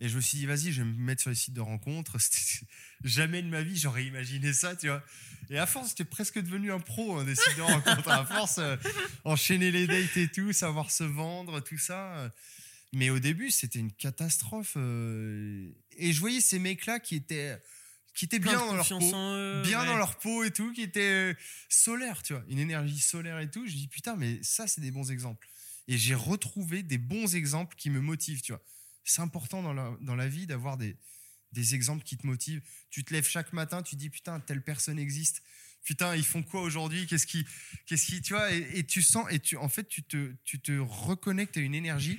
[0.00, 2.16] et je me suis dit, vas-y, je vais me mettre sur les sites de rencontres.
[3.04, 5.02] Jamais de ma vie, j'aurais imaginé ça, tu vois.
[5.50, 8.08] Et à force, j'étais presque devenu un pro hein, des sites de rencontres.
[8.08, 8.76] À force, euh,
[9.24, 12.30] enchaîner les dates et tout, savoir se vendre, tout ça.
[12.92, 14.74] Mais au début, c'était une catastrophe.
[14.76, 17.60] Euh, et je voyais ces mecs-là qui étaient
[18.14, 21.34] qui étaient bien dans leur peau, bien dans leur peau et tout, qui étaient euh,
[21.68, 23.66] solaires, tu vois, une énergie solaire et tout.
[23.66, 25.46] Je dis putain, mais ça, c'est des bons exemples.
[25.86, 28.62] Et j'ai retrouvé des bons exemples qui me motivent, tu vois.
[29.06, 30.96] C'est important dans la, dans la vie d'avoir des,
[31.52, 32.62] des exemples qui te motivent.
[32.90, 35.42] Tu te lèves chaque matin, tu dis putain, telle personne existe.
[35.84, 37.06] Putain, ils font quoi aujourd'hui?
[37.06, 37.46] Qu'est-ce qui,
[37.86, 38.52] qu'est-ce qui, tu vois?
[38.52, 42.18] Et, tu sens et tu, en fait, tu te, tu te reconnectes à une énergie.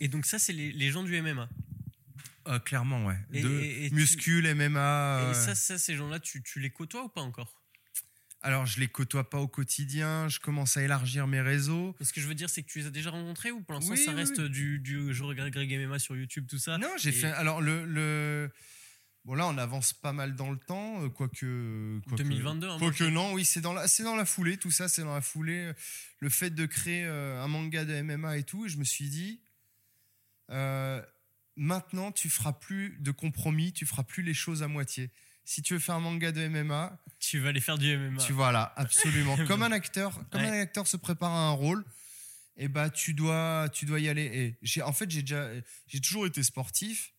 [0.00, 1.48] Et donc ça, c'est les, les gens du MMA.
[2.48, 3.18] Euh, clairement, ouais.
[3.30, 5.30] de muscule, MMA.
[5.30, 7.60] Et ça, ça, ces gens-là, tu, tu les côtoies ou pas encore?
[8.46, 10.28] Alors, je les côtoie pas au quotidien.
[10.28, 11.96] Je commence à élargir mes réseaux.
[12.00, 13.96] Ce que je veux dire, c'est que tu les as déjà rencontrés ou pour l'instant
[13.96, 17.26] ça reste du, du je regarde Greg MMA sur YouTube, tout ça Non, j'ai fait.
[17.26, 18.48] Alors, le, le,
[19.24, 22.00] Bon, là, on avance pas mal dans le temps, euh, quoique.
[22.16, 25.14] 2022, hein, Quoique non, oui, c'est dans, la, dans la foulée, tout ça, c'est dans
[25.14, 25.72] la foulée.
[26.20, 29.08] Le fait de créer euh, un manga de MMA et tout, et je me suis
[29.08, 29.40] dit.
[30.50, 31.02] Euh,
[31.56, 35.10] maintenant, tu feras plus de compromis, tu feras plus les choses à moitié
[35.46, 38.18] si tu veux faire un manga de MMA, tu vas aller faire du MMA.
[38.18, 39.36] Tu vois là, absolument.
[39.46, 41.84] comme un acteur, comme un acteur se prépare à un rôle,
[42.58, 44.24] et eh bah tu dois, tu dois y aller.
[44.24, 45.48] Et j'ai, en fait, j'ai déjà,
[45.86, 47.12] j'ai toujours été sportif.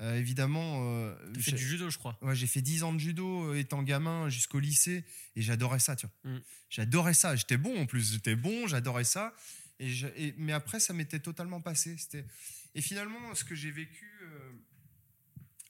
[0.00, 0.80] Euh, évidemment.
[0.84, 2.18] Euh, as fait du judo, je crois.
[2.20, 5.04] Ouais, j'ai fait 10 ans de judo euh, étant gamin jusqu'au lycée
[5.36, 6.32] et j'adorais ça, tu vois.
[6.32, 6.40] Mm.
[6.68, 7.36] J'adorais ça.
[7.36, 8.12] J'étais bon en plus.
[8.12, 9.34] J'étais bon, j'adorais ça.
[9.78, 11.96] Et, mais après, ça m'était totalement passé.
[11.96, 12.24] C'était
[12.74, 14.10] et finalement, ce que j'ai vécu.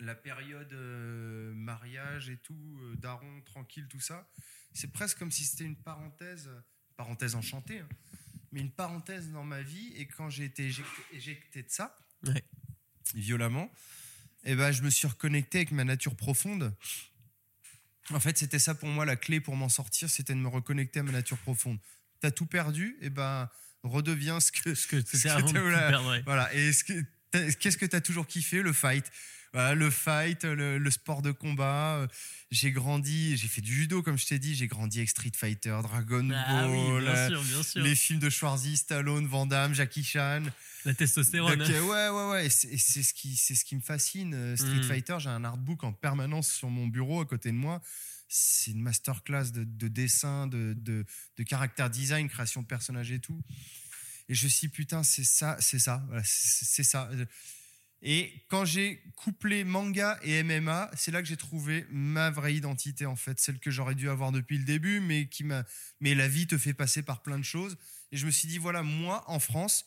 [0.03, 4.29] La période euh, mariage et tout, euh, daron, tranquille, tout ça,
[4.73, 6.51] c'est presque comme si c'était une parenthèse,
[6.97, 7.89] parenthèse enchantée, hein,
[8.51, 9.93] mais une parenthèse dans ma vie.
[9.95, 10.69] Et quand j'ai été
[11.13, 11.97] éjecté, de ça,
[13.15, 13.73] violemment,
[14.45, 16.75] et eh ben, je me suis reconnecté avec ma nature profonde.
[18.11, 20.99] En fait, c'était ça pour moi la clé pour m'en sortir, c'était de me reconnecter
[20.99, 21.79] à ma nature profonde.
[22.19, 23.49] T'as tout perdu, et eh ben
[23.85, 26.53] redeviens ce que ce que, ce que Voilà.
[26.55, 26.73] Et
[27.31, 28.63] qu'est-ce que tu as toujours kiffé?
[28.63, 29.09] Le fight
[29.55, 31.97] le fight, le, sport de combat.
[31.97, 32.07] Euh,
[32.51, 34.55] j'ai grandi, j'ai fait du judo, comme je t'ai dit.
[34.55, 37.43] J'ai grandi avec Street Fighter, Dragon ah Ball, euh,
[37.77, 40.43] les films de Schwarzy, Stallone, Van Damme, Jackie Chan.
[40.85, 41.63] La testostérone.
[41.63, 42.51] ouais, ouais, ouais.
[42.51, 44.35] C'est ce qui, c'est ce qui me fascine.
[44.35, 44.83] Euh, Street mm.
[44.85, 47.81] Fighter, j'ai un artbook en permanence sur mon bureau à côté de moi.
[48.29, 51.05] C'est une masterclass de, de dessin, de, de,
[51.37, 53.39] de caractère design, création de personnages et tout.
[54.29, 57.11] Et je me suis putain, c'est ça, c'est ça, c'est ça.
[58.03, 63.07] Et quand j'ai couplé manga et MMA, c'est là que j'ai trouvé ma vraie identité
[63.07, 65.65] en fait, celle que j'aurais dû avoir depuis le début, mais qui m'a.
[66.01, 67.77] Mais la vie te fait passer par plein de choses.
[68.11, 69.87] Et je me suis dit voilà, moi en France,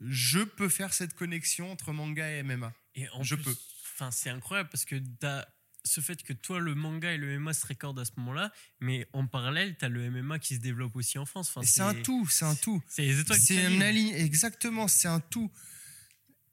[0.00, 2.72] je peux faire cette connexion entre manga et MMA.
[2.94, 3.54] Et en je peux.
[3.94, 5.46] Enfin, c'est incroyable parce que as
[5.84, 9.08] ce fait que toi, le manga et le MMA se récordent à ce moment-là, mais
[9.12, 11.50] en parallèle, tu as le MMA qui se développe aussi en France.
[11.50, 12.80] Enfin, c'est un tout, c'est un tout.
[12.88, 15.50] C'est les étoiles C'est un exactement, c'est un tout.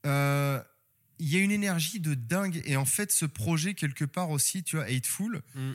[0.06, 0.62] Euh,
[1.20, 2.62] il y a une énergie de dingue.
[2.64, 5.72] Et en fait, ce projet, quelque part aussi, tu vois, Hateful, mm.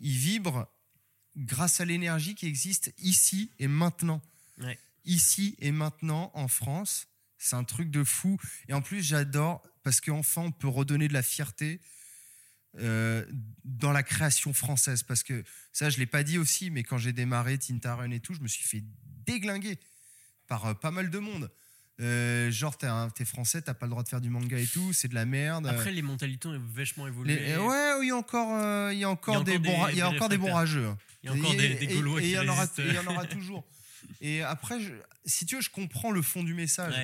[0.00, 0.68] il vibre
[1.36, 4.22] grâce à l'énergie qui existe ici et maintenant.
[5.04, 7.08] Ici et maintenant en France.
[7.38, 8.38] C'est un truc de fou.
[8.68, 11.80] Et en plus, j'adore parce qu'enfin, on peut redonner de la fierté
[12.78, 13.24] euh,
[13.64, 15.02] dans la création française.
[15.02, 18.20] Parce que ça, je ne l'ai pas dit aussi, mais quand j'ai démarré Tinta et
[18.20, 19.78] tout, je me suis fait déglinguer
[20.46, 21.50] par euh, pas mal de monde.
[22.00, 25.08] Euh, genre, t'es, français, t'as pas le droit de faire du manga et tout, c'est
[25.08, 25.66] de la merde.
[25.66, 27.56] Après, les mentalités ont vachement évolué.
[27.56, 30.28] ouais, il y a encore, il y a encore, des, bons, il y a encore
[30.28, 30.88] des bons rageux.
[31.22, 33.06] Il y a encore des, des Gaulois et, il y, en aura, il y en
[33.06, 33.64] aura toujours.
[34.22, 34.78] Et après,
[35.26, 36.94] si tu veux, je comprends le fond du message.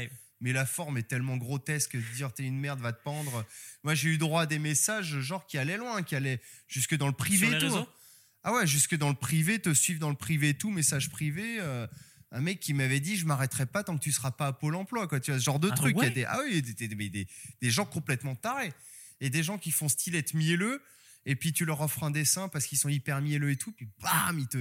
[0.42, 3.44] Mais la forme est tellement grotesque de dire t'es une merde, va te pendre.
[3.84, 7.06] Moi, j'ai eu droit à des messages genre qui allaient loin, qui allaient jusque dans
[7.06, 7.86] le privé et tout.
[8.42, 11.56] Ah ouais, jusque dans le privé, te suivre dans le privé et tout, message privé.
[11.58, 11.86] Euh,
[12.36, 14.74] un mec qui m'avait dit je m'arrêterai pas tant que tu seras pas à Pôle
[14.74, 15.20] emploi quoi.
[15.20, 15.96] Tu vois ce genre de ah truc.
[15.98, 17.26] Il y a des ah oui des,
[17.60, 18.72] des, gens complètement tarés.
[19.20, 20.82] Et des gens qui font style être mielleux.
[21.24, 23.72] Et puis tu leur offres un dessin parce qu'ils sont hyper mielleux et tout.
[23.72, 24.58] Puis bam ils te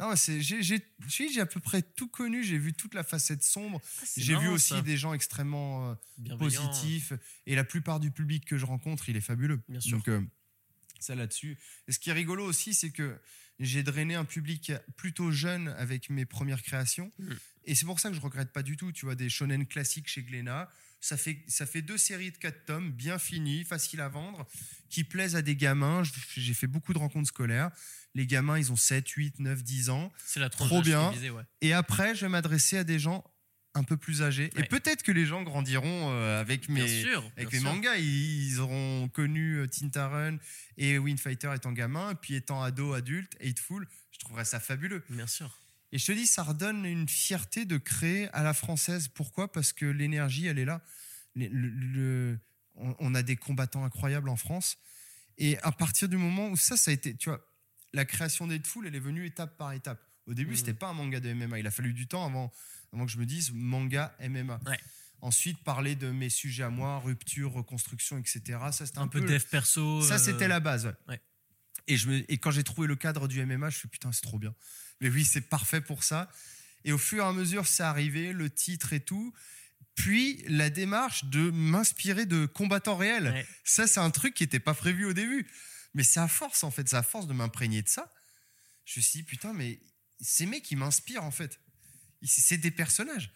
[0.00, 2.42] non c'est j'ai j'ai à peu près tout connu.
[2.42, 3.80] J'ai vu toute la facette sombre.
[3.84, 7.12] Ah, j'ai vu aussi des gens extrêmement euh, positifs.
[7.46, 9.62] Et la plupart du public que je rencontre il est fabuleux.
[9.68, 9.96] Bien sûr.
[9.96, 10.20] donc euh,
[10.98, 11.56] ça là-dessus.
[11.86, 13.16] Et ce qui est rigolo aussi, c'est que
[13.58, 17.12] j'ai drainé un public plutôt jeune avec mes premières créations.
[17.18, 17.32] Mm.
[17.66, 20.08] Et c'est pour ça que je regrette pas du tout, tu vois, des shonen classiques
[20.08, 20.68] chez Glénat.
[21.00, 24.46] Ça fait, ça fait deux séries de quatre tomes, bien finies, faciles à vendre,
[24.88, 26.02] qui plaisent à des gamins.
[26.34, 27.70] J'ai fait beaucoup de rencontres scolaires.
[28.14, 30.12] Les gamins, ils ont 7, 8, 9, 10 ans.
[30.24, 31.12] C'est la Trop bien.
[31.12, 31.42] ouais.
[31.60, 33.24] Et après, je vais m'adresser à des gens
[33.74, 34.50] un peu plus âgés.
[34.56, 37.24] Et peut-être que les gens grandiront euh, avec mes, sûr.
[37.36, 37.68] avec mes sûr.
[37.72, 37.96] mangas.
[37.96, 40.10] Ils, auront connu euh, Tinta
[40.76, 43.86] et Wind Fighter étant gamin, et puis étant ado, adulte, Hateful.
[44.12, 45.02] Je trouverais ça fabuleux.
[45.10, 45.58] Bien sûr.
[45.92, 49.08] Et je te dis, ça redonne une fierté de créer à la française.
[49.08, 49.50] Pourquoi?
[49.52, 50.82] Parce que l'énergie, elle est là.
[51.36, 52.38] Le- le-
[52.76, 54.76] on, on a des combattants incroyables en France.
[55.38, 57.44] Et à partir du moment où ça, ça a été, tu vois,
[57.92, 60.00] la création d'Hateful, elle est venue étape par étape.
[60.26, 60.56] Au début, Mhm.
[60.56, 61.58] c'était pas un manga de MMA.
[61.58, 62.52] Il a fallu du temps avant,
[62.94, 64.60] avant que je me dise manga MMA.
[64.66, 64.78] Ouais.
[65.20, 68.58] Ensuite, parler de mes sujets à moi, rupture, reconstruction, etc.
[68.72, 70.02] Ça, c'était un, Un peu peu dev perso.
[70.02, 70.86] ça, euh, c'était la base.
[70.86, 70.92] ouais.
[71.08, 71.20] ouais.
[71.86, 73.92] Et, je me, et quand j'ai trouvé le cadre du MMA, je me suis dit,
[73.92, 74.54] putain, c'est trop bien.
[75.00, 76.30] Mais oui, c'est parfait pour ça.
[76.84, 79.34] Et au fur et à mesure, c'est arrivé, le titre et tout.
[79.94, 83.28] Puis la démarche de m'inspirer de combattants réels.
[83.28, 83.46] Ouais.
[83.64, 85.46] Ça, c'est un truc qui n'était pas prévu au début.
[85.94, 86.88] Mais c'est à force, en fait.
[86.88, 88.12] C'est à force de m'imprégner de ça.
[88.84, 89.80] Je me suis dit, putain, mais
[90.20, 91.60] ces mecs, ils m'inspirent, en fait.
[92.24, 93.30] C'est des personnages.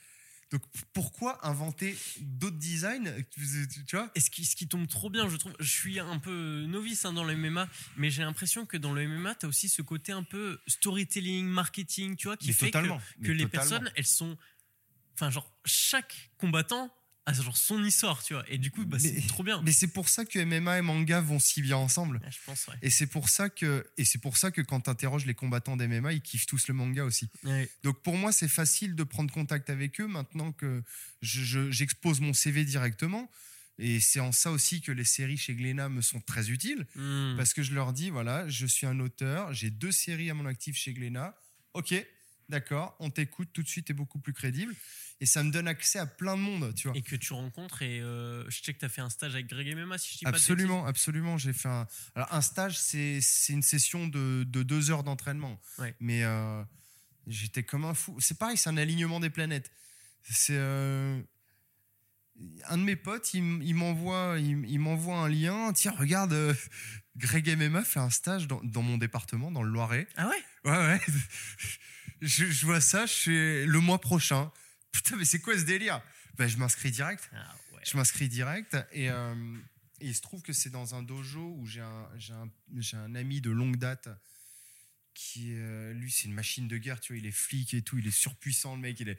[0.50, 0.62] Donc
[0.94, 3.12] pourquoi inventer d'autres designs
[3.86, 4.10] tu, vois?
[4.14, 7.04] Et ce qui, ce qui tombe trop bien, je trouve, je suis un peu novice
[7.04, 9.82] hein, dans le MMA, mais j'ai l'impression que dans le MMA, tu as aussi ce
[9.82, 13.48] côté un peu storytelling, marketing, tu vois, qui Mais fait que, que les totalement.
[13.48, 14.38] personnes, elles sont.
[15.14, 16.90] Enfin, genre, chaque combattant
[17.28, 18.44] a genre son histoire, tu vois.
[18.48, 19.60] Et du coup, bah, c'est trop bien.
[19.62, 22.16] Mais c'est pour ça que MMA et manga vont si bien ensemble.
[22.24, 22.74] Ouais, je pense, ouais.
[22.82, 25.76] Et c'est pour ça que et c'est pour ça que quand tu interroges les combattants
[25.76, 27.28] d'MMA, ils kiffent tous le manga aussi.
[27.44, 27.68] Ouais.
[27.82, 30.82] Donc pour moi, c'est facile de prendre contact avec eux maintenant que
[31.22, 33.30] je- je- j'expose mon CV directement.
[33.80, 37.34] Et c'est en ça aussi que les séries chez Glénat me sont très utiles Hmm.
[37.36, 40.46] parce que je leur dis voilà, je suis un auteur, j'ai deux séries à mon
[40.46, 41.36] actif chez Glénat.
[41.74, 41.94] Ok,
[42.48, 44.74] d'accord, on t'écoute tout de suite, t'es beaucoup plus crédible.
[45.20, 46.96] Et ça me donne accès à plein de monde, tu vois.
[46.96, 49.48] Et que tu rencontres, et euh, je sais que tu as fait un stage avec
[49.48, 51.38] Greg MMA, si je dis pas de Absolument, absolument.
[51.38, 51.88] J'ai fait un.
[52.14, 55.60] Alors, un stage, c'est une session de, de deux heures d'entraînement.
[55.78, 55.94] Ouais.
[55.98, 56.62] Mais euh,
[57.26, 58.16] j'étais comme un fou.
[58.20, 59.72] C'est pareil, c'est un alignement des planètes.
[60.22, 60.56] C'est.
[60.56, 61.20] euh,
[62.68, 63.42] un de mes potes, il,
[63.74, 65.72] m'envoie il, il m'envoie un lien.
[65.72, 66.54] Tiens, regarde, euh,
[67.16, 70.06] Greg MMA fait un stage dans, dans mon département, dans le Loiret.
[70.16, 70.44] Ah ouais?
[70.70, 71.00] Ouais, ouais.
[72.20, 74.50] Je, je vois ça, je fais le mois prochain.
[74.92, 76.00] Putain, mais c'est quoi ce délire?
[76.36, 77.28] Ben, Je m'inscris direct.
[77.32, 77.80] Ah ouais.
[77.84, 79.34] Je m'inscris direct et, euh,
[80.00, 82.96] et il se trouve que c'est dans un dojo où j'ai un, j'ai un, j'ai
[82.96, 84.08] un ami de longue date
[85.14, 87.98] qui, euh, lui, c'est une machine de guerre, tu vois, il est flic et tout,
[87.98, 89.00] il est surpuissant, le mec.
[89.00, 89.18] Il est,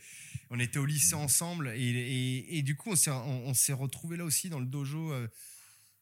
[0.50, 4.24] on était au lycée ensemble et, et, et du coup, on s'est, on, retrouvés là
[4.24, 5.12] aussi dans le dojo.
[5.12, 5.28] euh.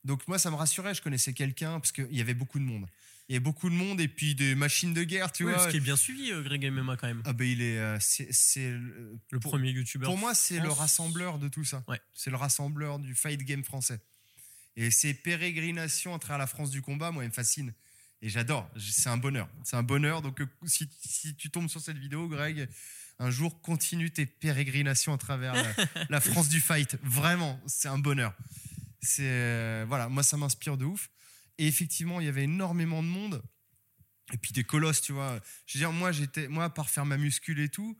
[0.04, 2.88] donc, moi, ça me rassurait, je connaissais quelqu'un parce qu'il y avait beaucoup de monde.
[3.30, 5.59] Il y avait beaucoup de monde et puis des machines de guerre, tu Ouais, vois.
[5.59, 7.21] parce qu'il est bien suivi, euh, Greg MMA, quand même.
[7.25, 7.78] Ah, ben, il est.
[7.78, 10.09] euh, c'est, c'est, Le pour- premier youtubeur.
[10.09, 11.84] pour moi, c'est le rassembleur de tout ça.
[11.89, 11.99] Ouais.
[12.13, 13.99] C'est le rassembleur du fight game français.
[14.78, 17.73] Et ces pérégrinations à travers la France du combat, moi, elles me fascinent.
[18.21, 18.69] Et j'adore.
[18.80, 19.49] C'est un bonheur.
[19.63, 20.21] C'est un bonheur.
[20.21, 22.69] Donc, euh, si, si tu tombes sur cette vidéo, Greg,
[23.19, 25.63] un jour, continue tes pérégrinations à travers la,
[26.09, 26.97] la France du fight.
[27.03, 28.34] Vraiment, c'est un bonheur.
[29.01, 31.09] C'est euh, voilà, moi, ça m'inspire de ouf.
[31.58, 33.41] Et effectivement, il y avait énormément de monde.
[34.34, 35.39] Et puis des colosses, tu vois.
[35.66, 37.97] Je veux dire, moi, j'étais, moi, à part faire ma muscule et tout,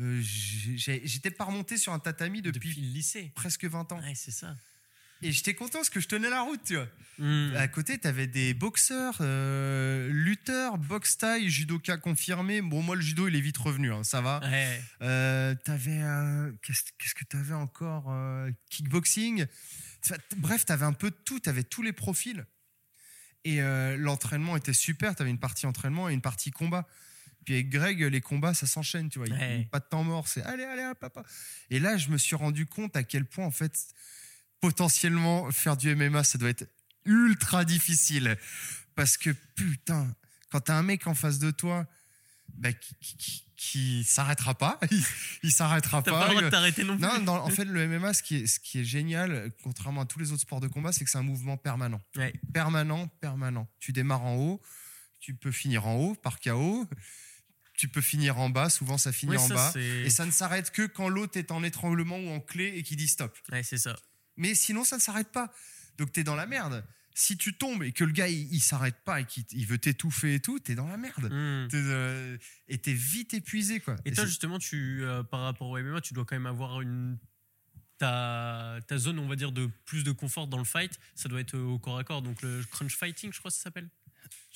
[0.00, 3.32] euh, j'étais pas remonté sur un tatami depuis, depuis le lycée.
[3.34, 4.00] presque 20 ans.
[4.00, 4.56] Ouais, c'est ça.
[5.22, 6.88] Et j'étais content parce que je tenais la route, tu vois.
[7.18, 7.54] Hmm.
[7.56, 12.60] À côté, tu avais des boxeurs, euh, lutteurs, boxe taille, judoka confirmé.
[12.60, 14.40] Bon, moi, le judo, il est vite revenu, hein, ça va.
[14.42, 14.82] Ouais.
[15.00, 16.02] Euh, t'avais
[16.62, 18.14] qu'est-ce que t'avais encore
[18.70, 19.46] kickboxing
[20.36, 22.46] bref t'avais un peu de tout t'avais tous les profils
[23.46, 25.14] et euh, l'entraînement était super.
[25.14, 26.86] T'avais une partie entraînement et une partie combat.
[27.44, 29.28] Puis avec Greg les combats ça s'enchaîne tu vois.
[29.28, 30.26] Il y a pas de temps mort.
[30.26, 31.26] C'est allez allez hop, hop, hop.
[31.70, 33.86] et là je me suis rendu compte à quel point en fait
[34.60, 36.68] potentiellement faire du MMA ça doit être
[37.04, 38.36] ultra difficile.
[38.96, 40.12] Parce que putain
[40.50, 41.86] quand t'as un mec en face de toi
[42.48, 45.02] bah, qui, qui, qui- s'arrêtera pas, il,
[45.42, 46.10] il s'arrêtera pas.
[46.12, 47.06] pas le droit de t'arrêter non plus.
[47.06, 50.06] non, dans- en fait, le MMA, ce qui est, ce qui est génial, contrairement à
[50.06, 52.00] tous les autres sports de combat, c'est que c'est un mouvement permanent.
[52.16, 52.32] Ouais.
[52.52, 53.68] Permanent, permanent.
[53.80, 54.60] Tu démarres en haut,
[55.20, 56.86] tu peux finir en haut par KO,
[57.78, 59.72] tu peux finir en bas, souvent ça finit en ça, bas.
[59.76, 62.96] Et ça ne s'arrête que quand l'autre est en étranglement ou en clé et qui
[62.96, 63.36] dit stop.
[63.52, 63.96] Ouais, c'est ça.
[64.36, 65.52] Mais sinon, ça ne s'arrête pas.
[65.98, 66.84] Donc, tu es dans la merde.
[67.18, 69.78] Si tu tombes et que le gars, il, il s'arrête pas et qu'il il veut
[69.78, 71.32] t'étouffer et tout, tu es dans la merde.
[71.32, 71.66] Hmm.
[71.68, 72.36] T'es, euh,
[72.68, 73.96] et t'es vite épuisé, quoi.
[74.04, 76.82] Et toi, c'est- justement, tu, euh, par rapport au MMA, tu dois quand même avoir
[76.82, 77.16] une
[77.96, 81.40] ta, ta zone, on va dire, de plus de confort dans le fight, ça doit
[81.40, 82.20] être euh, au corps à corps.
[82.20, 83.88] Donc le crunch fighting, je crois que ça s'appelle.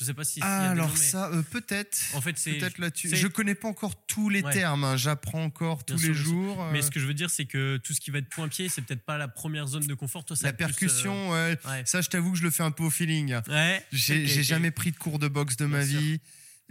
[0.01, 0.33] Je sais pas si.
[0.35, 1.99] s'il y a Ah, alors noms, mais- ça, euh, peut-être.
[2.15, 2.55] En fait, c'est.
[2.55, 3.15] Peut-être là-dessus.
[3.15, 4.53] Je connais pas encore tous les Ouais.
[4.53, 4.83] termes.
[4.85, 4.97] hein.
[4.97, 6.67] J'apprends encore Bien tous sûr, les jours.
[6.73, 8.69] Mais euh, ce que je veux dire, c'est que tout ce qui va être point-pied,
[8.71, 10.25] c'est peut-être pas la première zone de confort.
[10.25, 11.83] Toi, ça la euh, percussion, ouais, ouais.
[11.85, 13.37] ça, je t'avoue que je le fais un peu au feeling.
[13.49, 13.85] Ouais.
[13.93, 16.01] J'ai jamais pris de cours de boxe de ma sûr.
[16.01, 16.21] vie.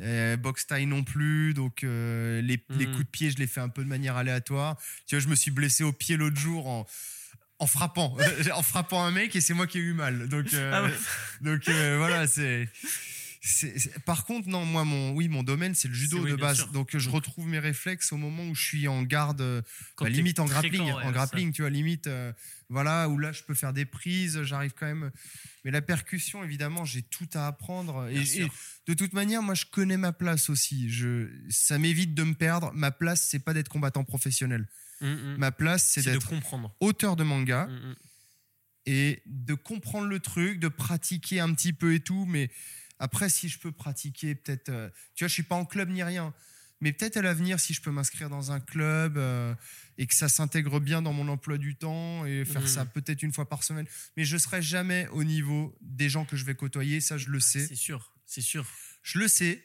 [0.01, 2.93] Euh, boxe taille non plus, donc euh, les, les Mhm.
[2.93, 4.77] coups de pied, je les fais un peu de manière aléatoire.
[5.05, 6.87] Tu vois, je me suis blessé au pied l'autre jour en,
[7.59, 8.17] en frappant,
[8.53, 10.27] en frappant un mec et c'est moi qui ai eu mal.
[10.29, 10.93] Donc, euh, Ah ouais.
[11.41, 12.69] donc euh, voilà, c'est.
[14.05, 16.57] Par contre, non, moi, mon, oui, mon domaine, c'est le judo oui, de base.
[16.57, 16.67] sûr.
[16.71, 19.63] Donc, je retrouve mes réflexes au moment où je suis en garde,
[19.99, 21.11] bah, limite en grappling, ouais, en ça.
[21.11, 22.33] grappling, tu vois, limite, euh,
[22.67, 25.11] voilà, où là, je peux faire des prises, j'arrive quand même.
[25.63, 28.09] Mais la percussion, évidemment, j'ai tout à apprendre.
[28.09, 28.51] Et, et
[28.87, 30.89] de toute manière, moi, je connais ma place aussi.
[30.89, 32.73] Je, ça m'évite de me perdre.
[32.73, 34.67] Ma place, c'est pas d'être combattant professionnel.
[35.01, 35.37] Mm, mm.
[35.37, 36.27] Ma place, c'est d'être
[36.79, 37.95] auteur de manga Mm,
[38.85, 42.25] et de comprendre le truc, de pratiquer un petit peu et tout.
[42.25, 42.49] Mais
[42.97, 44.69] après, si je peux pratiquer, peut-être.
[44.69, 46.33] euh, tu vois, je suis pas en club ni rien.
[46.81, 49.53] Mais peut-être à l'avenir, si je peux m'inscrire dans un club euh,
[49.97, 53.33] et que ça s'intègre bien dans mon emploi du temps et faire ça peut-être une
[53.33, 53.85] fois par semaine.
[54.15, 57.41] Mais je serai jamais au niveau des gens que je vais côtoyer, ça je le
[57.41, 57.67] sais.
[57.67, 58.65] C'est sûr, c'est sûr.
[59.03, 59.61] Je le sais.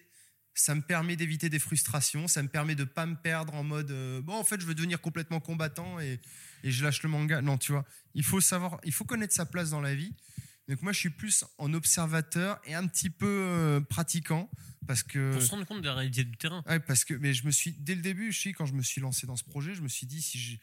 [0.57, 2.29] Ça me permet d'éviter des frustrations.
[2.29, 4.75] Ça me permet de pas me perdre en mode euh, bon, en fait, je veux
[4.75, 6.21] devenir complètement combattant et,
[6.63, 7.43] et je lâche le manga.
[7.43, 10.15] Non, tu vois, il faut savoir, il faut connaître sa place dans la vie.
[10.69, 14.49] Donc moi, je suis plus en observateur et un petit peu euh, pratiquant
[14.87, 16.63] parce que Pour se rendre compte de la réalité du terrain.
[16.67, 18.83] Ouais, parce que mais je me suis dès le début, je sais, quand je me
[18.83, 20.61] suis lancé dans ce projet, je me suis dit si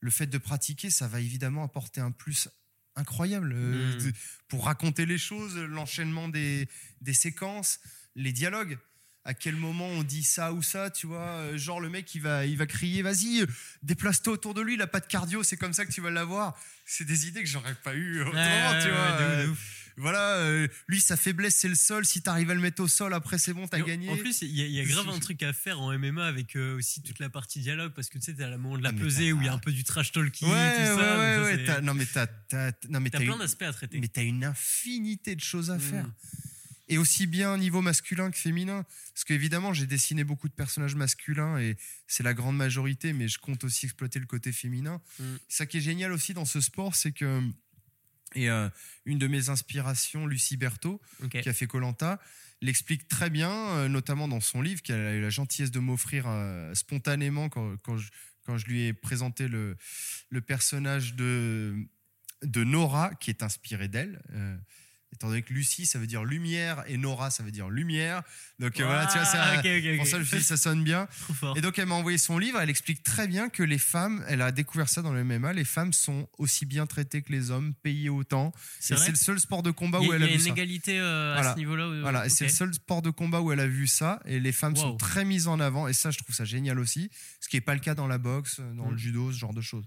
[0.00, 2.48] le fait de pratiquer, ça va évidemment apporter un plus
[2.96, 4.12] incroyable euh, Mm.
[4.48, 6.68] pour raconter les choses, l'enchaînement des,
[7.00, 7.80] des séquences,
[8.16, 8.78] les dialogues.
[9.24, 12.22] À quel moment on dit ça ou ça, tu vois euh, Genre le mec il
[12.22, 13.46] va, il va crier, vas-y, euh,
[13.82, 16.10] déplace-toi autour de lui, il a pas de cardio, c'est comme ça que tu vas
[16.10, 16.58] l'avoir.
[16.86, 19.12] C'est des idées que j'aurais pas eu autrement, Ouais, tu ouais, vois.
[19.12, 19.76] de ouf, Euh, de ouf.
[19.98, 22.06] Voilà, euh, lui sa faiblesse c'est le sol.
[22.06, 24.08] Si t'arrives à le mettre au sol, après c'est bon, t'as Et gagné.
[24.08, 26.76] En plus, il y, y a grave un truc à faire en MMA avec euh,
[26.78, 28.92] aussi toute la partie dialogue parce que tu sais, t'as le moment de la Ah,
[28.94, 31.18] pesée où il y a un peu du trash talking, Ouais, tout ça.
[31.18, 33.98] ouais, ouais, ça, non mais t'as, plein d'aspects à traiter.
[34.00, 35.80] mais t'as une infinité de choses à Mm.
[35.80, 36.06] faire.
[36.90, 38.84] Et aussi bien au niveau masculin que féminin.
[39.14, 41.76] Parce qu'évidemment, j'ai dessiné beaucoup de personnages masculins et
[42.08, 45.00] c'est la grande majorité, mais je compte aussi exploiter le côté féminin.
[45.20, 45.24] Mm.
[45.48, 47.40] Ça qui est génial aussi dans ce sport, c'est que.
[48.34, 48.68] Et euh,
[49.06, 51.00] une de mes inspirations, Lucie Berthaud,
[51.30, 52.20] qui a fait Colanta,
[52.60, 56.24] l'explique très bien, euh, notamment dans son livre, qu'elle a eu la gentillesse de m'offrir
[56.26, 58.10] euh, spontanément quand, quand, je,
[58.44, 59.76] quand je lui ai présenté le,
[60.28, 61.74] le personnage de,
[62.42, 64.22] de Nora, qui est inspiré d'elle.
[65.12, 68.22] Euh, étant donné que Lucie, ça veut dire lumière, et Nora, ça veut dire lumière.
[68.58, 70.06] Donc euh, voilà, tu vois, c'est Ah, un- ok, ok, pour ok.
[70.08, 71.08] ça, je me suis dit, ça sonne bien.
[71.56, 72.60] Et donc, elle m'a envoyé son livre.
[72.60, 75.64] Elle explique très bien que les femmes, elle a découvert ça dans le MMA, les
[75.64, 78.52] femmes sont aussi bien traitées que les hommes, payées autant.
[78.78, 80.28] C'est Et vrai c'est le seul sport de combat Il où a, elle il a
[80.28, 80.52] y a vu une ça.
[80.52, 81.84] égalité euh, à ce niveau-là.
[81.84, 84.38] euh, Voilà, et c'est le seul sport de combat où elle a vu ça, et
[84.40, 87.10] les femmes sont très mises en avant, et ça, je trouve ça génial aussi,
[87.40, 88.92] ce qui n'est pas le cas dans la boxe, dans Mm.
[88.92, 89.84] le judo, ce genre de choses.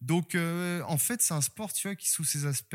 [0.00, 2.74] Donc, euh, en fait, c'est un sport, tu vois, qui sous ses aspects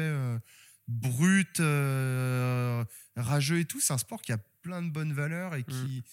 [0.88, 2.84] bruts, euh,
[3.16, 6.04] rageux et tout, c'est un sport qui a plein de bonnes valeurs et qui,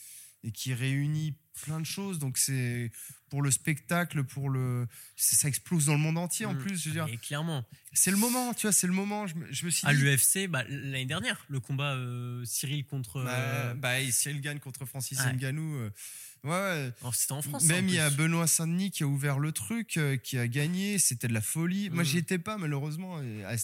[0.45, 1.35] et qui réunit
[1.65, 2.19] plein de choses.
[2.19, 2.91] Donc, c'est
[3.29, 4.87] pour le spectacle, pour le,
[5.17, 6.59] ça explose dans le monde entier en Mm.
[6.59, 6.83] plus.
[6.83, 7.65] Je veux dire, clairement.
[7.93, 9.27] c'est le moment, tu vois, c'est le moment.
[9.27, 12.85] Je me, je me suis À dit, l'UFC, bah, l'année dernière, le combat euh, Cyril
[12.87, 13.23] contre.
[13.25, 15.33] Bah, euh, bah, et Cyril gagne contre Francis Ouais.
[15.35, 15.77] Ngannou.
[15.77, 15.91] euh,
[16.45, 17.65] ouais, C'était en France.
[17.65, 18.11] Même en il y a.
[18.11, 20.99] Benoît Saint-Denis qui a ouvert le truc, euh, qui a gagné.
[20.99, 21.91] C'était de la folie.
[21.91, 22.07] Moi, Mm.
[22.07, 23.23] j'y étais pas, malheureusement.
[23.23, 23.57] Et à-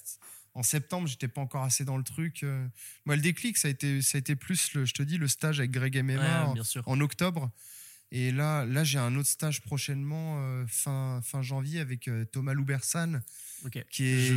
[0.58, 2.42] En septembre, j'étais pas encore assez dans le truc.
[2.42, 2.66] euh.
[3.06, 5.28] Moi, le déclic, ça a été, ça a été plus, le, je te dis, le
[5.28, 6.82] stage avec Greg MMA Ouais, en, bien sûr.
[6.86, 7.48] en octobre.
[8.10, 12.54] Et là, là j'ai un autre stage prochainement, euh, fin, fin janvier, avec euh, Thomas
[12.54, 13.20] Loubersan,
[13.90, 14.30] Qui est.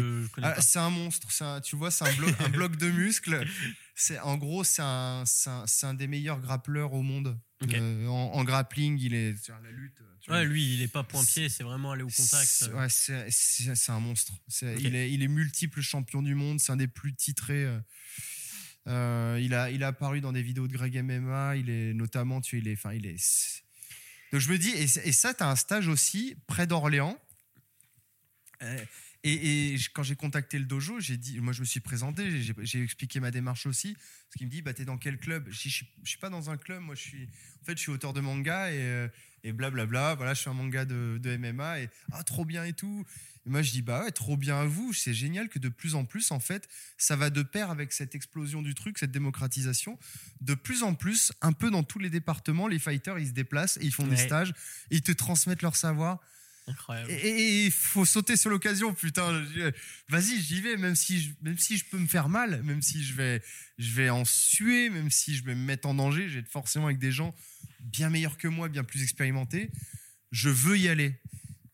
[0.44, 3.46] Ah, c'est un monstre, un- tu vois, c'est un bloc, un bloc de muscles.
[3.96, 5.24] C'est en gros, c'est un,
[5.94, 7.40] des meilleurs grappleurs au monde.
[7.78, 10.02] Euh, en, en grappling, il est sur la lutte.
[10.22, 10.40] tu vois.
[10.40, 12.48] Ouais, lui, il est pas point pied, c'est vraiment aller au contact.
[12.48, 12.90] C'est- Ouais,
[13.92, 14.34] un monstre.
[14.80, 16.60] Il, est, il est multiple champion du monde.
[16.60, 17.66] C'est un des plus titrés.
[17.66, 17.80] euh.
[18.88, 21.58] Euh, il, a, il a apparu dans des vidéos de Greg MMA.
[21.58, 23.16] Il est notamment, tu il est, enfin, il est.
[24.32, 27.16] Donc je me dis, et, et ça, tu as un stage aussi près d'Orléans.
[29.24, 33.20] Et, quand j'ai contacté le dojo, j'ai dit, moi je me suis présenté, j'ai- expliqué
[33.20, 33.94] ma démarche aussi.
[33.94, 35.46] Parce qu'il me dit, bah t'es dans quel club?
[35.50, 37.24] Je je suis, suis pas dans un club, moi je suis,
[37.62, 39.08] en fait je suis auteur de manga et, euh,
[39.44, 40.16] et blablabla.
[40.16, 43.06] Voilà, je fais un manga de, de MMA et ah trop bien et tout.
[43.46, 44.92] Et moi je dis bah ouais, trop bien à vous.
[44.94, 46.68] C'est génial que de plus en plus en fait,
[46.98, 50.00] ça va de pair avec cette explosion du truc, cette démocratisation.
[50.42, 53.78] De plus en plus, un peu dans tous les départements, les fighters ils se déplacent
[53.78, 54.50] et ils font des stages,
[54.90, 56.20] et ils te transmettent leur savoir.
[57.10, 59.44] Et il faut sauter sur l'occasion, putain.
[60.10, 63.04] Vas-y, j'y vais, même si, je, même si je peux me faire mal, même si
[63.04, 63.42] je vais,
[63.78, 66.86] je vais en suer, même si je vais me mettre en danger, je être forcément
[66.86, 67.36] avec des gens
[67.80, 69.72] bien meilleurs que moi, bien plus expérimentés.
[70.32, 71.16] Je veux y aller.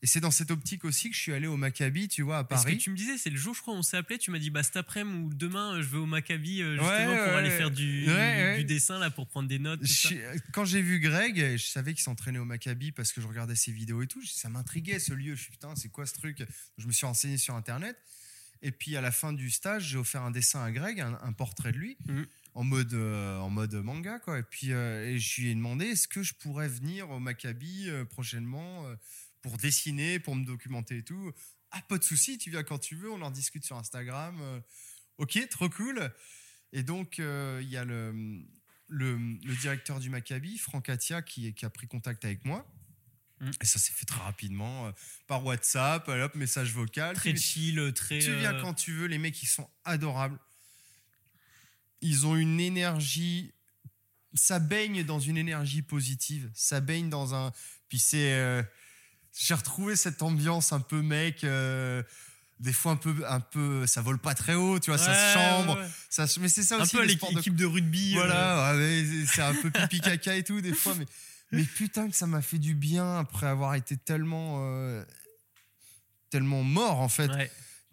[0.03, 2.44] Et c'est dans cette optique aussi que je suis allé au Maccabi, tu vois, à
[2.44, 2.78] Parce que Paris.
[2.78, 4.61] tu me disais, c'est le jour, je crois, on s'est appelé, tu m'as dit, bah
[4.61, 7.49] cet après-midi ou demain, euh, je vais au Maccabi euh, justement Ouais, pour ouais, aller
[7.49, 8.57] faire du, Ouais, ouais.
[8.60, 9.80] du dessin, là, pour prendre des notes.
[9.80, 10.07] tout Je ça.
[10.10, 10.19] suis-
[10.53, 13.72] quand j'ai vu Greg, je savais qu'il s'entraînait au Maccabi parce que je regardais ses
[13.72, 14.24] vidéos et tout.
[14.24, 15.34] Ça m'intriguait ce lieu.
[15.36, 16.44] Je suis putain, c'est quoi ce truc?
[16.78, 17.98] Je me suis renseigné sur internet.
[18.61, 21.32] Et puis à la fin du stage, j'ai offert un dessin à Greg, un, un
[21.34, 22.26] portrait de lui, Mhm.
[22.56, 24.19] en, mode, euh, en mode manga.
[24.19, 24.40] Quoi.
[24.40, 27.88] Et puis euh, et je lui ai demandé est-ce que je pourrais venir au Maccabi
[27.90, 28.95] euh, prochainement euh,
[29.48, 31.32] pour dessiner, pour me documenter et tout.
[31.72, 34.38] Ah, pas de souci, tu viens quand tu veux, on en discute sur Instagram.
[34.41, 34.60] euh,
[35.19, 36.11] ok, trop cool.
[36.74, 38.11] Et donc, euh, il y a le,
[38.88, 42.69] le, le directeur du Maccabi, Franck Atia, qui, qui a pris contact avec moi.
[43.40, 43.52] Mm.
[43.61, 44.91] Et ça s'est fait très rapidement, euh,
[45.28, 47.15] par WhatsApp, hop, message vocal.
[47.15, 48.19] Très Tu- chill, très.
[48.19, 50.40] tu viens euh, quand tu veux, les mecs, ils sont adorables.
[52.02, 53.53] Ils ont une énergie.
[54.34, 56.52] Ça baigne dans une énergie positive.
[56.53, 57.52] Ça baigne dans un.
[57.90, 58.65] Puis c'est.
[59.39, 61.43] J'ai retrouvé cette ambiance un peu mec.
[61.43, 62.01] euh,
[62.59, 65.34] Des fois un peu, un peu, ça vole pas très haut, tu vois, ça se
[65.38, 68.14] chambre, ouais, ça mais c'est ça Un aussi peu les l'équipe de de rugby.
[68.14, 71.05] euh, voilà, ouais, c'est un peu pipi caca et tout des fois, mais,
[71.51, 75.03] mais putain que ça m'a fait du bien après avoir été tellement, euh,
[76.31, 77.30] tellement mort en fait,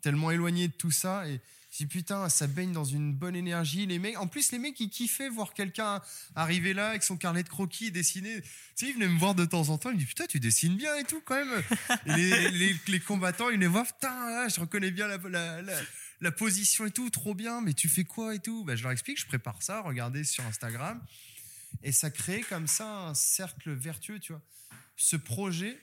[0.00, 1.28] tellement éloigné de tout ça.
[1.28, 1.40] Et
[1.78, 3.86] dis putain, ça baigne dans une bonne énergie.
[3.86, 6.00] Les mecs, en plus les mecs ils kiffaient voir quelqu'un
[6.36, 8.42] arriver là avec son carnet de croquis et dessiner.
[8.42, 10.38] Tu sais, ils venaient me voir de temps en temps, ils me disent putain tu
[10.40, 11.62] dessines bien et tout quand même.
[12.06, 15.62] Et les, les- les combattants ils venaient voir putain là, je reconnais bien la, la,
[15.62, 15.80] la-
[16.20, 18.64] la position et tout, trop bien, mais tu fais quoi et tout?
[18.64, 21.02] Bah, Je leur explique, je prépare ça, regardez sur Instagram.
[21.82, 24.40] Et ça crée comme ça un cercle vertueux, tu vois.
[24.96, 25.76] Ce projet,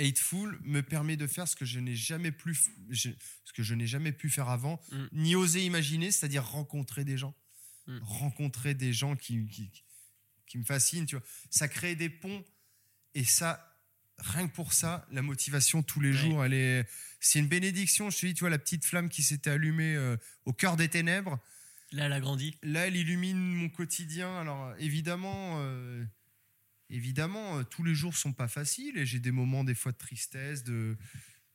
[0.00, 3.10] Hateful, me permet de faire ce que je n'ai jamais, plus, je-
[3.44, 5.04] ce que je n'ai jamais pu faire avant, Mm.
[5.12, 7.34] ni oser imaginer, c'est-à-dire rencontrer des gens.
[7.86, 7.98] Mm.
[8.02, 9.70] Rencontrer des gens qui, qui,
[10.46, 11.24] qui me fascinent, tu vois.
[11.50, 12.44] Ça crée des ponts.
[13.14, 13.76] Et ça,
[14.18, 16.16] rien que pour ça, la motivation tous les Ouais.
[16.16, 16.88] jours, elle est,
[17.20, 18.10] c'est une bénédiction.
[18.10, 20.88] Je te dis, tu vois, la petite flamme qui s'était allumée euh, au cœur des
[20.88, 21.38] ténèbres,
[21.92, 22.56] Là, elle a grandi.
[22.62, 24.38] là, elle illumine mon quotidien.
[24.38, 26.04] Alors, évidemment, euh,
[26.90, 29.96] évidemment, euh, tous les jours sont pas faciles et j'ai des moments des fois de
[29.98, 30.96] tristesse, de,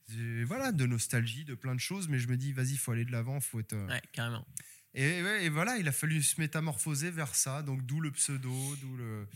[0.08, 2.08] de- voilà, de nostalgie, de plein de choses.
[2.08, 3.72] Mais je me dis, vas-y, il faut aller de l'avant, faut être.
[3.74, 4.46] euh, Ouais, carrément.
[4.94, 7.62] Et, et voilà, il a fallu se métamorphoser vers ça.
[7.62, 8.50] Donc, d'où le pseudo,
[8.80, 9.26] d'où le,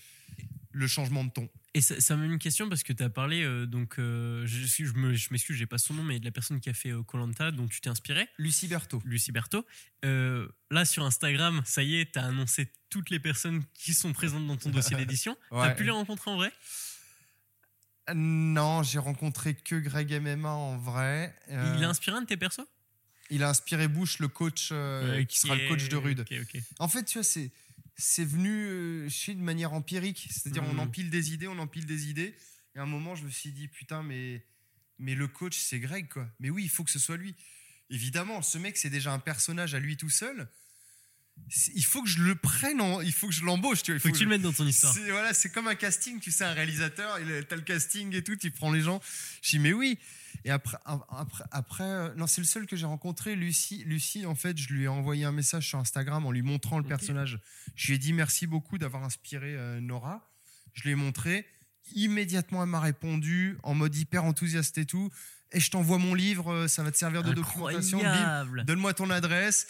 [0.73, 1.49] le changement de ton.
[1.75, 4.67] Et ça, ça m'amène une question parce que tu as parlé, euh, donc euh, je,
[4.67, 6.93] je me- je m'excuse, j'ai pas son nom, mais de la personne qui a fait
[7.07, 9.03] Colanta, dont tu t'es inspiré, Lucie Berthaud.
[9.05, 9.65] Lucie Berthaud.
[10.05, 14.13] Euh, là, sur Instagram, ça y est, tu as annoncé toutes les personnes qui sont
[14.13, 15.37] présentes dans ton dossier d'édition.
[15.51, 15.75] Tu Ouais.
[15.75, 16.53] pu les rencontrer en vrai?
[18.09, 21.35] Euh, Non, j'ai rencontré que Greg MMA en vrai.
[21.51, 22.67] Euh, Il a inspiré un de tes persos?
[23.33, 26.25] Il a inspiré Bush, le coach, euh, qui sera le coach de Rude.
[26.81, 27.53] En fait, tu vois, c'est
[28.01, 30.27] c'est venu euh, chez de manière empirique.
[30.31, 30.81] C'est-à-dire, on Mhm.
[30.81, 32.35] empile des idées, on empile des idées.
[32.75, 34.45] Et à un moment, je me suis dit, putain, mais,
[34.99, 36.29] mais le coach, c'est Greg, quoi.
[36.41, 37.35] Mais oui, il faut que ce soit lui.
[37.91, 40.49] Évidemment, ce mec, c'est déjà un personnage à lui tout seul.
[41.75, 43.81] Il faut que je le prenne, en- il faut que je l'embauche.
[43.89, 44.93] Il Faut que tu je- le mettes dans ton histoire.
[44.93, 47.19] c'est voilà, c'est comme un casting, tu sais, un réalisateur,
[47.49, 49.01] t'as le casting et tout, tu prends les gens.
[49.43, 49.99] Je dis mais oui.
[50.45, 53.85] Et après, après, après euh, non, c'est le seul que j'ai rencontré, Lucie.
[53.85, 56.85] Lucie, en fait, je lui ai envoyé un message sur Instagram en lui montrant le
[56.85, 57.39] personnage.
[57.75, 60.31] Je lui ai dit merci beaucoup d'avoir inspiré euh, Nora.
[60.73, 61.47] Je lui ai montré.
[61.95, 65.11] Immédiatement, elle m'a répondu en mode hyper enthousiaste et tout.
[65.53, 67.99] Et je t'envoie mon livre, euh, ça va te servir de documentation.
[67.99, 68.65] Incroyable.
[68.65, 69.67] Donne-moi ton adresse.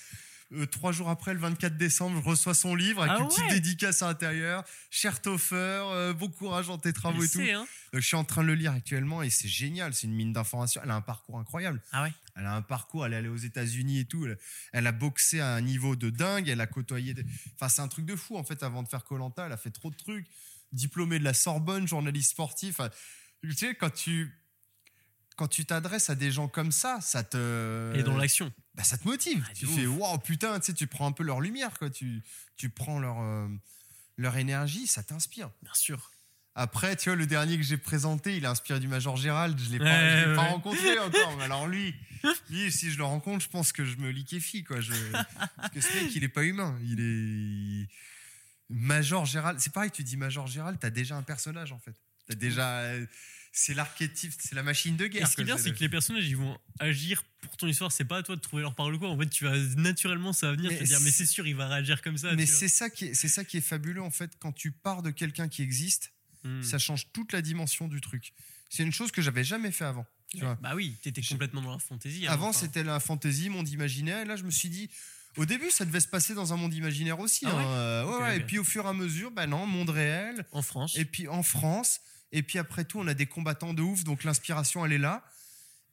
[0.52, 3.44] Euh, trois jours après, le 24 décembre, je reçois son livre avec Ah une petite
[3.44, 4.64] ouais dédicace à l'intérieur.
[4.90, 7.40] Cher Toffer, euh, bon courage dans tes travaux Elle et tout.
[7.40, 7.66] hein.
[7.92, 9.94] Donc, je suis en train de le lire actuellement et c'est génial.
[9.94, 10.80] C'est une mine d'informations.
[10.82, 11.80] Elle a un parcours incroyable.
[11.92, 13.06] Ah ouais Elle a un parcours.
[13.06, 14.26] Elle est allée aux États-Unis et tout.
[14.26, 14.38] Elle,
[14.72, 16.48] elle a boxé à un niveau de dingue.
[16.48, 17.14] Elle a côtoyé.
[17.14, 17.24] Des...
[17.54, 18.62] Enfin, c'est un truc de fou en fait.
[18.64, 20.26] Avant de faire Colanta, elle a fait trop de trucs.
[20.72, 22.78] Diplômée de la Sorbonne, journaliste sportif.
[22.80, 22.90] Enfin,
[23.42, 24.32] tu sais, quand tu
[25.36, 28.52] quand tu t'adresses à des gens comme ça, ça te Et dans l'action.
[28.80, 29.44] Bah, ça te motive.
[29.46, 29.74] Ah, tu ouf.
[29.74, 31.90] fais waouh putain, tu sais, tu prends un peu leur lumière, quoi.
[31.90, 32.22] Tu,
[32.56, 33.46] tu prends leur, euh,
[34.16, 35.50] leur énergie, ça t'inspire.
[35.62, 36.10] Bien sûr.
[36.54, 39.58] Après, tu vois, le dernier que j'ai présenté, il est inspiré du Major Gérald.
[39.58, 41.36] Je l'ai pas, Ouais, je l'ai pas rencontré encore.
[41.36, 41.94] Mais alors lui,
[42.48, 44.80] lui, si je le rencontre, je pense que je me liquéfie, quoi.
[44.80, 46.78] Je, parce que ce mec, il est pas humain.
[46.82, 47.88] Il est
[48.70, 49.60] Major Gérald.
[49.60, 51.94] C'est pareil, tu dis Major Gérald, t'as déjà un personnage en fait.
[52.26, 52.82] T'as déjà,
[53.52, 55.22] c'est l'archétype, c'est la machine de guerre.
[55.26, 57.90] Et ce qui est bien, c'est que les personnages, ils vont agir pour ton histoire.
[57.90, 59.08] C'est pas à toi de trouver leur parole ou quoi.
[59.08, 61.56] En fait, tu vas naturellement, ça va venir Mais te dire, mais c'est- sûr, il
[61.56, 62.32] va réagir comme ça.
[62.34, 65.02] Mais c'est ça qui est, c'est ça qui est fabuleux en fait quand tu pars
[65.02, 66.12] de quelqu'un qui existe,
[66.42, 66.62] Hmm.
[66.62, 68.32] ça change toute la dimension du truc.
[68.70, 70.06] C'est une chose que j'avais jamais fait avant.
[70.30, 70.56] Tu vois.
[70.62, 72.26] Bah oui, t'étais complètement dans la fantasy.
[72.28, 74.20] Avant, c'était la fantasy, monde imaginaire.
[74.20, 74.88] Et là, je me suis dit,
[75.36, 77.44] au début, ça devait se passer dans un monde imaginaire aussi.
[77.46, 77.66] Ah ouais hein.
[77.66, 78.36] Euh, ouais, ouais.
[78.36, 80.46] Et puis, au fur et à mesure, bah non, monde réel.
[80.52, 80.96] en France.
[80.96, 82.00] Et puis, en France.
[82.32, 84.04] Et puis, après tout, on a des combattants de ouf.
[84.04, 85.24] Donc, l'inspiration, elle est là.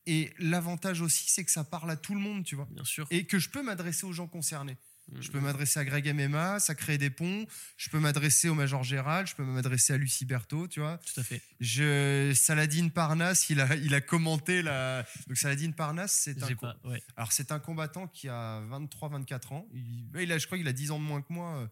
[0.06, 2.68] Et l'avantage aussi, c'est que ça parle à tout le monde, tu vois.
[2.72, 3.08] Bien sûr.
[3.12, 4.78] Et que je peux m'adresser aux gens concernés.
[5.12, 5.22] Mm.
[5.22, 7.46] Je peux m'adresser à Greg MMA, ça crée des ponts.
[7.78, 10.98] Je peux m'adresser au Major Gérald, je peux m'adresser à Lucie Berthaud, tu vois.
[11.00, 11.42] Tout à fait.
[11.60, 15.06] Je, Saladin Parnasse, il a, il a commenté la.
[15.28, 16.78] Donc Saladin Parnasse, c'est un, J'ai co- pas.
[16.86, 17.02] Ouais.
[17.18, 19.68] alors c'est un combattant qui a 23-24 ans.
[19.74, 21.58] Il a, je crois qu'il a 10 ans de moins que moi.
[21.58, 21.68] euh,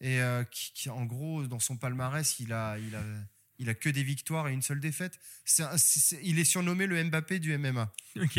[0.00, 3.02] Et euh, qui, qui, en gros, dans son palmarès, il a, il a,
[3.58, 5.18] il a que des victoires et une seule défaite.
[5.60, 5.76] Un-
[6.22, 7.92] il est surnommé le Mbappé du MMA.
[8.20, 8.38] Ok.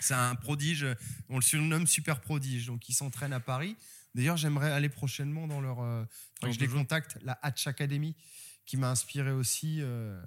[0.00, 0.86] C'est un prodige,
[1.28, 2.66] on le surnomme super prodige.
[2.66, 3.76] Donc il s'entraîne à Paris.
[4.14, 5.80] D'ailleurs, j'aimerais aller prochainement dans leur.
[5.82, 6.04] euh,
[6.42, 8.14] je les contacte, la Hatch Academy,
[8.66, 9.78] qui m'a inspiré aussi.
[9.80, 10.20] euh,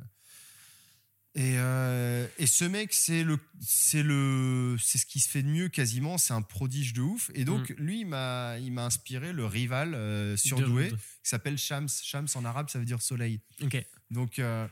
[1.35, 5.47] et, euh, et ce mec, c'est le, c'est le, c'est ce qui se fait de
[5.47, 6.17] mieux quasiment.
[6.17, 7.29] C'est un prodige de ouf.
[7.35, 11.87] Et donc, lui, il m'a, il m'a inspiré le rival euh, surdoué qui s'appelle Shams.
[12.01, 13.39] Shams en arabe, ça veut dire soleil.
[13.61, 13.77] Ok.
[14.11, 14.67] Donc, euh,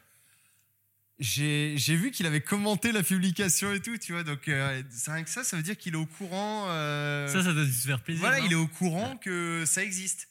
[1.20, 4.24] j'ai j'ai vu qu'il avait commenté la publication et tout, tu vois.
[4.24, 6.66] Donc, euh, c'est rien que ça, ça veut dire qu'il est au courant.
[6.70, 8.22] euh, Ça, ça doit se faire plaisir.
[8.22, 10.28] voilà, il est au courant que ça existe.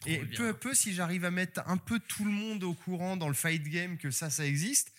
[0.00, 0.36] Trop Et bien.
[0.38, 3.26] peu à peu, si j'arrive à mettre un peu tout le monde au courant dans
[3.28, 4.92] le fight game que ça, ça existe,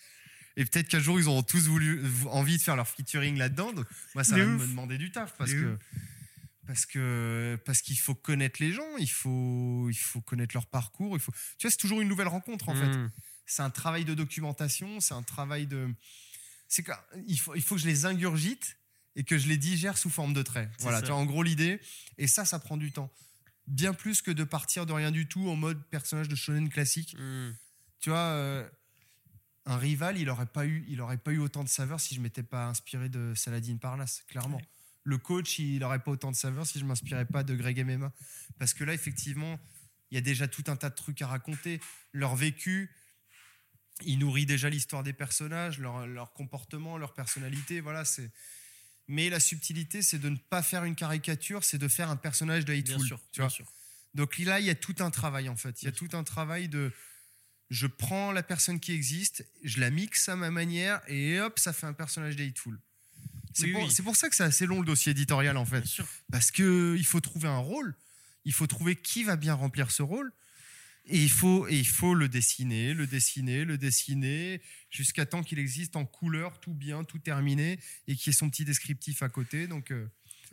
[0.58, 3.72] et peut-être qu'un jour, ils auront tous voulu, envie de faire leur featuring là-dedans.
[3.72, 4.60] Donc, moi, ça va ouf.
[4.60, 5.78] me demander du taf parce que.
[6.66, 11.16] Parce que parce qu'il faut connaître les gens, il faut il faut connaître leur parcours,
[11.16, 13.10] il faut tu vois c'est toujours une nouvelle rencontre en fait Mm.
[13.50, 15.92] C'est un travail de documentation, c'est un travail de.
[16.68, 16.84] C'est
[17.26, 18.76] il faut, il faut que je les ingurgite
[19.16, 20.70] et que je les digère sous forme de traits.
[20.78, 21.80] Voilà, tu vois, en gros l'idée.
[22.16, 23.10] Et ça, ça prend du temps.
[23.66, 27.16] Bien plus que de partir de rien du tout en mode personnage de shonen classique.
[27.18, 27.50] Mm.
[27.98, 28.68] Tu vois, euh,
[29.66, 32.20] un rival, il aurait pas eu, il aurait pas eu autant de saveur si je
[32.20, 34.58] m'étais pas inspiré de Saladin Parnasse, clairement.
[34.58, 34.68] Ouais.
[35.02, 38.12] Le coach, il aurait pas autant de saveur si je m'inspirais pas de Greg MMA.
[38.60, 39.58] Parce que là, effectivement,
[40.10, 41.80] il y a déjà tout un tas de trucs à raconter.
[42.12, 42.90] Leur vécu,
[44.04, 47.80] il nourrit déjà l'histoire des personnages, leur, leur comportement, leur personnalité.
[47.80, 48.30] Voilà, c'est.
[49.08, 52.64] Mais la subtilité, c'est de ne pas faire une caricature, c'est de faire un personnage
[52.64, 53.06] de Bien Hateful.
[53.06, 53.20] sûr.
[53.32, 53.50] tu bien vois.
[53.50, 53.72] sûr.
[54.14, 55.82] Donc là, il y a tout un travail en fait.
[55.82, 56.92] Il y a tout un travail de.
[57.70, 61.72] Je prends la personne qui existe, je la mixe à ma manière et hop, ça
[61.72, 62.80] fait un personnage de Hateful.
[63.52, 63.94] C'est Oui, pour, oui.
[64.04, 65.80] pour ça que c'est assez long le dossier éditorial en fait.
[65.80, 66.06] Bien sûr.
[66.32, 67.94] Parce que il faut trouver un rôle,
[68.44, 70.32] il faut trouver qui va bien remplir ce rôle.
[71.10, 75.58] Et il faut, et il faut le dessiner, le dessiner, le dessiner, jusqu'à temps qu'il
[75.58, 79.28] existe en couleur, tout bien, tout terminé, et qu'il y ait son petit descriptif à
[79.28, 79.66] côté.
[79.66, 80.06] Donc, euh,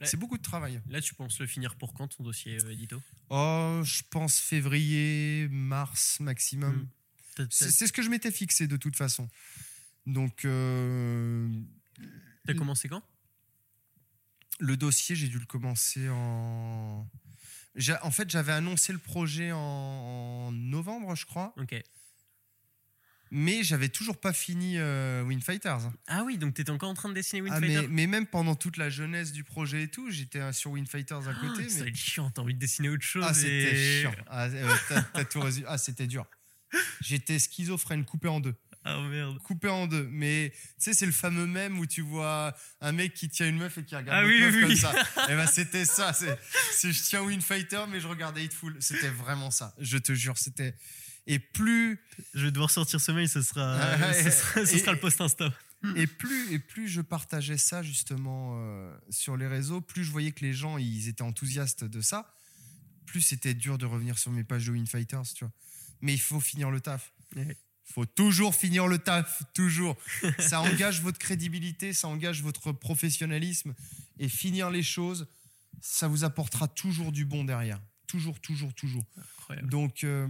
[0.03, 0.81] c'est beaucoup de travail.
[0.89, 3.01] Là, tu penses le finir pour quand ton dossier euh, édito?
[3.29, 6.75] Oh, je pense février, mars maximum.
[6.75, 7.47] Mm.
[7.51, 9.29] C'est c'est ce que je m'étais fixé de toute façon.
[10.07, 11.47] Donc, euh,
[12.45, 13.03] T'as commencé quand?
[14.59, 17.07] le dossier, j'ai dû le commencer en.
[18.01, 21.75] En fait, j'avais annoncé le projet en, en novembre, je crois, Ok.
[23.29, 25.91] mais j'avais toujours pas fini euh, Win Fighters.
[26.07, 28.55] Ah oui, donc t'étais encore en train de dessiner Ah, Winfighter mais, mais même pendant
[28.55, 31.63] toute la jeunesse du projet et tout, j'étais euh, sur Win Fighters à côté.
[31.65, 31.89] Ah, Ça va mais...
[31.91, 33.25] être chiant, t'as envie de dessiner autre chose.
[33.27, 34.15] Ah, c'était et- chiant.
[34.27, 35.65] Ah, euh, t'as- t'as tout résumé.
[35.69, 36.25] Ah, c'était dur.
[37.01, 38.55] J'étais schizophrène, coupé en deux.
[38.87, 39.37] Ah merde.
[39.43, 40.07] coupé en deux.
[40.11, 43.57] Mais tu sais, c'est le fameux même où tu vois un mec qui tient une
[43.57, 44.77] meuf et qui regarde Ah oui, meuf oui, comme oui.
[44.77, 44.93] ça.
[45.29, 46.13] Et ben c'était ça.
[46.13, 48.75] C'est, je tiens Win Fighter, mais je regardais Hateful.
[48.79, 49.73] C'était vraiment ça.
[49.79, 50.75] Je te jure, c'était.
[51.25, 51.99] Et plus
[52.33, 54.99] Je vais devoir sortir ce mail, ce sera, Ah, ce sera, ce Et- sera le
[54.99, 55.53] post Insta.
[55.95, 60.31] et plus et plus je partageais ça justement euh, sur les réseaux, plus je voyais
[60.31, 62.33] que les gens ils étaient enthousiastes de ça.
[63.05, 65.53] Plus c'était dur de revenir sur mes pages de Win Fighters, tu vois.
[66.01, 67.11] Mais il faut finir le taf.
[67.35, 67.57] Ouais.
[67.87, 69.97] Faut toujours finir le taf, toujours.
[70.39, 73.73] Ça engage votre crédibilité, ça engage votre professionnalisme.
[74.19, 75.27] Et finir les choses,
[75.81, 77.81] ça vous apportera toujours du bon derrière.
[78.07, 79.05] Toujours, toujours, toujours.
[79.17, 79.69] Incroyable.
[79.69, 80.27] Donc, euh,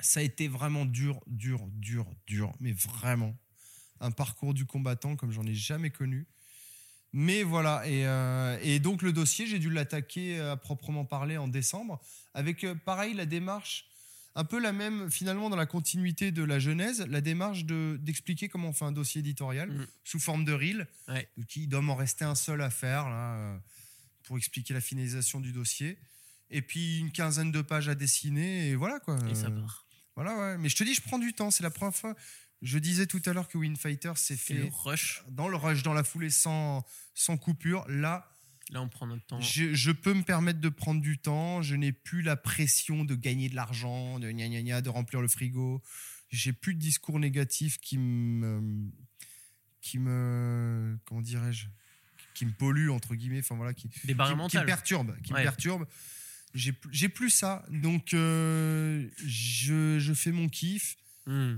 [0.00, 2.52] ça a été vraiment dur, dur, dur, dur.
[2.60, 3.36] Mais vraiment,
[4.00, 6.26] un parcours du combattant comme j'en ai jamais connu.
[7.12, 11.38] Mais voilà, et, euh, et donc le dossier, j'ai dû l'attaquer euh, à proprement parler
[11.38, 12.00] en décembre,
[12.34, 13.86] avec euh, pareil la démarche,
[14.34, 18.48] un peu la même finalement dans la continuité de la genèse, la démarche de- d'expliquer
[18.48, 19.86] comment on fait un dossier éditorial Mm.
[20.04, 21.28] sous forme de reel, Ouais.
[21.48, 23.58] qui doit m'en rester un seul à faire là, euh,
[24.24, 25.98] pour expliquer la finalisation du dossier.
[26.50, 29.18] Et puis une quinzaine de pages à dessiner, et voilà quoi.
[29.30, 29.86] Et ça Euh, part.
[30.14, 30.58] Voilà, ouais.
[30.58, 32.14] Mais je te dis, je prends du temps, c'est la première fois.
[32.62, 35.56] Je disais tout à l'heure que Win Fighter s'est Et le fait rush, dans le
[35.56, 36.84] rush, dans la foulée, sans,
[37.14, 37.86] sans coupure.
[37.88, 38.28] Là,
[38.70, 39.40] là on prend notre temps.
[39.40, 41.62] je, je peux me permettre de prendre du temps.
[41.62, 45.20] Je n'ai plus la pression de gagner de l'argent, de gna gna gna, de remplir
[45.20, 45.82] le frigo.
[46.30, 48.90] j'ai plus de discours négatifs qui me,
[49.80, 51.66] qui me, comment dirais-je,
[52.34, 55.32] qui me polluent entre guillemets, enfin voilà, qui, Des barrières qui, qui me perturbent, qui
[55.32, 55.44] Ouais.
[55.44, 55.86] me.
[56.54, 60.96] J'ai, plus- j'ai plus ça, donc euh, je, je fais mon kiff.
[61.26, 61.56] Hmm.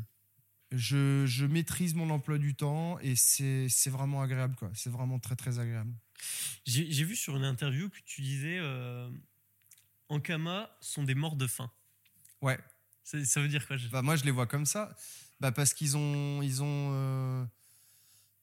[0.72, 4.70] Je, je maîtrise mon emploi du temps et c'est, c'est vraiment agréable quoi.
[4.74, 5.92] C'est vraiment très très agréable.
[6.64, 9.10] J'ai vu sur une interview que tu disais euh,
[10.08, 11.70] Ankama sont des morts de faim.
[12.42, 12.58] Ouais.
[13.04, 14.94] Ça, veut dire quoi Bah, moi, je les vois comme ça.
[15.40, 17.44] Bah, parce qu'ils ont, ils ont, euh,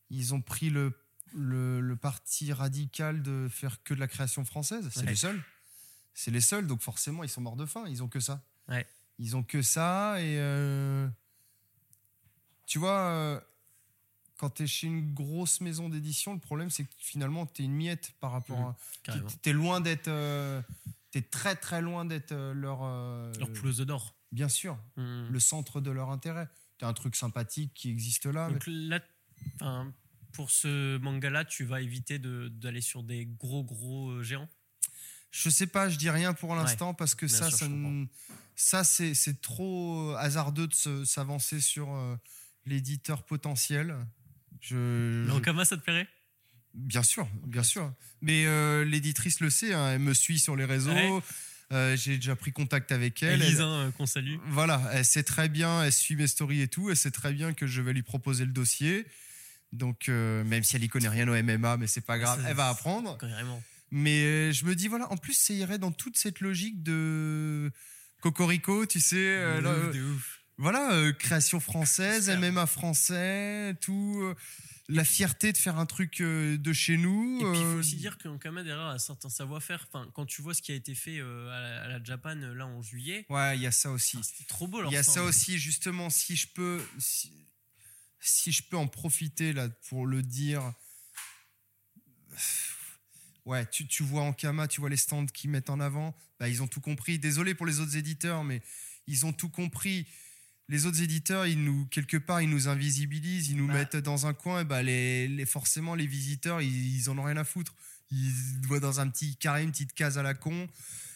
[0.09, 0.91] ils ont pris le,
[1.33, 4.89] le, le parti radical de faire que de la création française.
[4.91, 5.05] C'est Ouais.
[5.07, 5.41] les seuls.
[6.13, 7.85] C'est les seuls, donc forcément, ils sont morts de faim.
[7.87, 8.43] Ils ont que ça.
[8.67, 8.85] Ouais.
[9.19, 10.19] Ils ont que ça.
[10.19, 11.07] Et euh,
[12.65, 13.39] tu vois, euh,
[14.37, 17.65] quand tu es chez une grosse maison d'édition, le problème, c'est que finalement, tu es
[17.65, 18.75] une miette par rapport Mhm,
[19.15, 19.19] à.
[19.41, 20.07] Tu es loin d'être.
[20.07, 20.61] euh,
[21.11, 22.79] tu es très, très loin d'être euh, leur.
[22.83, 24.15] euh, Leur pouleuse d'or.
[24.31, 25.27] Bien sûr Hmm.
[25.29, 26.47] le centre de leur intérêt.
[26.77, 28.47] Tu as un truc sympathique qui existe là.
[28.47, 28.99] mais- Donc là,
[29.55, 29.93] enfin,
[30.33, 34.49] pour ce manga-là, tu vas éviter de- d'aller sur des gros, gros euh, géants?
[35.31, 37.67] Je sais pas, je dis rien pour l'instant parce que ça, sûr,
[38.55, 42.15] ça, ça c'est trop hasardeux de s'avancer sur euh,
[42.65, 43.95] l'éditeur potentiel.
[44.61, 46.07] Je, Ankama, ça te plairait?
[46.73, 47.91] Bien sûr, bien sûr.
[48.21, 50.91] Mais euh, l'éditrice le sait, hein, elle me suit sur les réseaux.
[50.91, 51.19] Ouais.
[51.71, 53.41] euh, J'ai déjà pris contact avec elle.
[53.41, 54.35] Elise, hein, euh, qu'on salue.
[54.47, 57.53] Voilà, elle sait très bien, elle suit mes stories et tout, elle sait très bien
[57.53, 59.05] que je vais lui proposer le dossier.
[59.73, 62.55] Donc, euh, même si elle y connaît rien au MMA, mais c'est pas grave, elle
[62.55, 63.17] va apprendre.
[63.17, 63.61] Carrément.
[63.91, 67.71] Mais je me dis, voilà, en plus, ça irait dans toute cette logique de
[68.21, 69.61] Cocorico, tu sais.
[69.61, 70.36] là, ouf, de ouf.
[70.57, 72.29] Voilà, euh, création française.
[72.29, 74.19] MMA français, tout.
[74.23, 74.35] euh,
[74.89, 77.39] la fierté de faire un truc euh, de chez nous.
[77.41, 79.85] Et puis il faut euh, aussi dire qu'Ankama, derrière, a un certain savoir-faire.
[79.91, 82.37] Enfin, quand tu vois ce qui a été fait euh, à, la, à la Japan,
[82.37, 84.17] euh, là, en juillet, Ouais, il y a ça aussi.
[84.23, 85.15] c'était trop beau leur Il y a stand.
[85.15, 87.33] ça aussi, justement, si je peux, si,
[88.21, 90.73] si je peux en profiter là pour le dire.
[93.45, 96.49] Ouais, tu, tu vois en Kama, tu vois les stands qu'ils mettent en avant, bah,
[96.49, 97.17] ils ont tout compris.
[97.19, 98.61] Désolé pour les autres éditeurs, mais
[99.07, 100.07] ils ont tout compris.
[100.69, 103.73] Les autres éditeurs, ils nous, quelque part, ils nous invisibilisent, ils nous Bah.
[103.75, 107.23] mettent dans un coin, et bah, les, les, forcément, les visiteurs, ils, ils en ont
[107.23, 107.73] rien à foutre.
[108.11, 108.31] Ils
[108.63, 110.67] voient dans un petit carré, une petite case à la con,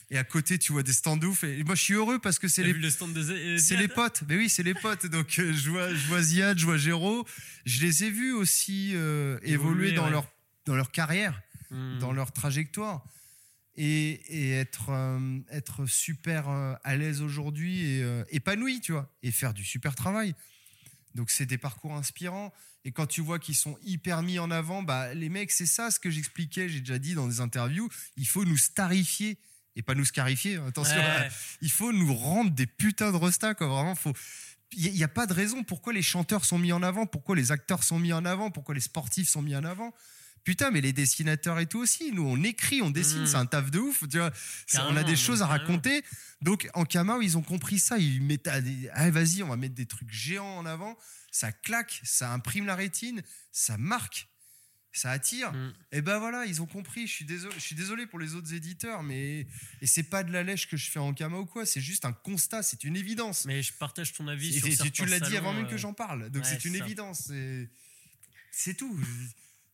[0.09, 1.43] et à côté, tu vois des stands ouf.
[1.45, 3.87] Et moi, je suis heureux parce que c'est les le stand de Zé- c'est les
[3.87, 5.05] potes, mais oui, c'est les potes.
[5.05, 7.25] Donc euh, je vois, je vois Ziad, je vois Géraud.
[7.65, 10.11] Je les ai vus aussi euh, évoluer, Évoluer, dans ouais.
[10.11, 10.27] leur
[10.65, 11.41] dans leur carrière,
[11.71, 11.99] Hmm.
[11.99, 13.05] dans leur trajectoire,
[13.75, 19.09] et, et être euh, être super euh, à l'aise aujourd'hui et euh, épanoui, tu vois,
[19.23, 20.35] et faire du super travail.
[21.15, 22.53] Donc c'est des parcours inspirants.
[22.83, 25.91] Et quand tu vois qu'ils sont hyper mis en avant, bah les mecs, c'est ça
[25.91, 27.89] ce que j'expliquais, j'ai déjà dit dans des interviews.
[28.17, 29.37] Il faut nous starifier
[29.75, 30.55] et pas nous scarifier.
[30.55, 30.97] hein, Attention.
[30.97, 31.29] Ouais.
[31.61, 33.67] Il faut nous rendre des putains de restas, quoi.
[33.67, 34.13] Vraiment, faut.
[34.73, 37.51] Il n'y a, pas de raison pourquoi les chanteurs sont mis en avant, pourquoi les
[37.51, 39.93] acteurs sont mis en avant, pourquoi les sportifs sont mis en avant.
[40.43, 42.11] Putain, mais les dessinateurs et tout aussi.
[42.11, 43.27] Nous, on écrit, on dessine, Mm.
[43.27, 44.03] c'est un taf de ouf.
[44.09, 44.31] Tu vois,
[44.89, 46.03] on a des choses à raconter.
[46.41, 47.97] Donc, en Kamau, ils ont compris ça.
[47.99, 48.49] Ils mettent,
[48.93, 50.97] ah, vas-y, on va mettre des trucs géants en avant.
[51.31, 54.27] Ça claque, ça imprime la rétine, ça marque,
[54.91, 55.53] ça attire.
[55.53, 55.71] Hmm.
[55.93, 57.07] Et ben voilà, ils ont compris.
[57.07, 59.47] Je suis désolé, je suis désolé pour les autres éditeurs, mais
[59.81, 61.65] et c'est pas de la lèche que je fais en Kama ou quoi.
[61.65, 63.45] C'est juste un constat, c'est une évidence.
[63.45, 65.93] Mais je partage ton avis Et sur tu l'as dit avant même euh, que j'en
[65.93, 66.83] parle, donc ouais, c'est une ça.
[66.83, 67.31] évidence.
[68.51, 68.99] C'est tout.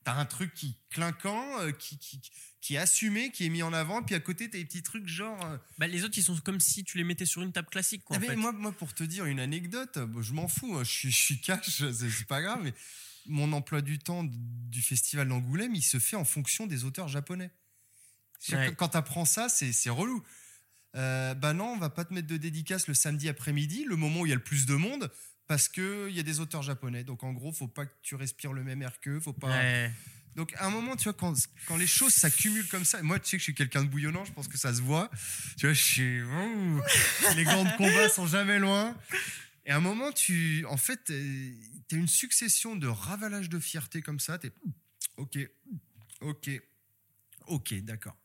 [0.08, 2.22] T'as un truc qui clinquant, euh, qui, qui,
[2.62, 5.06] qui est assumé, qui est mis en avant, puis à côté t'as des petits trucs
[5.06, 5.44] genre.
[5.46, 8.04] euh, Bah, les autres, ils sont comme si tu les mettais sur une table classique,
[8.06, 8.16] quoi.
[8.16, 8.36] Ah en mais fait.
[8.38, 11.18] moi, moi, pour te dire une anecdote, bon, je m'en fous, hein, je, suis, je
[11.18, 12.74] suis cash, c'est c'est pas grave, mais
[13.26, 17.10] mon emploi du temps d- du festival d'Angoulême, il se fait en fonction des auteurs
[17.10, 17.52] japonais.
[18.40, 18.72] C'est-à-dire Ouais.
[18.74, 20.24] que Quand tu apprends ça, c'est c'est relou.
[20.96, 24.22] Euh, bah non, on va pas te mettre de dédicace le samedi après-midi, le moment
[24.22, 25.12] où il y a le plus de monde,
[25.48, 27.04] parce qu'il y a des auteurs japonais.
[27.04, 29.50] Donc en gros, faut pas que tu respires le même air qu'eux, faut pas.
[29.50, 29.92] Ouais.
[30.36, 31.34] Donc à un moment, tu vois, quand,
[31.68, 34.24] quand les choses s'accumulent comme ça, moi tu sais que je suis quelqu'un de bouillonnant,
[34.24, 35.10] je pense que ça se voit.
[35.58, 36.22] Tu vois, je suis.
[36.22, 36.82] Ouh,
[37.36, 38.96] les grands de combat sont jamais loin.
[39.66, 40.64] Et à un moment, tu.
[40.66, 44.38] En fait, tu as une succession de ravalages de fierté comme ça.
[44.38, 44.52] T'es.
[45.18, 45.40] Ok,
[46.22, 46.50] ok,
[47.48, 48.16] ok, d'accord.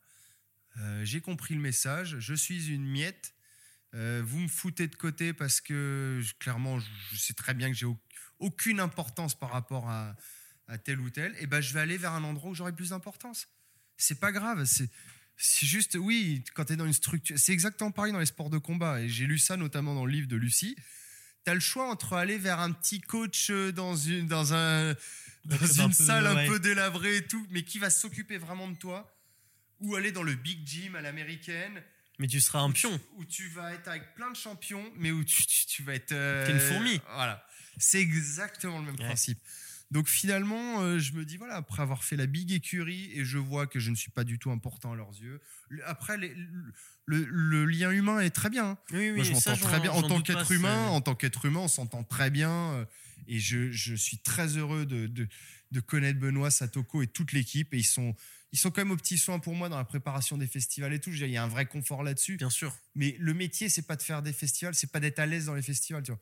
[0.77, 3.33] Euh, J'ai compris le message, je suis une miette.
[3.95, 7.75] Euh, vous me foutez de côté parce que clairement, je, je sais très bien que
[7.75, 7.99] j'ai au-
[8.39, 10.15] aucune importance par rapport à,
[10.67, 11.35] à tel ou tel.
[11.39, 13.47] Et ben, je vais aller vers un endroit où j'aurai plus d'importance.
[13.97, 14.65] C'est pas grave.
[14.65, 17.37] C'est juste, oui, quand tu es dans une structure.
[17.37, 19.01] C'est exactement pareil dans les sports de combat.
[19.01, 20.75] Et j'ai lu ça notamment dans le livre de Lucie.
[21.45, 24.93] Tu as le choix entre aller vers un petit coach euh, dans une, dans un,
[25.45, 28.67] dans une un peu, salle un peu délabrée et tout, mais qui va s'occuper vraiment
[28.69, 29.15] de toi,
[29.81, 31.83] ou aller dans le big gym à l'américaine.
[32.23, 32.97] Mais tu seras un pion.
[33.17, 36.13] où tu vas être avec plein de champions, mais où tu, tu- tu vas être.
[36.13, 37.01] euh, T'es une fourmi.
[37.15, 37.45] Voilà.
[37.77, 39.05] C'est exactement le même Ouais.
[39.05, 39.39] principe.
[39.91, 43.37] Donc finalement, euh, je me dis, voilà, après avoir fait la big écurie, et je
[43.37, 45.41] vois que je ne suis pas du tout important à leurs yeux.
[45.85, 46.33] Après, les-
[47.07, 48.69] le, le lien humain est très bien.
[48.69, 48.77] hein.
[48.93, 49.91] Oui, Moi, je m'entends très bien.
[49.91, 52.49] En tant qu'être humain, en tant qu'être humain, on s'entend très bien.
[52.71, 52.85] euh,
[53.27, 55.27] Et je, je suis très heureux de, de,
[55.73, 57.73] de connaître Benoît, Satoko et toute l'équipe.
[57.73, 58.15] Et ils sont,
[58.53, 60.99] ils sont quand même aux petits soins pour moi dans la préparation des festivals et
[60.99, 61.11] tout.
[61.11, 62.37] Dire, Il y a un vrai confort là-dessus.
[62.37, 62.73] Bien sûr.
[62.95, 65.55] Mais le métier, c'est pas de faire des festivals, c'est pas d'être à l'aise dans
[65.55, 66.21] les festivals, tu vois.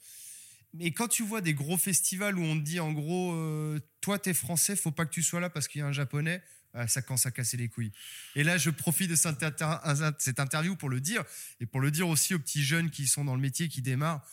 [0.73, 4.18] Mais quand tu vois des gros festivals où on te dit en gros, euh, toi
[4.18, 6.41] t'es français, faut pas que tu sois là parce qu'il y a un japonais,
[6.73, 7.91] ah, ça commence à casser les couilles.
[8.36, 9.80] Et là, je profite de cette, inter-
[10.18, 11.26] cette interview pour le dire
[11.60, 14.26] et pour le dire aussi aux petits jeunes qui sont dans le métier, qui démarrent.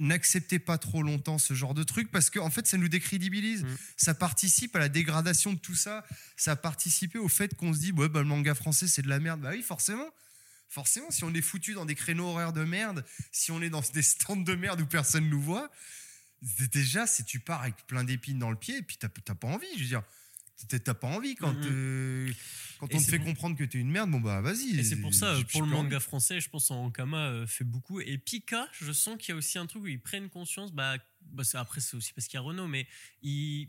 [0.00, 3.64] N'acceptez pas trop longtemps ce genre de truc parce qu'en en fait, ça nous décrédibilise.
[3.64, 3.76] Mm.
[3.96, 6.04] Ça participe à la dégradation de tout ça.
[6.36, 9.08] Ça a participé au fait qu'on se dit, ouais, bah, le manga français, c'est de
[9.08, 9.40] la merde.
[9.40, 10.08] Bah oui, forcément.
[10.68, 13.82] Forcément, si on est foutu dans des créneaux horaires de merde, si on est dans
[13.94, 15.70] des stands de merde où personne nous voit,
[16.72, 19.66] déjà, si tu pars avec plein d'épines dans le pied, et puis t'as pas envie,
[19.76, 20.02] je veux dire.
[20.68, 21.62] T'as pas envie quand, Mhm.
[21.70, 22.32] euh,
[22.78, 24.78] quand on te fait pour- comprendre que t'es une merde, bon bah vas-y.
[24.78, 25.76] Et c'est pour ça, pour le envie.
[25.76, 28.00] manga français, je pense en Ankama euh, fait beaucoup.
[28.00, 30.72] Et Pika, je sens qu'il y a aussi un truc où ils prennent conscience.
[30.72, 32.86] Bah, bah, après, c'est aussi parce qu'il y a Renault, mais
[33.22, 33.68] ils.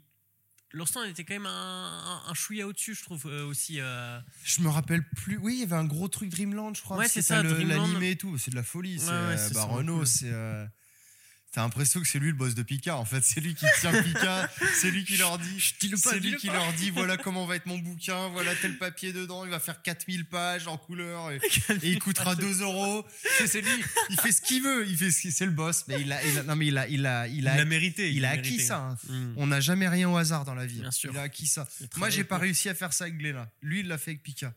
[0.73, 3.81] Leur stand était quand même un, un, un chouïa au-dessus, je trouve euh, aussi.
[3.81, 5.37] euh, Je me rappelle plus.
[5.37, 6.95] Oui, il y avait un gros truc Dreamland, je crois.
[6.97, 7.43] Ouais, c'est ça.
[7.43, 8.97] L'animé et tout, c'est de la folie.
[8.97, 10.07] c'est, Ouais, ouais, euh, c'est bah, ça, Renault, cool.
[10.07, 10.31] c'est.
[11.53, 12.95] T'as l'impression que c'est lui le boss de Pika.
[12.95, 14.49] En fait, c'est lui qui tient Pika.
[14.73, 15.73] c'est lui qui leur dit.
[15.97, 19.43] C'est lui qui leur dit voilà comment va être mon bouquin, voilà tel papier dedans,
[19.43, 21.41] il va faire 4000 pages en couleur et,
[21.83, 23.05] et il coûtera 2 euros.
[23.45, 25.83] C'est lui, il fait ce qu'il veut, il fait ce c'est le boss.
[25.89, 28.11] Mais il a, il a- non mais il a, il a, il Il a, mérité.
[28.13, 28.63] il a acquis mérité.
[28.63, 28.77] ça.
[28.77, 28.97] hein.
[29.09, 29.33] Mm.
[29.37, 30.79] On n'a jamais rien au hasard dans la vie.
[30.79, 31.11] Bien sûr.
[31.13, 31.67] Il a acquis ça.
[31.97, 33.49] Moi, j'ai pas réussi à faire ça avec Glénat.
[33.61, 34.53] Lui, il l'a fait avec Pika.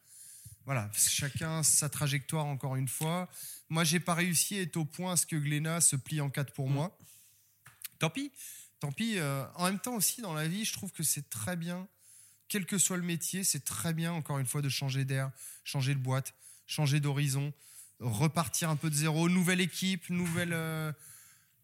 [0.65, 3.28] Voilà, chacun sa trajectoire, encore une fois.
[3.69, 6.31] Moi, j'ai pas réussi à être au point à ce que Glénat se plie en
[6.31, 6.73] quatre pour Mm.
[6.73, 6.99] moi.
[7.99, 8.32] Tant pis.
[8.81, 9.19] Tant pis.
[9.19, 11.86] euh, en même temps aussi, dans la vie, je trouve que c'est très bien,
[12.49, 15.31] quel que soit le métier, c'est très bien, encore une fois, de changer d'air,
[15.65, 16.35] changer de boîte,
[16.66, 17.53] changer d'horizon,
[18.01, 20.93] repartir un peu de zéro, nouvelle équipe, nouvelle, euh,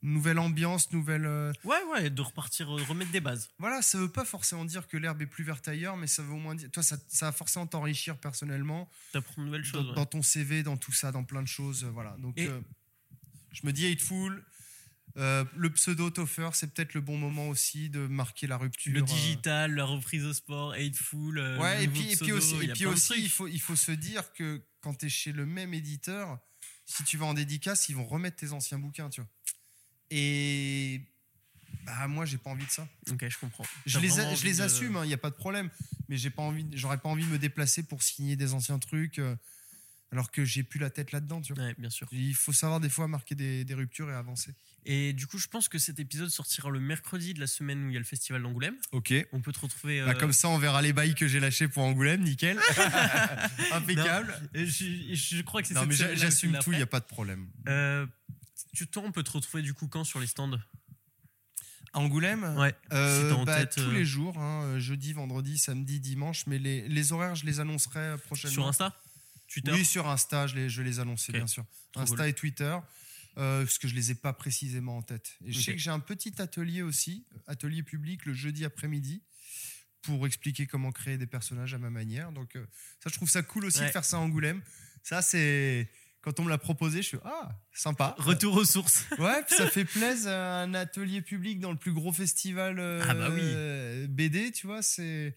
[0.03, 1.27] nouvelle ambiance, nouvelle.
[1.27, 3.51] euh, Ouais, ouais, de repartir, euh, remettre des bases.
[3.59, 6.33] voilà, ça veut pas forcément dire que l'herbe est plus verte ailleurs, mais ça veut
[6.33, 6.71] au moins dire.
[6.71, 9.89] Toi, ça, ça va forcément t'enrichir personnellement, D'apprendre de nouvelles dans, choses.
[9.91, 9.95] ouais.
[9.95, 11.85] dans ton CV, dans tout ça, dans plein de choses.
[11.85, 12.17] euh, Voilà.
[12.19, 12.61] Donc, Et- euh,
[13.53, 14.45] je me dis Hateful.
[15.17, 18.93] euh, le pseudo Toffer, c'est peut-être le bon moment aussi de marquer la rupture.
[18.95, 21.39] Le euh, digital, la reprise au sport, Hateful.
[21.61, 23.75] Ouais, et puis, et puis pseudo, aussi, il et puis aussi il, faut, il faut
[23.77, 26.39] se dire que quand tu es chez le même éditeur,
[26.87, 29.29] si tu vas en dédicace, ils vont remettre tes anciens bouquins, tu vois.
[30.11, 31.01] Et
[31.87, 32.87] bah, moi, j'ai pas envie de ça.
[33.11, 33.65] Ok, je comprends.
[33.87, 35.71] Je les, vraiment a- je envie les de- assume, il n'y a pas de problème.
[36.09, 39.19] Mais j'ai pas envie, j'aurais pas envie de me déplacer pour signer des anciens trucs,
[39.21, 39.37] euh,
[40.13, 41.41] alors que j'ai plus la tête là-dedans.
[41.41, 41.63] Tu vois.
[41.65, 42.09] Ouais, bien sûr.
[42.13, 44.53] Il faut savoir des fois marquer des, des ruptures et avancer.
[44.87, 47.91] Et du coup, je pense que cet épisode sortira le mercredi de la semaine où
[47.91, 48.77] il y a le festival d'Angoulême.
[48.93, 49.13] Ok.
[49.33, 50.01] On peut te retrouver.
[50.03, 52.59] Bah, euh, comme ça, on verra les bails que j'ai lâchés pour Angoulême, nickel.
[53.73, 54.35] Impeccable.
[54.55, 54.65] je,
[55.15, 57.05] je crois que c'est Non, cette mais j'assume ou tout, il n'y a pas de
[57.05, 57.47] problème.
[57.69, 58.07] Euh,
[58.73, 60.59] tu toi, on peut te retrouver du coup quand sur les stands?
[61.93, 62.45] Angoulême?
[62.57, 62.75] Ouais.
[62.93, 65.99] Euh, Si t'as en bah, tête, tous euh, les jours, hein, euh, jeudi, vendredi, samedi,
[65.99, 68.55] dimanche, mais les, les horaires, je les annoncerai euh, prochainement.
[68.55, 68.97] Sur Insta?
[69.49, 69.73] Twitter?
[69.73, 71.37] Oui, sur Insta, je, les, je vais les annoncer, Ok.
[71.39, 71.65] bien sûr.
[71.93, 72.27] Trop Insta cool.
[72.27, 72.79] et Twitter,
[73.39, 75.35] euh, parce que je les ai pas précisément en tête.
[75.45, 79.23] Et je sais que j'ai un petit atelier aussi, atelier public le jeudi après-midi,
[80.03, 82.31] pour expliquer comment créer des personnages à ma manière.
[82.31, 82.53] Donc
[83.03, 83.87] ça, je trouve ça cool aussi Ouais.
[83.89, 84.63] de faire ça à Angoulême.
[85.03, 85.91] Ça, c'est...
[86.23, 88.15] Quand on me l'a proposé, je suis ah sympa.
[88.19, 89.05] Retour aux sources.
[89.19, 93.29] Ouais, ça fait plaisir un atelier public dans le plus gros festival euh, Ah bah
[93.31, 94.07] oui.
[94.09, 95.35] BD, tu vois, c'est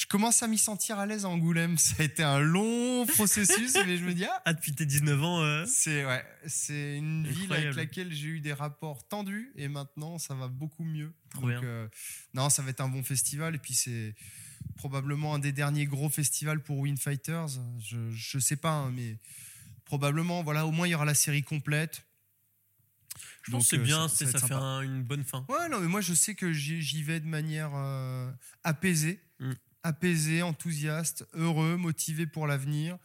[0.00, 1.76] je commence à m'y sentir à l'aise à Angoulême.
[1.76, 5.22] Ça a été un long processus, mais je me dis ah, Ah, depuis tes 19
[5.22, 5.42] ans.
[5.42, 10.18] euh, c'est ouais, c'est une ville avec laquelle j'ai eu des rapports tendus et maintenant
[10.18, 11.12] ça va beaucoup mieux.
[11.30, 11.62] Trop Donc, bien.
[11.64, 11.88] euh,
[12.34, 14.14] non, ça va être un bon festival et puis c'est
[14.76, 17.48] probablement un des derniers gros festivals pour Win Fighters.
[17.84, 19.18] Je je sais pas, hein, mais
[19.90, 22.06] probablement voilà, au moins il y aura la série complète.
[23.42, 25.02] Je pense que c'est euh, bien, ça- c'est- ça va ça, être fait un- une
[25.02, 25.44] bonne fin.
[25.48, 28.30] Ouais, non, mais moi je sais que j'y j'y vais de manière euh,
[28.62, 29.52] apaisée, Mm.
[29.82, 32.98] apaisée, enthousiaste, heureux, motivé pour l'avenir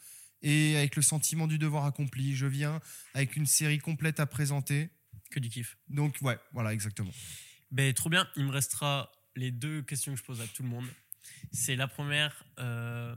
[0.44, 2.36] et avec le sentiment du devoir accompli.
[2.36, 2.80] Je viens
[3.16, 4.90] avec une série complète à présenter.
[5.32, 5.76] Que du kiff.
[5.90, 7.12] Donc, ouais, voilà, exactement.
[7.72, 8.30] Ben, trop bien.
[8.36, 10.86] Il me restera les deux questions que je pose à tout le monde.
[11.52, 13.16] C'est la première, euh,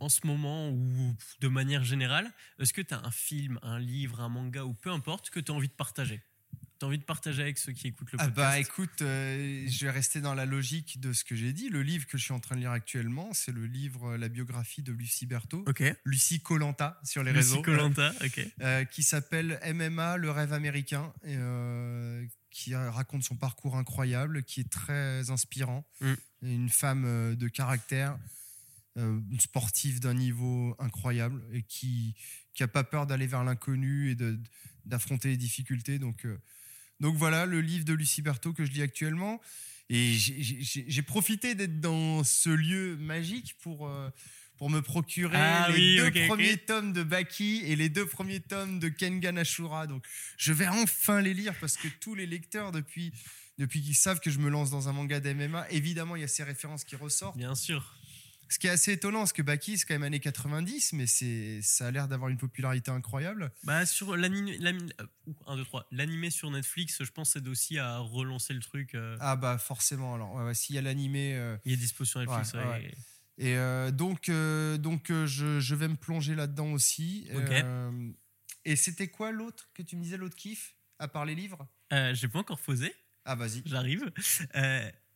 [0.00, 4.20] en ce moment ou de manière générale, est-ce que tu as un film, un livre,
[4.20, 6.18] un manga ou peu importe que tu as envie de partager?
[6.18, 8.36] Tu tu as envie de partager avec ceux qui écoutent le Ah podcast?
[8.36, 11.68] bah écoute, euh, je vais rester dans la logique de ce que j'ai dit.
[11.68, 14.28] Le livre que je suis en train de lire actuellement, c'est le livre euh, La
[14.28, 15.64] biographie de Lucie Berthaud.
[16.04, 18.48] Lucie Colanta sur les Lucie réseaux, Colanta, ok.
[18.60, 24.60] euh, qui s'appelle MMA, le rêve américain, et, euh, qui raconte son parcours incroyable, qui
[24.60, 25.86] est très inspirant.
[26.00, 26.12] Mm.
[26.42, 28.18] Une femme de caractère,
[28.96, 32.14] euh, une sportive d'un niveau incroyable, et qui
[32.54, 34.16] qui a pas peur d'aller vers l'inconnu et
[34.84, 35.98] d'affronter les difficultés.
[35.98, 36.38] Donc, euh,
[37.00, 39.40] donc voilà le livre de Lucie Berthaud que je lis actuellement.
[39.90, 44.08] Et j'ai- profité d'être dans ce lieu magique pour, euh,
[44.56, 48.40] pour me procurer Ah les oui, deux premiers tomes de Baki et les deux premiers
[48.40, 49.86] tomes de Kengan Ashura.
[49.88, 50.06] Donc
[50.38, 53.12] je vais enfin les lire parce que tous les lecteurs, depuis,
[53.58, 56.28] depuis qu'ils savent que je me lance dans un manga d'MMA, évidemment, il y a
[56.28, 57.36] ces références qui ressortent.
[57.36, 57.96] Bien sûr.
[58.48, 61.60] Ce qui est assez étonnant, parce que Baki, c'est quand même années 90, mais c'est-
[61.62, 63.50] ça a l'air d'avoir une popularité incroyable.
[63.64, 64.48] Bah, sur l'anime.
[65.48, 65.64] euh.
[65.90, 68.94] L'animé sur Netflix, je pense, aide aussi à relancer le truc.
[68.94, 71.34] euh, Ah bah forcément, alors ouais, ouais, s'il y a l'animé...
[71.36, 72.52] euh, Il est dispo sur Netflix.
[72.54, 72.84] Ouais, ouais, ouais.
[72.84, 72.94] et-
[73.46, 77.26] Et euh, donc, euh, donc euh, je, je vais me plonger là-dedans aussi.
[77.34, 77.40] Ok.
[77.50, 78.10] Euh,
[78.64, 81.66] et c'était quoi l'autre que tu me disais, l'autre kiff, à part les livres?
[81.92, 82.94] Euh, J'ai pas encore posé.
[83.24, 83.62] Ah, vas-y.
[83.66, 84.12] J'arrive.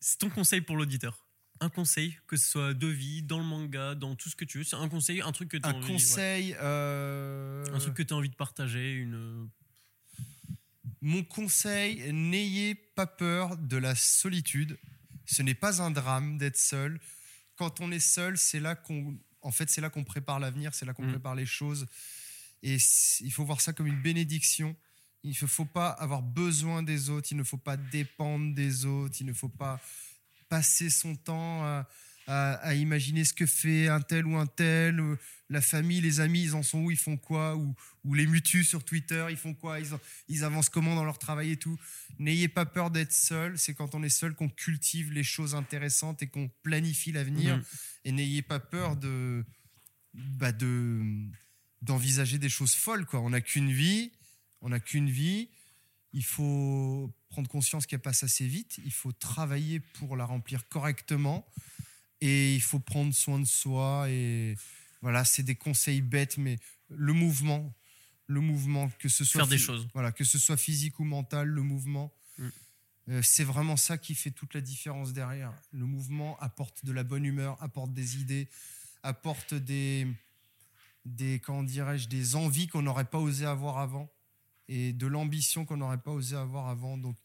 [0.00, 1.27] C'est ton conseil pour l'auditeur.
[1.60, 4.58] Un conseil, que ce soit de vie, dans le manga, dans tout ce que tu
[4.58, 4.64] veux.
[4.64, 5.86] C'est un conseil, un truc que tu as Un envie.
[5.92, 6.54] conseil...
[6.60, 7.64] euh.
[7.74, 8.92] Un truc que tu as envie de partager.
[8.94, 9.48] Une...
[11.00, 14.78] Mon conseil, n'ayez pas peur de la solitude.
[15.26, 17.00] Ce n'est pas un drame d'être seul.
[17.56, 20.86] Quand on est seul, c'est là qu'on, en fait, c'est là qu'on prépare l'avenir, c'est
[20.86, 21.10] là qu'on Mm.
[21.10, 21.86] prépare les choses.
[22.62, 22.78] Et
[23.20, 24.74] il faut voir ça comme une bénédiction.
[25.24, 27.28] Il ne faut pas avoir besoin des autres.
[27.32, 29.16] Il ne faut pas dépendre des autres.
[29.20, 29.80] Il ne faut pas
[30.48, 31.88] passer son temps à,
[32.26, 35.00] à- à imaginer ce que fait un tel ou un tel.
[35.00, 35.16] ou
[35.50, 38.68] La famille, les amis, ils en sont où, ils font quoi, ou, ou les mutus
[38.68, 41.78] sur Twitter, ils font quoi, ils, en- ils avancent comment dans leur travail et tout.
[42.18, 43.58] N'ayez pas peur d'être seul.
[43.58, 47.56] C'est quand on est seul qu'on cultive les choses intéressantes et qu'on planifie l'avenir.
[47.56, 47.64] Mhm.
[48.04, 49.44] Et n'ayez pas peur de,
[50.14, 51.02] bah de
[51.80, 53.06] d'envisager des choses folles.
[53.06, 53.20] Quoi.
[53.20, 54.10] On n'a qu'une vie.
[54.60, 55.48] On n'a qu'une vie.
[56.12, 58.80] Il faut prendre conscience qu'elle passe assez vite.
[58.84, 61.46] Il faut travailler pour la remplir correctement.
[62.20, 64.06] Et il faut prendre soin de soi.
[64.10, 64.56] Et
[65.02, 66.58] voilà, c'est des conseils bêtes, mais
[66.88, 67.74] le mouvement,
[68.26, 69.86] le mouvement, que ce soit Faire des choses.
[69.94, 72.48] voilà, que ce soit physique ou mental, le mouvement, Mm.
[73.10, 75.52] euh, c'est vraiment ça qui fait toute la différence derrière.
[75.72, 78.48] Le mouvement apporte de la bonne humeur, apporte des idées,
[79.02, 80.06] apporte des,
[81.04, 84.10] des comment dirais-je, des envies qu'on n'aurait pas osé avoir avant
[84.68, 86.98] et de l'ambition qu'on n'aurait pas osé avoir avant.
[86.98, 87.16] Donc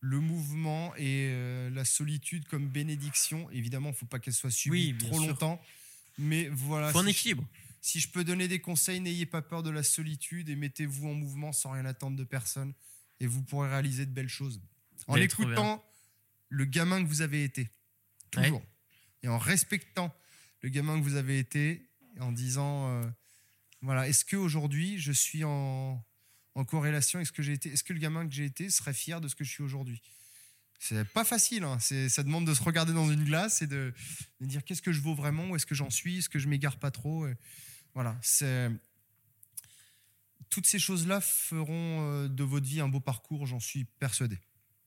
[0.00, 4.50] le mouvement et euh, la solitude comme bénédiction, évidemment, il ne faut pas qu'elle soit
[4.50, 5.28] subie Oui, trop sûr.
[5.28, 5.60] longtemps.
[6.18, 7.44] Mais voilà, Faut un si je- équilibre.
[7.80, 11.14] si je peux donner des conseils, n'ayez pas peur de la solitude et mettez-vous en
[11.14, 12.72] mouvement sans rien attendre de personne
[13.20, 14.60] et vous pourrez réaliser de belles choses.
[15.08, 15.84] En Ouais, trop écoutant
[16.48, 17.68] le gamin que vous avez été,
[18.30, 18.62] toujours,
[19.22, 20.14] et en respectant
[20.62, 21.88] le gamin que vous avez été,
[22.20, 23.04] en disant, euh,
[23.82, 26.02] voilà, est-ce qu'aujourd'hui je suis en,
[26.56, 28.92] en corrélation avec ce que j'ai été Est-ce que le gamin que j'ai été serait
[28.94, 30.02] fier de ce que je suis aujourd'hui?
[30.78, 31.78] C'est pas facile, hein.
[31.78, 33.94] Ça demande de se regarder dans une glace et de,
[34.40, 36.48] de dire qu'est-ce que je vaux vraiment, où est-ce que j'en suis, est-ce que je
[36.48, 37.26] m'égare pas trop.
[37.26, 37.34] et
[37.94, 38.68] voilà, c'est
[40.50, 44.38] toutes ces choses-là feront euh, de votre vie un beau parcours, j'en suis persuadé.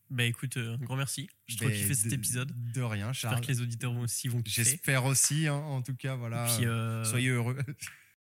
[0.10, 1.30] Bah écoute, euh, un grand merci.
[1.48, 2.72] J'ai trop Ben, kiffé cet de- épisode.
[2.72, 3.46] De rien, J'espère Charles.
[3.46, 4.64] que les auditeurs aussi vont kiffer.
[4.64, 6.48] J'espère aussi, hein, en tout cas, voilà.
[6.56, 7.58] Puis, euh, Soyez heureux.